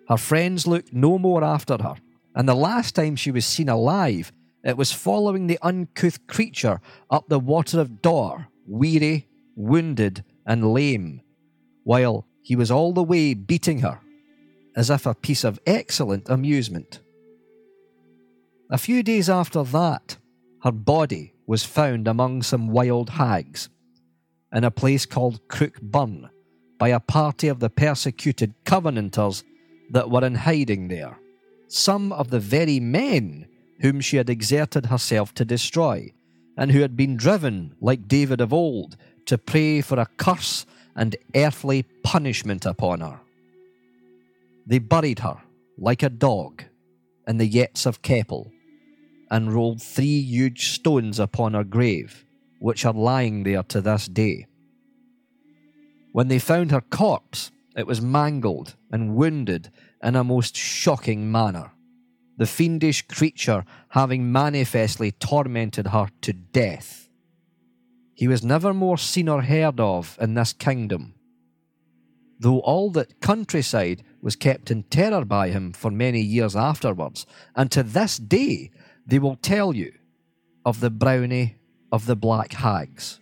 Her 0.08 0.18
friends 0.18 0.68
looked 0.68 0.94
no 0.94 1.18
more 1.18 1.44
after 1.44 1.78
her, 1.82 1.96
and 2.36 2.48
the 2.48 2.56
last 2.56 2.96
time 2.96 3.16
she 3.16 3.32
was 3.32 3.46
seen 3.46 3.70
alive, 3.70 4.32
it 4.64 4.78
was 4.78 4.92
following 4.92 5.48
the 5.48 5.60
uncouth 5.62 6.26
creature 6.28 6.80
up 7.10 7.28
the 7.28 7.40
water 7.40 7.80
of 7.80 8.02
Dor, 8.02 8.48
weary, 8.68 9.28
wounded, 9.56 10.24
and 10.46 10.74
lame, 10.74 11.22
while 11.84 12.26
he 12.42 12.56
was 12.56 12.72
all 12.72 12.94
the 12.94 13.04
way 13.04 13.34
beating 13.34 13.80
her, 13.80 14.00
as 14.76 14.90
if 14.90 15.06
a 15.06 15.14
piece 15.14 15.44
of 15.44 15.60
excellent 15.66 16.30
amusement. 16.30 17.00
A 18.70 18.78
few 18.78 19.04
days 19.04 19.30
after 19.30 19.64
that, 19.64 20.18
her 20.64 20.72
body 20.72 21.34
was 21.48 21.64
found 21.64 22.08
among 22.08 22.44
some 22.44 22.68
wild 22.68 23.12
hags 23.12 23.70
in 24.54 24.64
a 24.64 24.72
place 24.72 25.06
called 25.06 25.48
Crook 25.48 25.82
Burn 25.82 26.30
by 26.78 26.90
a 26.90 27.00
party 27.00 27.48
of 27.48 27.60
the 27.60 27.70
persecuted 27.70 28.54
Covenanters 28.66 29.44
that 29.92 30.10
were 30.10 30.26
in 30.26 30.36
hiding 30.36 30.88
there, 30.88 31.18
some 31.68 32.12
of 32.12 32.30
the 32.30 32.40
very 32.40 32.80
men 32.80 33.48
whom 33.82 34.02
she 34.02 34.18
had 34.18 34.30
exerted 34.30 34.88
herself 34.88 35.34
to 35.34 35.46
destroy, 35.46 36.14
and 36.58 36.72
who 36.72 36.82
had 36.82 36.96
been 36.96 37.18
driven, 37.18 37.76
like 37.82 38.08
David 38.08 38.42
of 38.42 38.54
old, 38.54 38.96
to 39.26 39.38
pray 39.38 39.82
for 39.82 40.00
a 40.00 40.08
curse 40.18 40.66
and 40.96 41.16
earthly 41.36 41.84
punishment 42.04 42.66
upon 42.66 43.00
her. 43.00 43.20
They 44.68 44.80
buried 44.80 45.20
her 45.20 45.38
like 45.78 46.04
a 46.04 46.10
dog 46.10 46.64
in 47.28 47.38
the 47.38 47.50
Yetts 47.50 47.86
of 47.86 48.02
Keppel 48.02 48.52
and 49.32 49.54
rolled 49.54 49.82
three 49.82 50.22
huge 50.22 50.72
stones 50.72 51.18
upon 51.18 51.54
her 51.54 51.64
grave, 51.64 52.26
which 52.60 52.86
are 52.86 52.94
lying 52.94 53.44
there 53.44 53.64
to 53.64 53.80
this 53.80 54.08
day. 54.08 54.46
When 56.12 56.28
they 56.28 56.38
found 56.38 56.72
her 56.72 56.82
corpse, 56.82 57.52
it 57.76 57.88
was 57.88 58.02
mangled 58.02 58.76
and 58.92 59.16
wounded 59.16 59.72
in 60.04 60.18
a 60.18 60.26
most 60.26 60.58
shocking 60.58 61.32
manner, 61.32 61.72
the 62.38 62.46
fiendish 62.46 63.04
creature 63.08 63.64
having 63.90 64.30
manifestly 64.30 65.14
tormented 65.14 65.88
her 65.88 66.10
to 66.22 66.34
death. 66.34 67.08
He 68.14 68.28
was 68.28 68.44
never 68.44 68.74
more 68.74 68.98
seen 68.98 69.30
or 69.30 69.44
heard 69.44 69.80
of 69.80 70.18
in 70.20 70.34
this 70.34 70.52
kingdom, 70.52 71.14
though 72.38 72.60
all 72.60 72.92
that 72.92 73.22
countryside 73.22 74.04
was 74.22 74.36
kept 74.36 74.70
in 74.70 74.84
terror 74.84 75.24
by 75.24 75.50
him 75.50 75.72
for 75.72 75.90
many 75.90 76.20
years 76.20 76.56
afterwards, 76.56 77.26
and 77.56 77.72
to 77.72 77.84
this 77.84 78.18
day 78.18 78.72
they 79.06 79.20
will 79.20 79.36
tell 79.36 79.76
you 79.76 79.94
of 80.66 80.80
the 80.80 80.90
brownie 80.90 81.56
of 81.92 82.06
the 82.06 82.16
black 82.16 82.54
hags, 82.54 83.20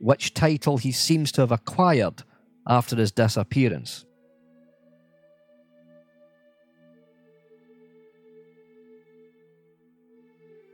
which 0.00 0.34
title 0.34 0.76
he 0.76 0.92
seems 0.92 1.32
to 1.32 1.40
have 1.40 1.52
acquired 1.52 2.22
after 2.66 2.96
his 2.96 3.12
disappearance. 3.12 4.04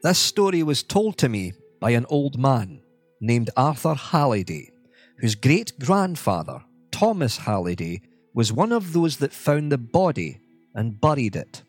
This 0.02 0.18
story 0.18 0.62
was 0.62 0.82
told 0.82 1.16
to 1.18 1.30
me 1.30 1.54
by 1.80 1.92
an 1.92 2.04
old 2.10 2.38
man 2.38 2.82
named 3.20 3.48
Arthur 3.56 3.94
Halliday, 3.94 4.70
whose 5.18 5.34
great 5.34 5.78
grandfather, 5.78 6.62
Thomas 6.90 7.38
Halliday, 7.38 8.02
was 8.34 8.52
one 8.52 8.72
of 8.72 8.92
those 8.92 9.16
that 9.18 9.32
found 9.32 9.72
the 9.72 9.78
body 9.78 10.40
and 10.74 11.00
buried 11.00 11.36
it. 11.36 11.62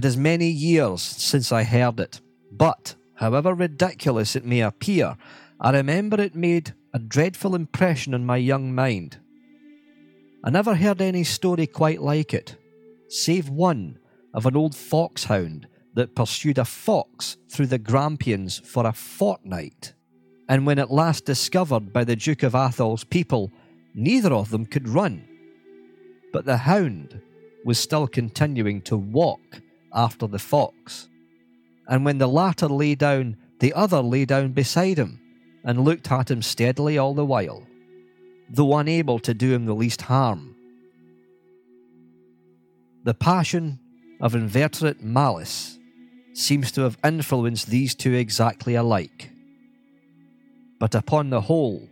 It 0.00 0.06
is 0.06 0.16
many 0.16 0.48
years 0.48 1.02
since 1.02 1.52
I 1.52 1.62
heard 1.62 2.00
it, 2.00 2.22
but, 2.50 2.94
however 3.16 3.52
ridiculous 3.52 4.34
it 4.34 4.46
may 4.46 4.62
appear, 4.62 5.18
I 5.60 5.72
remember 5.72 6.18
it 6.18 6.34
made 6.34 6.72
a 6.94 6.98
dreadful 6.98 7.54
impression 7.54 8.14
on 8.14 8.24
my 8.24 8.38
young 8.38 8.74
mind. 8.74 9.18
I 10.42 10.48
never 10.48 10.74
heard 10.74 11.02
any 11.02 11.22
story 11.22 11.66
quite 11.66 12.00
like 12.00 12.32
it, 12.32 12.56
save 13.10 13.50
one 13.50 13.98
of 14.32 14.46
an 14.46 14.56
old 14.56 14.74
foxhound 14.74 15.68
that 15.92 16.14
pursued 16.14 16.56
a 16.56 16.64
fox 16.64 17.36
through 17.50 17.66
the 17.66 17.76
Grampians 17.76 18.58
for 18.58 18.86
a 18.86 18.94
fortnight, 18.94 19.92
and 20.48 20.64
when 20.64 20.78
at 20.78 20.90
last 20.90 21.26
discovered 21.26 21.92
by 21.92 22.04
the 22.04 22.16
Duke 22.16 22.42
of 22.42 22.54
Athol's 22.54 23.04
people, 23.04 23.52
neither 23.94 24.32
of 24.32 24.48
them 24.48 24.64
could 24.64 24.88
run. 24.88 25.28
But 26.32 26.46
the 26.46 26.56
hound 26.56 27.20
was 27.66 27.78
still 27.78 28.06
continuing 28.06 28.80
to 28.80 28.96
walk 28.96 29.60
after 29.92 30.26
the 30.26 30.38
fox. 30.38 31.08
And 31.88 32.04
when 32.04 32.18
the 32.18 32.26
latter 32.26 32.68
lay 32.68 32.94
down, 32.94 33.36
the 33.58 33.72
other 33.72 34.00
lay 34.00 34.24
down 34.24 34.52
beside 34.52 34.98
him 34.98 35.20
and 35.64 35.84
looked 35.84 36.10
at 36.10 36.30
him 36.30 36.42
steadily 36.42 36.96
all 36.96 37.14
the 37.14 37.24
while, 37.24 37.66
though 38.48 38.76
unable 38.76 39.18
to 39.20 39.34
do 39.34 39.52
him 39.52 39.66
the 39.66 39.74
least 39.74 40.02
harm. 40.02 40.54
The 43.04 43.14
passion 43.14 43.78
of 44.20 44.34
inveterate 44.34 45.02
malice 45.02 45.78
seems 46.34 46.70
to 46.72 46.82
have 46.82 46.98
influenced 47.04 47.68
these 47.68 47.94
two 47.94 48.14
exactly 48.14 48.74
alike. 48.74 49.30
But 50.78 50.94
upon 50.94 51.30
the 51.30 51.42
whole, 51.42 51.88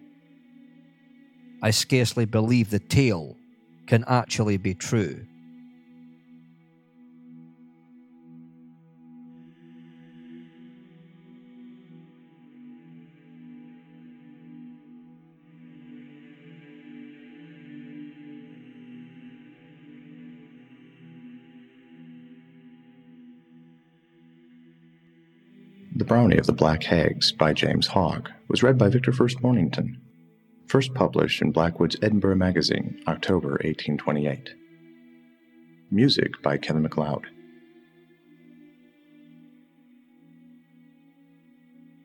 I 1.63 1.71
scarcely 1.71 2.25
believe 2.25 2.71
the 2.71 2.79
tale 2.79 3.37
can 3.87 4.05
actually 4.07 4.57
be 4.57 4.75
true. 4.75 5.27
The 25.99 26.05
Brownie 26.05 26.39
of 26.39 26.47
the 26.47 26.53
Black 26.53 26.85
Haggs 26.85 27.33
by 27.33 27.53
James 27.53 27.89
Hogg 27.89 28.31
was 28.47 28.63
read 28.63 28.79
by 28.79 28.89
Victor 28.89 29.11
First 29.11 29.43
Mornington. 29.43 30.01
First 30.69 30.95
published 30.95 31.43
in 31.43 31.51
Blackwood's 31.51 31.97
Edinburgh 32.01 32.37
Magazine, 32.37 33.03
October 33.09 33.59
1828. 33.65 34.55
Music 35.91 36.41
by 36.41 36.57
Kevin 36.57 36.83
MacLeod. 36.83 37.27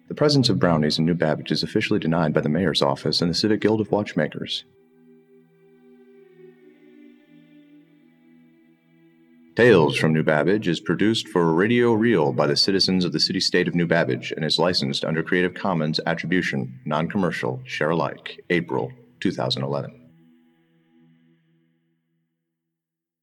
The 0.07 0.15
presence 0.15 0.49
of 0.49 0.57
brownies 0.57 0.97
in 0.97 1.05
New 1.05 1.13
Babbage 1.13 1.51
is 1.51 1.61
officially 1.61 1.99
denied 1.99 2.33
by 2.33 2.41
the 2.41 2.49
mayor's 2.49 2.81
office 2.81 3.21
and 3.21 3.29
the 3.29 3.35
Civic 3.35 3.61
Guild 3.61 3.79
of 3.79 3.91
Watchmakers. 3.91 4.65
Tales 9.55 9.95
from 9.95 10.13
New 10.13 10.23
Babbage 10.23 10.67
is 10.67 10.79
produced 10.79 11.27
for 11.27 11.53
Radio 11.53 11.93
Riel 11.93 12.33
by 12.33 12.47
the 12.47 12.57
citizens 12.57 13.05
of 13.05 13.11
the 13.11 13.19
city 13.19 13.39
state 13.39 13.67
of 13.67 13.75
New 13.75 13.85
Babbage 13.85 14.31
and 14.31 14.43
is 14.43 14.57
licensed 14.57 15.05
under 15.05 15.21
Creative 15.21 15.53
Commons 15.53 15.99
Attribution, 16.07 16.79
Non 16.85 17.07
Commercial, 17.07 17.61
Share 17.63 17.91
Alike, 17.91 18.43
April 18.49 18.91
2011. 19.19 20.02